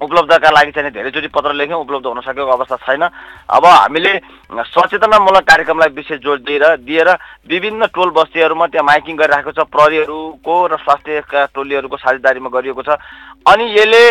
उपलब्धका 0.00 0.50
लागि 0.52 0.70
चाहिँ 0.76 0.92
धेरैचोटि 0.92 1.28
पत्र 1.32 1.52
लेख्यौँ 1.56 1.80
उपलब्ध 1.80 2.06
हुन 2.06 2.20
सकेको 2.20 2.52
अवस्था 2.52 2.76
छैन। 2.84 3.02
अब 3.48 3.64
हामीले 3.64 4.12
सचेतनामूलक 4.52 5.44
कार्यक्रमलाई 5.48 5.90
विशेष 5.96 6.20
जोड 6.20 6.40
दिएर 6.44 6.64
दिएर 6.84 7.08
विभिन्न 7.48 7.86
टोल 7.96 8.10
बस्तीहरूमा 8.12 8.66
त्यहाँ 8.66 8.86
माइकिङ 8.86 9.16
गरिरहेको 9.16 9.52
छ। 9.56 9.64
प्रहरीहरूको 9.66 10.54
र 10.68 10.76
स्वास्थ्यका 10.76 11.44
टोलीहरूको 11.56 11.96
साझेदारीमा 11.96 12.48
गरिएको 12.52 12.82
छ। 12.84 13.00
अनि 13.46 13.64
यसले 13.78 14.02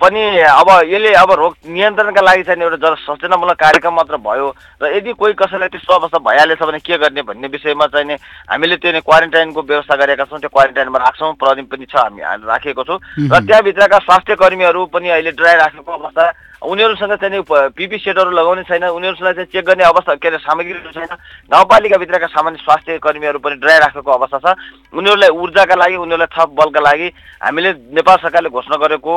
पनि 0.00 0.22
अब 0.40 0.68
यसले 0.88 1.12
अब 1.14 1.30
रोग 1.32 1.54
नियन्त्रणका 1.68 2.20
लागि 2.20 2.42
चाहिँ 2.42 2.62
एउटा 2.62 2.76
जन 2.80 2.94
सचेतनामूलक 3.04 3.56
कार्यक्रम 3.60 3.94
मात्र 3.94 4.16
भयो 4.16 4.48
र 4.82 4.96
यदि 4.96 5.12
कोही 5.12 5.32
कसैलाई 5.36 5.68
त्यस्तो 5.68 5.94
अवस्था 5.94 6.18
भइहालेछ 6.24 6.62
भने 6.62 6.78
के 6.80 6.96
गर्ने 6.98 7.22
भन्ने 7.22 7.48
विषयमा 7.48 7.86
चाहिँ 7.92 8.16
हामीले 8.48 8.76
त्यो 8.80 8.92
नै 8.92 9.00
क्वारेन्टाइनको 9.04 9.62
व्यवस्था 9.62 9.96
गरेका 9.96 10.24
छौँ 10.24 10.40
त्यो 10.40 10.48
क्वारेन्टाइनमा 10.48 10.98
राख्छौँ 10.98 11.32
प्रहरी 11.36 11.62
पनि 11.68 11.84
छ 11.84 11.96
हामी 11.96 12.20
राखेको 12.48 12.84
छौँ। 12.84 12.98
र 13.28 13.40
त्यहाँभित्रका 13.44 13.98
स्वास्थ्य 14.08 14.34
कर्मीहरू 14.40 14.86
पनि 14.88 15.08
अहिले 15.08 15.32
ड्राई 15.36 15.56
राखेको 15.56 15.92
अवस्था 15.92 16.24
उनीहरूसँग 16.58 17.14
चाहिँ 17.22 17.42
पिपी 17.70 17.98
सेटहरू 17.98 18.30
लगाउने 18.30 18.62
छैन 18.66 18.84
उनीहरूसँग 18.90 19.30
चाहिँ 19.30 19.46
चेक 19.46 19.64
गर्ने 19.64 19.84
अवस्था 19.84 20.14
के 20.18 20.28
अरे 20.28 20.38
सामग्रीहरू 20.42 20.90
छैन। 20.90 21.14
गाउँपालिकाभित्रका 21.50 22.26
सामान्य 22.26 22.58
स्वास्थ्य 22.58 22.98
कर्मीहरू 22.98 23.38
पनि 23.38 23.56
डराइ 23.62 23.78
राखेको 23.78 24.10
अवस्था 24.10 24.38
छ। 24.42 24.58
उनीहरूलाई 24.90 25.30
ऊर्जाका 25.38 25.74
लागि 25.78 25.96
उनीहरूलाई 26.02 26.30
थप 26.34 26.50
बलका 26.58 26.80
लागि 26.80 27.08
हामीले 27.38 27.70
नेपाल 27.94 28.16
सरकारले 28.18 28.50
घोषणा 28.50 28.76
गरेको 28.76 29.12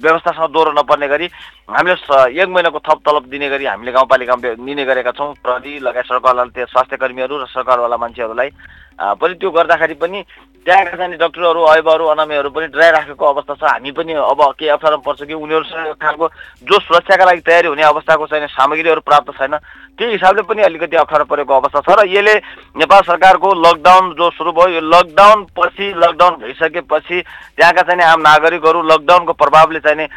व्यवस्थासँग 0.00 0.52
दोहोरो 0.52 0.72
नपर्ने 0.72 1.08
गरी 1.08 1.26
हामीले 1.68 1.94
एक 2.32 2.48
महिनाको 2.48 2.78
थप 2.80 2.98
तलब 3.04 3.28
दिने 3.28 3.48
गरी 3.52 3.64
हामीले 3.66 3.92
गाउँपालिकामा 3.92 4.54
दिने 4.56 4.84
गरेका 4.84 5.12
छौँ। 5.12 5.34
प्रहरी 5.36 5.78
लगायत 5.84 6.06
सरकारवाला 6.06 6.64
स्वास्थ्य 6.64 6.96
कर्मीहरू 6.96 7.34
र 7.36 7.46
सरकारवाला 7.52 7.96
मान्छेहरूलाई 7.96 8.50
पनि 8.98 9.34
त्यो 9.34 9.50
गर्दाखेरि 9.50 9.94
पनि 9.94 10.22
त्यहाँका 10.66 10.96
चाहिँ 10.96 11.16
डक्टरहरू 11.18 11.60
अयबहरू 11.62 12.04
अनामीहरू 12.10 12.50
पनि 12.50 12.66
डराइराखेको 12.74 13.24
अवस्था 13.24 13.54
छ। 13.54 13.62
हामी 13.62 13.90
पनि 13.94 14.12
अब 14.18 14.40
के 14.58 14.66
अप्ठ्यारो 14.66 14.98
पर्छ 14.98 15.22
कि 15.22 15.34
उनीहरूसँग 15.34 15.94
खालको 15.94 16.26
जो 16.66 16.78
सुरक्षाका 16.80 17.24
लागि 17.24 17.40
तयारी 17.46 17.68
हुने 17.70 17.82
अवस्थाको 17.86 18.26
चाहिँ 18.26 18.46
सामग्रीहरू 18.50 19.00
प्राप्त 19.06 19.30
छैन 19.38 19.54
त्यही 19.94 20.12
हिसाबले 20.12 20.42
पनि 20.42 20.62
अलिकति 20.62 20.96
अप्ठ्यारो 20.96 21.24
परेको 21.24 21.54
अवस्था 21.54 21.80
छ। 21.86 21.88
र 21.94 22.08
यसले 22.10 22.34
नेपाल 22.82 23.02
सरकारको 23.06 23.48
लकडाउन 23.62 24.04
जो 24.18 24.30
सुरु 24.34 24.52
भयो 24.52 24.74
यो 24.74 24.80
लकडाउन 24.82 25.46
पछि 25.54 25.86
लकडाउन 25.96 26.34
भइसकेपछि 26.42 27.22
त्यहाँका 27.56 27.82
चाहिँ 27.86 28.02
आम 28.02 28.20
नागरिकहरू 28.26 28.82
लकडाउनको 28.82 29.32
प्रभावले 29.38 29.80
चाहिँ 29.86 30.08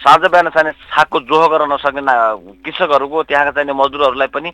साँझ 0.00 0.22
बिहान 0.24 0.48
चाहिँ 0.48 0.72
सागको 0.72 1.20
जोहो 1.28 1.48
गर्न 1.48 1.72
नसक्ने 1.72 2.14
कृषकहरूको 2.64 3.22
त्यहाँका 3.28 3.52
चाहिँ 3.52 3.76
मजदुरहरूलाई 3.76 4.32
पनि 4.32 4.50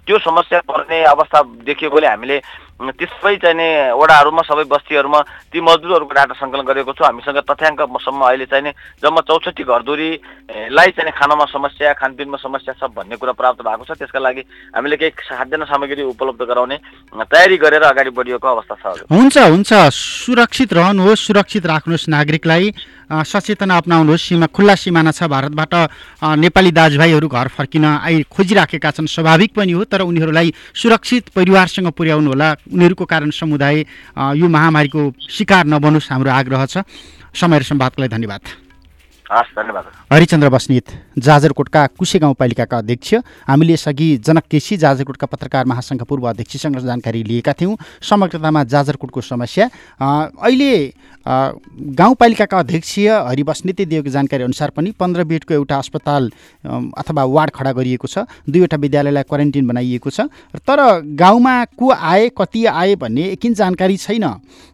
त्यो 0.00 0.18
समस्या 0.18 0.60
पर्ने 0.64 1.04
अवस्था 1.12 1.42
देखिएकोले 1.68 2.06
हामीले 2.08 2.40
त्यसै 2.78 3.36
चाहिने 3.42 3.68
वडाहरूमा 3.98 4.42
सबै 4.46 4.64
बस्तीहरूमा 4.70 5.20
ती 5.50 5.58
मजदुरहरूको 5.58 6.14
डाटा 6.14 6.34
सङ्कलन 6.38 6.62
गरेको 6.62 6.92
छु। 6.94 7.02
हामीसँग 7.04 7.42
तथ्याङ्कसम्म 7.42 8.22
अहिले 8.22 8.46
चाहिने 8.46 8.70
जम्मा 9.02 9.20
चौसठी 9.26 9.62
घरधुरीलाई 9.66 10.90
चाहिँ 10.94 11.10
खानामा 11.10 11.44
समस्या 11.50 11.92
खानपिनमा 11.98 12.38
समस्या 12.38 12.78
छ 12.78 12.86
भन्ने 12.94 13.18
कुरा 13.18 13.34
प्राप्त 13.34 13.66
भएको 13.66 13.82
छ। 13.82 13.98
त्यसका 13.98 14.22
लागि 14.22 14.42
हामीले 14.78 14.96
केही 14.96 15.10
खाद्यान्न 15.10 15.64
सामग्री 15.66 16.02
उपलब्ध 16.06 16.42
गराउने 16.46 16.76
तयारी 17.18 17.56
गरेर 17.58 17.82
अगाडि 17.82 18.10
बढिएको 18.14 18.46
अवस्था 18.46 18.74
छ 18.78 19.10
हुन्छ 19.10 19.36
हुन्छ। 19.36 19.70
सुरक्षित 19.90 20.72
रहनुहोस् 20.72 21.26
सुरक्षित 21.26 21.66
राख्नुहोस् 21.66 22.08
नागरिकलाई। 22.08 22.66
सचेतना 23.08 23.76
अप्नाउनुहोस्। 23.76 24.22
सीमा 24.22 24.46
खुल्ला 24.52 24.74
सिमाना 24.74 25.10
छ 25.10 25.24
भारतबाट। 25.24 25.72
नेपाली 26.38 26.70
दाजुभाइहरू 26.70 27.28
घर 27.28 27.48
फर्किन 27.48 27.84
आइ 28.04 28.22
खोजिराखेका 28.28 28.90
छन्। 28.90 29.06
स्वाभाविक 29.08 29.50
पनि 29.56 29.72
हो 29.72 29.84
तर 29.84 30.00
उनीहरूलाई 30.04 30.52
सुरक्षित 30.76 31.28
परिवारसँग 31.32 31.88
पुर्याउनु 31.96 32.28
होला। 32.28 32.48
उनीहरूको 32.68 33.04
कारण 33.04 33.30
समुदाय 33.32 33.76
यो 34.36 34.46
महामारीको 34.48 35.00
शिकार 35.24 35.64
नबनोस् 35.66 36.12
हाम्रो 36.12 36.30
आग्रह 36.30 36.66
छ। 36.66 36.84
समय 37.32 37.58
र 37.58 37.62
सम्वादको 37.62 38.02
लागि 38.02 38.12
धन्यवाद। 38.12 38.67
धन्यवाद। 39.30 39.84
हरिचन्द्र 40.12 40.48
बस्नेत 40.48 40.90
जाजरकोटका 41.18 41.86
कुसे 41.98 42.18
गाउँपालिकाका 42.18 42.78
अध्यक्ष। 42.78 43.14
हामीले 43.48 43.72
यसअघि 43.72 44.16
जनक 44.24 44.44
केसी 44.50 44.76
जाजरकोटका 44.76 45.26
पत्रकार 45.26 45.64
महासङ्घ 45.66 46.02
पूर्व 46.02 46.28
अध्यक्षसँग 46.28 46.78
जानकारी 46.80 47.22
लिएका 47.24 47.52
थियौँ। 47.52 47.76
समग्रतामा 48.00 48.64
जाजरकोटको 48.64 49.20
समस्या। 49.20 49.68
अहिले 50.00 50.72
गाउँपालिकाका 51.92 52.58
अध्यक्ष 52.58 52.98
हरि 52.98 53.42
बस्नेतले 53.42 53.84
दिएको 53.84 54.10
जानकारी 54.10 54.42
अनुसार 54.42 54.70
पनि 54.70 54.90
पन्ध्र 54.96 55.24
बेडको 55.24 55.54
एउटा 55.54 55.76
अस्पताल 55.76 56.30
अथवा 56.96 57.24
वार्ड 57.26 57.50
खडा 57.52 57.72
गरिएको 57.72 58.08
छ। 58.08 58.24
दुईवटा 58.48 58.76
विद्यालयलाई 58.78 59.22
क्वारेन्टिन 59.28 59.66
बनाइएको 59.68 60.10
छ। 60.10 60.20
तर 60.56 61.04
गाउँमा 61.04 61.64
को 61.76 61.90
आए 61.92 62.28
कति 62.32 62.64
आए 62.64 62.94
भन्ने 62.96 63.28
एकिन 63.36 63.54
जानकारी 63.54 63.96
छैन। 63.98 64.24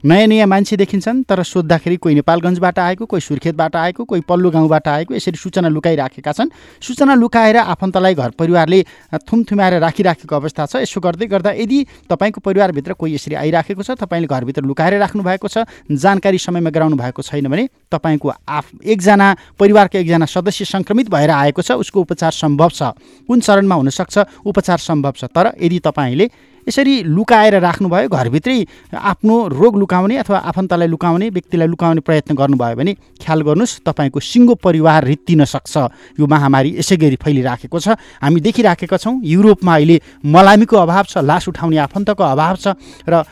नयाँ 0.04 0.26
नयाँ 0.26 0.46
मान्छे 0.46 0.76
देखिन्छन् 0.76 1.22
तर 1.26 1.42
सोद्धाखेरि 1.42 1.96
कोही 1.96 2.14
नेपालगञ्जबाट 2.14 2.78
आएको 2.78 3.06
कोही 3.06 3.20
सुर्खेतबाट 3.20 3.76
आएको 3.76 4.04
कोही 4.04 4.22
पल्लो 4.22 4.43
गाउँबाट 4.50 4.88
आएको 4.88 5.14
यसरी 5.14 5.36
सूचना 5.36 5.68
लुकाइराखेका 5.68 6.32
छन्। 6.32 6.48
सूचना 6.80 7.14
लुकाएर 7.14 7.56
आफन्तलाई 7.56 8.14
घर 8.14 8.30
परिवारले 8.38 8.80
थुमथुमाएर 9.22 9.74
राखिराखेको 9.80 10.36
अवस्था 10.36 10.66
छ। 10.66 10.76
यसो 10.82 11.00
गर्दै 11.00 11.26
गर्दा 11.26 11.50
यदि 11.54 11.78
तपाईँको 12.10 12.40
परिवारभित्र 12.40 12.92
कोही 12.94 13.14
यसरी 13.14 13.34
आइराखेको 13.34 13.82
छ 13.82 13.90
तपाईँले 14.00 14.26
घरभित्र 14.26 14.62
लुकाएर 14.64 14.98
राख्नु 14.98 15.22
भएको 15.22 15.48
छ 15.48 15.64
जानकारी 15.90 16.38
समयमा 16.38 16.70
गराउनु 16.70 16.96
भएको 16.96 17.22
छैन 17.22 17.48
भने 17.48 17.68
तपाईँको 17.90 18.28
आफ 18.28 18.66
एकजना 18.84 19.28
परिवारको 19.58 19.98
एकजना 19.98 20.26
सदस्य 20.26 20.64
सङ्क्रमित 20.64 21.10
भएर 21.10 21.30
आएको 21.30 21.62
छ 21.62 21.72
उसको 21.78 22.00
उपचार 22.00 22.32
सम्भव 22.32 22.70
छ। 22.70 22.82
कुन 23.28 23.40
चरणमा 23.40 23.74
हुनसक्छ? 23.74 24.18
उपचार 24.44 24.78
सम्भव 24.78 25.12
छ। 25.16 25.24
तर 25.26 25.52
यदि 25.60 25.78
तपाईँले 25.78 26.26
यसरी 26.68 26.94
लुकाएर 27.04 27.54
राख्नुभयो 27.60 28.08
घरभित्रै 28.08 28.58
आफ्नो 28.94 29.34
रोग 29.48 29.78
लुकाउने 29.78 30.16
अथवा 30.18 30.38
आफन्तलाई 30.50 30.88
लुकाउने 30.88 31.28
व्यक्तिलाई 31.30 31.68
लुकाउने 31.68 32.00
प्रयत्न 32.00 32.34
गर्नुभयो 32.34 32.76
भने 32.76 32.92
ख्याल 33.20 33.40
गर्नुहोस् 33.42 33.80
तपाईँको 33.84 34.20
सिङ्गो 34.20 34.54
परिवार 34.64 35.04
रित्तिन 35.04 35.44
सक्छ। 35.44 35.74
यो 36.20 36.26
महामारी 36.26 36.70
यसै 36.78 36.96
गरी 36.96 37.16
फैलिराखेको 37.20 37.78
छ। 37.78 37.96
हामी 38.22 38.40
देखिराखेका 38.40 38.96
छौँ 38.96 39.20
युरोपमा 39.24 39.74
अहिले 39.74 40.00
मलामीको 40.24 40.76
अभाव 40.76 41.04
छ 41.04 41.18
लास 41.20 41.48
उठाउने 41.48 41.76
आफन्तको 41.84 42.22
अभाव 42.24 42.56
छ 42.56 42.66
र 43.08 43.22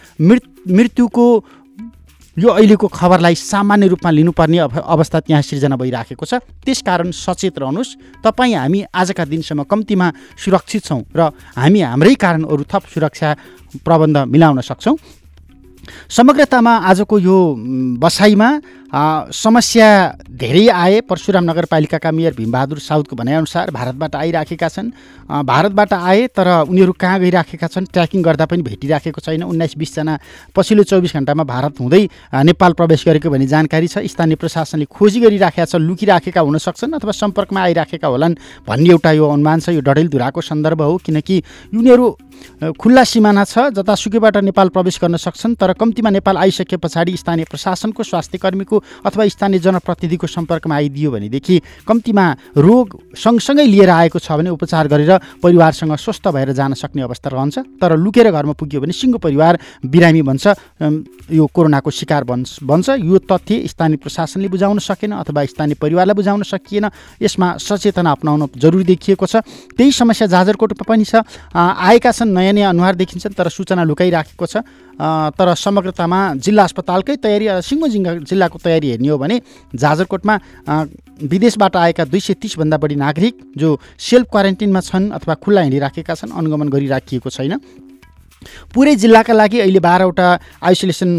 मृत्युको 0.69 1.27
यो 2.33 2.49
अहिलेको 2.49 2.89
खबरलाई 2.89 3.35
सामान्य 3.37 3.87
रूपमा 3.93 4.11
लिनुपर्ने 4.11 4.59
अवस्था 4.89 5.21
त्यहाँ 5.21 5.43
सिर्जना 5.45 5.77
भइराखेको 5.77 6.25
छ। 6.25 6.41
त्यसकारण 6.65 7.11
सचेत 7.13 7.61
रहनुहोस्। 7.61 8.25
तपाईँ 8.25 8.57
हामी 8.57 8.81
आजका 8.89 9.25
दिनसम्म 9.29 9.69
कम्तीमा 9.69 10.07
सुरक्षित 10.41 10.83
छौँ 10.83 11.05
र 11.13 11.29
हामी 11.61 11.81
हाम्रै 11.85 12.15
कारण 12.17 12.49
अरू 12.49 12.65
थप 12.65 12.89
सुरक्षा 12.89 13.29
प्रबन्ध 13.85 14.17
मिलाउन 14.33 14.61
सक्छौँ। 14.65 14.97
समग्रतामा 16.09 16.73
आजको 16.91 17.19
यो 17.19 17.39
बसाइमा 17.99 18.51
समस्या 19.33 19.89
धेरै 20.29 20.69
आए। 20.69 21.01
परशुराम 21.09 21.45
नगरपालिकाका 21.45 22.11
मेयर 22.13 22.35
भीमबहादुर 22.37 22.79
साउदको 22.79 23.17
भनाइअनुसार 23.17 23.71
भारतबाट 23.73 24.15
आइराखेका 24.17 24.69
छन्। 24.69 24.91
भारतबाट 25.49 25.93
आए 25.93 26.27
तर 26.37 26.69
उनीहरू 26.69 26.93
कहाँ 26.93 27.19
गइराखेका 27.21 27.67
छन्? 27.67 27.89
ट्र्याकिङ 27.89 28.23
गर्दा 28.23 28.45
पनि 28.47 28.63
भेटिराखेको 28.63 29.21
छैन। 29.21 29.43
उन्नाइस 29.43 29.75
बिसजना 29.81 30.19
पछिल्लो 30.53 30.85
चौबिस 30.85 31.13
घन्टामा 31.17 31.45
भारत 31.45 31.81
हुँदै 31.81 32.03
नेपाल 32.45 32.73
प्रवेश 32.77 33.05
गरेको 33.09 33.31
भन्ने 33.33 33.47
जानकारी 33.49 33.89
छ। 33.89 34.05
स्थानीय 34.05 34.37
प्रशासनले 34.37 34.85
खोजी 34.93 35.21
गरिराखेका 35.25 35.65
छ 35.65 35.81
लुकिराखेका 35.81 36.41
हुन 36.45 36.59
सक्छन् 36.61 36.93
अथवा 36.93 37.13
सम्पर्कमा 37.17 37.61
आइराखेका 37.63 38.09
होलान् 38.09 38.37
भन्ने 38.69 38.91
एउटा 38.93 39.11
यो 39.17 39.25
अनुमान 39.25 39.61
छ। 39.65 39.73
यो 39.73 39.81
डडेलधुराको 39.81 40.41
सन्दर्भ 40.43 40.83
हो 40.85 40.97
किनकि 41.01 41.43
उनीहरू 41.73 42.07
खुल्ला 42.73 43.05
सिमाना 43.05 43.45
छ 43.45 43.59
जतासुकैबाट 43.73 44.37
नेपाल 44.45 44.69
प्रवेश 44.69 44.99
गर्न 45.03 45.17
सक्छन् 45.17 45.55
तर 45.57 45.73
कम्तीमा 45.75 46.11
नेपाल 46.13 46.37
आइसके 46.39 46.77
पछाडि 46.77 47.17
स्थानीय 47.17 47.45
प्रशासनको 47.51 48.03
स्वास्थ्य 48.03 48.39
कर्मीको 48.39 48.83
अथवा 49.07 49.27
स्थानीय 49.29 49.59
जनप्रतिनिधिको 49.61 50.27
सम्पर्कमा 50.27 50.75
आइदियो 50.75 51.11
भनेदेखि 51.11 51.61
कम्तीमा 51.87 52.25
रोग 52.57 52.99
सँगसँगै 53.17 53.67
लिएर 53.67 53.91
आएको 53.91 54.19
छ 54.19 54.33
भने 54.33 54.51
उपचार 54.51 54.89
गरेर 54.89 55.13
परिवारसँग 55.43 55.95
स्वस्थ 55.97 56.29
भएर 56.29 56.53
जान 56.53 56.75
सक्ने 56.75 57.03
अवस्था 57.03 57.31
रहन्छ। 57.31 57.59
तर 57.81 57.97
लुकेर 57.97 58.31
घरमा 58.31 58.53
पुग्यो 58.53 58.81
भने 58.81 58.93
सिङ्गो 58.93 59.19
परिवार 59.19 59.59
बिरामी 59.85 60.23
भन्छ। 60.23 60.47
यो 61.31 61.47
कोरोनाको 61.47 61.91
शिकार 61.91 62.25
बन्छ। 62.25 62.63
भन्छ 62.63 62.89
यो 63.01 63.19
तथ्य 63.23 63.69
स्थानीय 63.69 63.97
प्रशासनले 63.97 64.49
बुझाउन 64.49 64.79
सकेन 64.81 65.13
अथवा 65.13 65.45
स्थानीय 65.47 65.77
परिवारलाई 65.81 66.15
बुझाउन 66.15 66.43
सकिएन। 66.43 66.87
यसमा 67.23 67.57
सचेतना 67.59 68.11
अप्नाउन 68.11 68.49
जरुरी 68.57 68.85
देखिएको 68.85 69.27
छ। 69.27 69.37
त्यही 69.77 69.93
समस्या 69.93 70.27
जाजरकोटमा 70.27 70.85
पनि 70.89 71.05
छ। 71.05 71.23
आएका 71.55 72.11
छन् 72.13 72.32
नयाँ 72.33 72.53
नयाँ 72.53 72.71
अनुहार 72.71 72.95
देखिन्छन् 72.97 73.37
तर 73.37 73.49
सूचना 73.49 73.85
लुकाइराखेको 73.85 74.47
छ। 74.47 74.57
तर 75.33 75.55
समग्रतामा 75.57 76.19
जिल्ला 76.37 76.63
अस्पतालकै 76.65 77.17
तयारी 77.17 77.47
सिङ्गो 77.61 77.87
जिल्लाको 78.25 78.59
तयारी 78.59 78.89
हेर्ने 78.91 79.09
हो 79.09 79.19
भने 79.19 79.37
जाजरकोटमा 79.75 80.35
विदेशबाट 81.23 81.77
आएका 81.77 82.05
दुई 82.05 82.21
सय 82.21 82.35
तिसभन्दा 82.35 82.77
बढी 82.77 82.97
नागरिक 82.97 83.35
जो 83.57 83.69
सेल्फ 83.99 84.27
क्वारेन्टिनमा 84.31 84.81
छन् 84.81 85.11
अथवा 85.13 85.35
खुल्ला 85.39 85.61
हिँडिराखेका 85.63 86.15
छन् 86.15 86.33
अनुगमन 86.33 86.69
गरिराखिएको 86.69 87.31
छैन। 87.31 87.53
पुरै 88.75 88.95
जिल्लाका 88.97 89.33
लागि 89.33 89.61
अहिले 89.61 89.81
बाह्रवटा 89.81 90.29
आइसोलेसन 90.63 91.11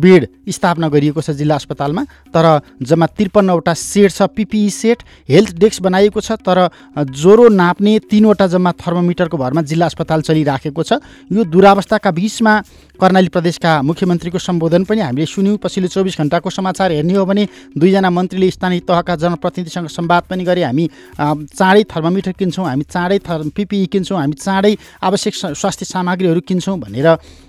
बेड 0.00 0.26
स्थापना 0.48 0.88
गरिएको 0.88 1.20
छ 1.20 1.30
जिल्ला 1.38 1.54
अस्पतालमा 1.54 2.02
तर 2.34 2.46
जम्मा 2.82 3.06
त्रिपन्नवटा 3.08 3.74
सेट 3.76 4.10
छ 4.10 4.28
पिपिई 4.36 4.68
सेट 4.72 5.02
हेल्थ 5.28 5.56
डेस्क 5.58 5.82
बनाइएको 5.82 6.20
छ 6.20 6.38
तर 6.40 6.58
ज्वरो 6.96 7.48
नाप्ने 7.54 7.98
तिनवटा 8.10 8.46
जम्मा 8.48 8.72
थर्मोमिटरको 8.78 9.36
भरमा 9.38 9.62
जिल्ला 9.64 9.86
अस्पताल 9.86 10.20
चलिराखेको 10.22 10.82
छ। 10.82 11.00
यो 11.32 11.44
दुरावस्थाका 11.46 12.10
बिचमा 12.10 12.54
कर्णाली 13.00 13.28
प्रदेशका 13.28 13.70
मुख्यमन्त्रीको 13.82 14.38
सम्बोधन 14.38 14.84
पनि 14.84 15.00
हामीले 15.00 15.26
सुन्यौँ। 15.28 15.56
पछिल्लो 15.62 15.88
चौबिस 15.88 16.18
घन्टाको 16.18 16.50
समाचार 16.50 16.92
हेर्ने 16.92 17.14
हो 17.14 17.24
भने 17.24 17.44
दुईजना 17.78 18.10
मन्त्रीले 18.10 18.50
स्थानीय 18.50 18.80
तहका 18.82 19.14
जनप्रतिनिधिसँग 19.22 19.86
संवाद 19.88 20.22
पनि 20.30 20.44
गरे। 20.44 20.62
हामी 20.64 20.84
चाँडै 21.18 21.82
थर्मोमिटर 21.86 22.32
किन्छौँ 22.34 22.66
हामी 22.66 22.84
चाँडै 22.84 23.18
थर् 23.22 23.48
पिपिई 23.54 23.86
किन्छौँ 23.86 24.18
हामी 24.18 24.34
चाँडै 24.34 24.74
आवश्यक 24.98 25.34
स्वास्थ्य 25.54 25.84
सामग्रीहरू 25.86 26.40
किन्छौँ। 26.42 26.67
भनेर 26.76 27.08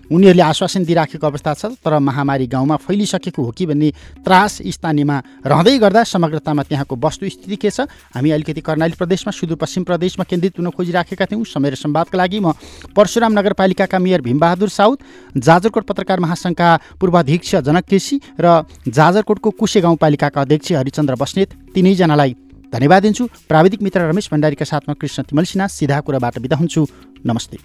उनीहरूले 0.10 0.42
आश्वासन 0.42 0.84
दिइराखेको 0.86 1.28
अवस्था 1.28 1.54
छ 1.54 1.66
तर 1.86 2.00
महामारी 2.00 2.48
गाउँमा 2.48 2.76
फैलिसकेको 2.82 3.44
हो 3.44 3.52
कि 3.52 3.66
भन्ने 3.66 3.90
त्रास 4.26 4.58
स्थानीयमा 4.66 5.18
रहँदै 5.46 5.78
गर्दा 5.78 6.04
समग्रतामा 6.04 6.64
त्यहाँको 6.64 6.96
वस्तुस्थिति 6.98 7.56
के 7.56 7.70
छ 7.70 7.86
हामी 8.16 8.32
अलिकति 8.32 8.62
कर्णाली 8.62 8.98
प्रदेशमा 8.98 9.32
सुदूरपश्चिम 9.32 9.84
प्रदेशमा 9.84 10.24
केन्द्रित 10.26 10.60
हुन 10.60 10.70
खोजिराखेका 10.72 11.26
थियौँ। 11.26 11.46
समय 11.46 11.70
र 11.70 11.76
संवादका 11.78 12.18
लागि 12.18 12.40
म 12.40 12.54
परशुराम 12.96 13.38
नगरपालिकाका 13.38 14.00
मेयर 14.00 14.22
भीमबहादुर 14.22 14.70
साउद 14.70 14.98
जाजरकोट 15.38 15.84
पत्रकार 15.86 16.20
महासङ्घका 16.20 16.70
पूर्वाध्यक्ष 17.00 17.56
जनक 17.62 17.86
केसी 17.86 18.20
र 18.40 18.66
जाजरकोटको 18.90 19.50
कुसे 19.52 19.82
गाउँपालिकाका 19.82 20.42
अध्यक्ष 20.42 20.72
हरिचन्द्र 20.74 21.16
बस्नेत 21.16 21.54
तिनैजनालाई 21.76 22.36
धन्यवाद 22.74 23.02
दिन्छु। 23.02 23.26
प्राविधिक 23.50 23.82
मित्र 23.82 24.10
रमेश 24.10 24.30
भण्डारीका 24.32 24.66
साथमा 24.66 24.94
कृष्ण 24.94 25.24
तिमल 25.24 25.44
सिन्हा 25.44 25.68
सिधा 25.70 26.00
कुराबाट 26.02 26.40
बिदा 26.40 26.58
हुन्छु। 26.58 26.86
नमस्ते। 27.26 27.58